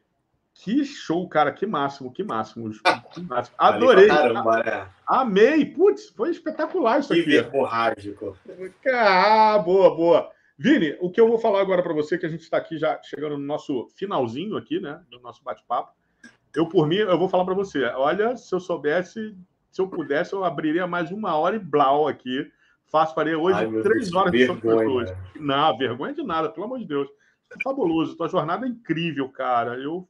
[0.54, 1.52] que show, cara.
[1.52, 2.70] Que máximo, que máximo.
[3.14, 3.56] Que máximo.
[3.58, 4.08] Adorei.
[4.08, 4.90] Caramba, né?
[5.08, 5.66] Amei.
[5.66, 7.24] Putz, foi espetacular isso que aqui.
[7.24, 8.38] Que verborrágico.
[8.94, 10.32] Ah, boa, boa.
[10.58, 13.02] Vini, o que eu vou falar agora para você, que a gente está aqui já
[13.02, 15.02] chegando no nosso finalzinho aqui, né?
[15.10, 15.94] Do nosso bate-papo.
[16.56, 17.84] Eu, por mim, eu vou falar para você.
[17.86, 19.36] Olha, se eu soubesse,
[19.72, 22.52] se eu pudesse, eu abriria mais uma hora e blau aqui
[22.92, 25.14] Faço, farei hoje Ai, três Deus, horas de pessoas.
[25.36, 27.10] Não, vergonha de nada, pelo amor de Deus.
[27.52, 28.16] É fabuloso.
[28.16, 29.78] Tua jornada é incrível, cara.
[29.78, 30.08] Eu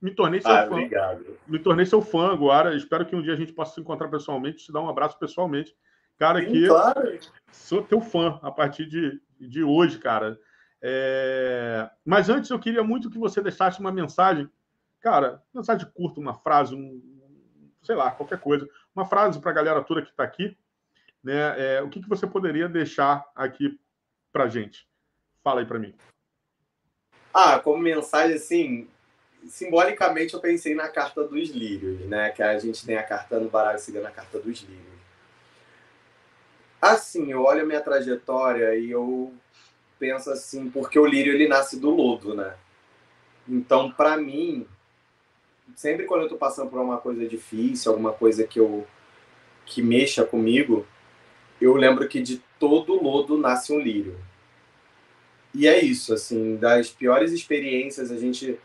[0.00, 0.72] me tornei seu ah, fã.
[0.72, 1.38] Obrigado.
[1.46, 2.74] Me tornei seu fã agora.
[2.74, 5.74] Espero que um dia a gente possa se encontrar pessoalmente, te dar um abraço pessoalmente.
[6.18, 7.18] Cara, Sim, que claro.
[7.50, 10.38] sou teu fã a partir de, de hoje, cara.
[10.80, 11.88] É...
[12.04, 14.50] Mas antes eu queria muito que você deixasse uma mensagem,
[15.00, 17.00] cara, mensagem curta, uma frase, um,
[17.82, 20.56] sei lá, qualquer coisa, uma frase para a galera toda que está aqui,
[21.22, 21.76] né?
[21.76, 23.78] É, o que, que você poderia deixar aqui
[24.32, 24.86] para gente?
[25.42, 25.94] Fala aí para mim.
[27.32, 28.88] Ah, como mensagem, assim,
[29.46, 32.30] simbolicamente eu pensei na carta dos lírios, né?
[32.30, 34.92] Que a gente tem a carta no baralho seguindo a carta dos lírios.
[36.80, 39.32] Assim, eu olho a minha trajetória e eu
[39.98, 42.56] penso assim, porque o lírio ele nasce do lodo, né?
[43.48, 44.66] Então, para mim,
[45.76, 48.86] sempre quando eu tô passando por uma coisa difícil, alguma coisa que eu
[49.64, 50.86] que mexa comigo,
[51.64, 54.18] eu lembro que de todo lodo nasce um lírio.
[55.54, 58.58] E é isso, assim, das piores experiências a gente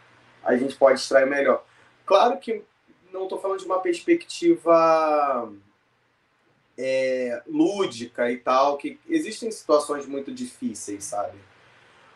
[0.44, 1.66] a gente pode extrair melhor.
[2.06, 2.64] Claro que
[3.12, 5.52] não estou falando de uma perspectiva
[6.78, 11.38] é, lúdica e tal, que existem situações muito difíceis, sabe?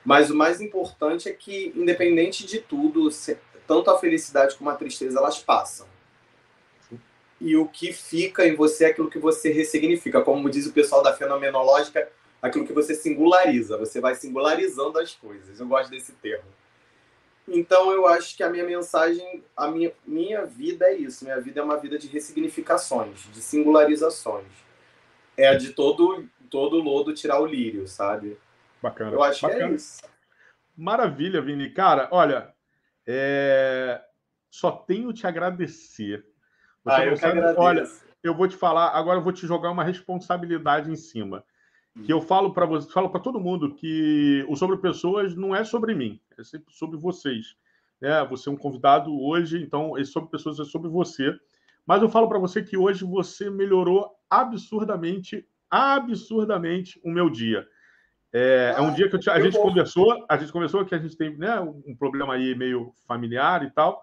[0.05, 3.09] Mas o mais importante é que, independente de tudo,
[3.67, 5.90] tanto a felicidade como a tristeza, elas passam
[7.41, 10.21] e o que fica em você é aquilo que você ressignifica.
[10.21, 12.07] Como diz o pessoal da fenomenológica,
[12.39, 13.79] aquilo que você singulariza.
[13.79, 15.59] Você vai singularizando as coisas.
[15.59, 16.45] Eu gosto desse termo.
[17.47, 21.25] Então, eu acho que a minha mensagem, a minha, minha vida é isso.
[21.25, 24.45] Minha vida é uma vida de ressignificações, de singularizações.
[25.35, 28.37] É de todo, todo lodo tirar o lírio, sabe?
[28.79, 29.13] Bacana.
[29.13, 29.65] Eu acho Bacana.
[29.65, 29.99] que é isso.
[30.77, 31.71] Maravilha, Vini.
[31.71, 32.53] Cara, olha,
[33.07, 33.99] é...
[34.51, 36.30] só tenho te agradecer
[36.85, 37.83] ah, eu sabe, olha,
[38.23, 41.43] eu vou te falar, agora eu vou te jogar uma responsabilidade em cima.
[42.05, 45.65] Que eu falo para você, falo para todo mundo que o sobre pessoas não é
[45.65, 47.57] sobre mim, é sempre sobre vocês.
[48.01, 51.37] É, você é um convidado hoje, então esse sobre pessoas é sobre você.
[51.85, 57.67] Mas eu falo para você que hoje você melhorou absurdamente, absurdamente o meu dia.
[58.31, 60.97] É, ah, é um dia que te, a gente conversou, a gente conversou que a
[60.97, 64.01] gente tem né, um problema aí meio familiar e tal.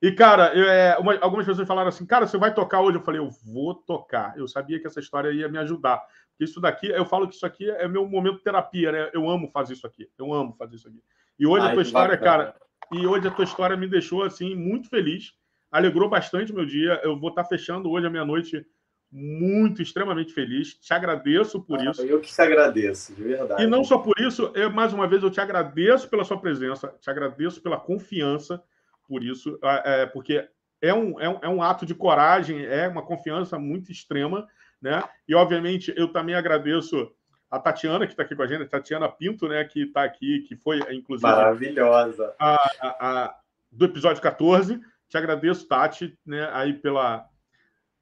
[0.00, 2.98] E, cara, eu, é, uma, algumas pessoas falaram assim, cara, você vai tocar hoje?
[2.98, 4.36] Eu falei, eu vou tocar.
[4.36, 6.02] Eu sabia que essa história ia me ajudar.
[6.38, 9.10] Isso daqui, eu falo que isso aqui é meu momento de terapia, né?
[9.14, 10.08] Eu amo fazer isso aqui.
[10.18, 11.02] Eu amo fazer isso aqui.
[11.38, 12.44] E hoje Ai, a tua história, bacana.
[12.44, 12.56] cara,
[12.92, 15.32] e hoje a tua história me deixou, assim, muito feliz.
[15.70, 17.00] Alegrou bastante o meu dia.
[17.02, 18.66] Eu vou estar fechando hoje a meia-noite
[19.10, 20.74] muito, extremamente feliz.
[20.74, 22.02] Te agradeço por ah, isso.
[22.02, 23.62] Eu que te agradeço, de verdade.
[23.62, 26.94] E não só por isso, eu, mais uma vez, eu te agradeço pela sua presença,
[27.00, 28.62] te agradeço pela confiança
[29.06, 30.48] por isso, é, porque
[30.80, 34.46] é um, é, um, é um ato de coragem, é uma confiança muito extrema,
[34.80, 35.02] né?
[35.26, 37.10] E, obviamente, eu também agradeço
[37.50, 40.40] a Tatiana, que está aqui com a gente, a Tatiana Pinto, né, que está aqui,
[40.40, 41.30] que foi, inclusive...
[41.30, 42.34] Maravilhosa!
[42.38, 43.34] A, a, a,
[43.70, 44.80] do episódio 14.
[45.08, 47.24] Te agradeço, Tati, né, aí pela,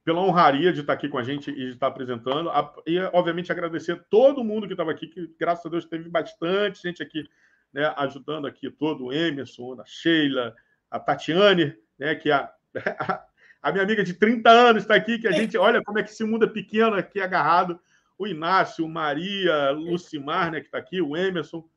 [0.02, 2.50] pela honraria de estar aqui com a gente e de estar apresentando.
[2.86, 7.02] E, obviamente, agradecer todo mundo que estava aqui, que, graças a Deus, teve bastante gente
[7.02, 7.28] aqui
[7.72, 10.54] né, ajudando aqui todo o Emerson, a Sheila,
[10.94, 12.52] a Tatiane, né, que é a,
[13.60, 16.10] a minha amiga de 30 anos está aqui, que a gente olha como é que
[16.10, 17.80] esse mundo é pequeno aqui agarrado.
[18.16, 21.68] O Inácio, Maria, Lucimar, né, que está aqui, o Emerson,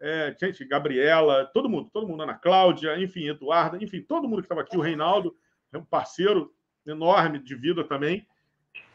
[0.00, 4.46] é, gente, Gabriela, todo mundo, todo mundo, Ana Cláudia, enfim, Eduarda, enfim, todo mundo que
[4.46, 5.36] estava aqui, o Reinaldo,
[5.72, 6.54] é um parceiro
[6.86, 8.24] enorme de vida também.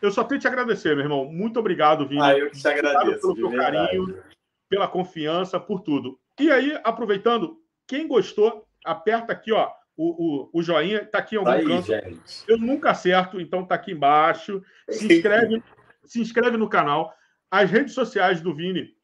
[0.01, 1.25] Eu só tenho que te agradecer, meu irmão.
[1.25, 2.21] Muito obrigado, Vini.
[2.21, 3.21] Ah, eu que te agradeço.
[3.21, 4.23] Pelo teu carinho,
[4.69, 6.19] pela confiança, por tudo.
[6.39, 11.39] E aí, aproveitando, quem gostou, aperta aqui, ó, o, o, o joinha, tá aqui em
[11.39, 11.87] algum tá aí, canto.
[11.87, 12.43] Gente.
[12.47, 14.63] Eu nunca acerto, então tá aqui embaixo.
[14.89, 15.63] Se inscreve,
[16.05, 17.13] se inscreve no canal.
[17.49, 18.95] As redes sociais do Vini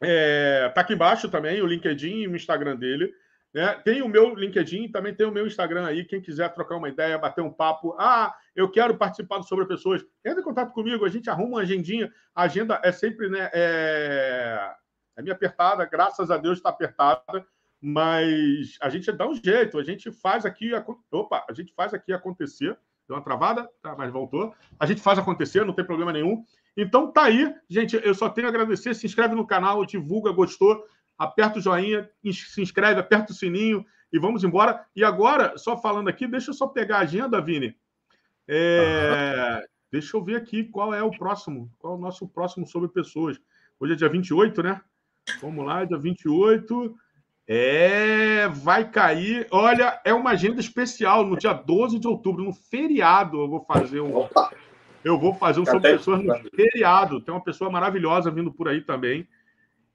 [0.00, 3.12] é, tá aqui embaixo também, o LinkedIn e o Instagram dele.
[3.52, 3.74] Né?
[3.84, 6.04] Tem o meu LinkedIn, também tem o meu Instagram aí.
[6.04, 7.96] Quem quiser trocar uma ideia, bater um papo.
[7.98, 10.04] Ah, eu quero participar do Sobre Pessoas.
[10.24, 12.12] Entre em contato comigo, a gente arruma uma agendinha.
[12.34, 13.50] A agenda é sempre, né?
[13.54, 14.74] É,
[15.16, 17.46] é meio apertada, graças a Deus está apertada,
[17.88, 20.72] mas a gente dá um jeito, a gente faz aqui.
[21.08, 22.76] Opa, a gente faz aqui acontecer.
[23.06, 24.52] Deu uma travada, tá, mas voltou.
[24.76, 26.42] A gente faz acontecer, não tem problema nenhum.
[26.76, 27.94] Então tá aí, gente.
[28.02, 28.92] Eu só tenho a agradecer.
[28.92, 30.84] Se inscreve no canal, divulga, gostou,
[31.16, 34.84] aperta o joinha, se inscreve, aperta o sininho e vamos embora.
[34.96, 37.76] E agora, só falando aqui, deixa eu só pegar a agenda, Vini.
[38.48, 39.60] É...
[39.60, 39.66] Uhum.
[39.92, 43.40] Deixa eu ver aqui qual é o próximo, qual é o nosso próximo sobre pessoas.
[43.78, 44.80] Hoje é dia 28, né?
[45.40, 46.96] Vamos lá, dia 28.
[47.48, 49.46] É, vai cair.
[49.50, 53.40] Olha, é uma agenda especial no dia 12 de outubro, no feriado.
[53.40, 54.16] Eu vou fazer um.
[54.16, 54.50] Opa.
[55.04, 57.20] Eu vou fazer um sobre pessoas no feriado.
[57.20, 59.28] Tem uma pessoa maravilhosa vindo por aí também.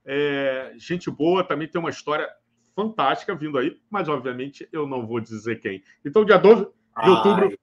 [0.06, 2.30] É, gente boa, também tem uma história
[2.74, 5.84] fantástica vindo aí, mas obviamente eu não vou dizer quem.
[6.06, 7.10] Então, dia 12 de Ai.
[7.10, 7.60] outubro,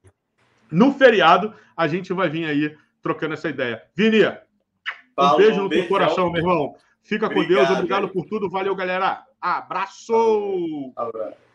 [0.70, 3.82] no feriado, a gente vai vir aí trocando essa ideia.
[3.96, 4.24] Vini,
[5.18, 6.76] um beijo no teu coração, meu irmão.
[7.08, 8.50] Fica obrigado, com Deus, obrigado por tudo.
[8.50, 9.24] Valeu, galera.
[9.40, 10.92] Abraço!
[10.94, 11.47] Abraço.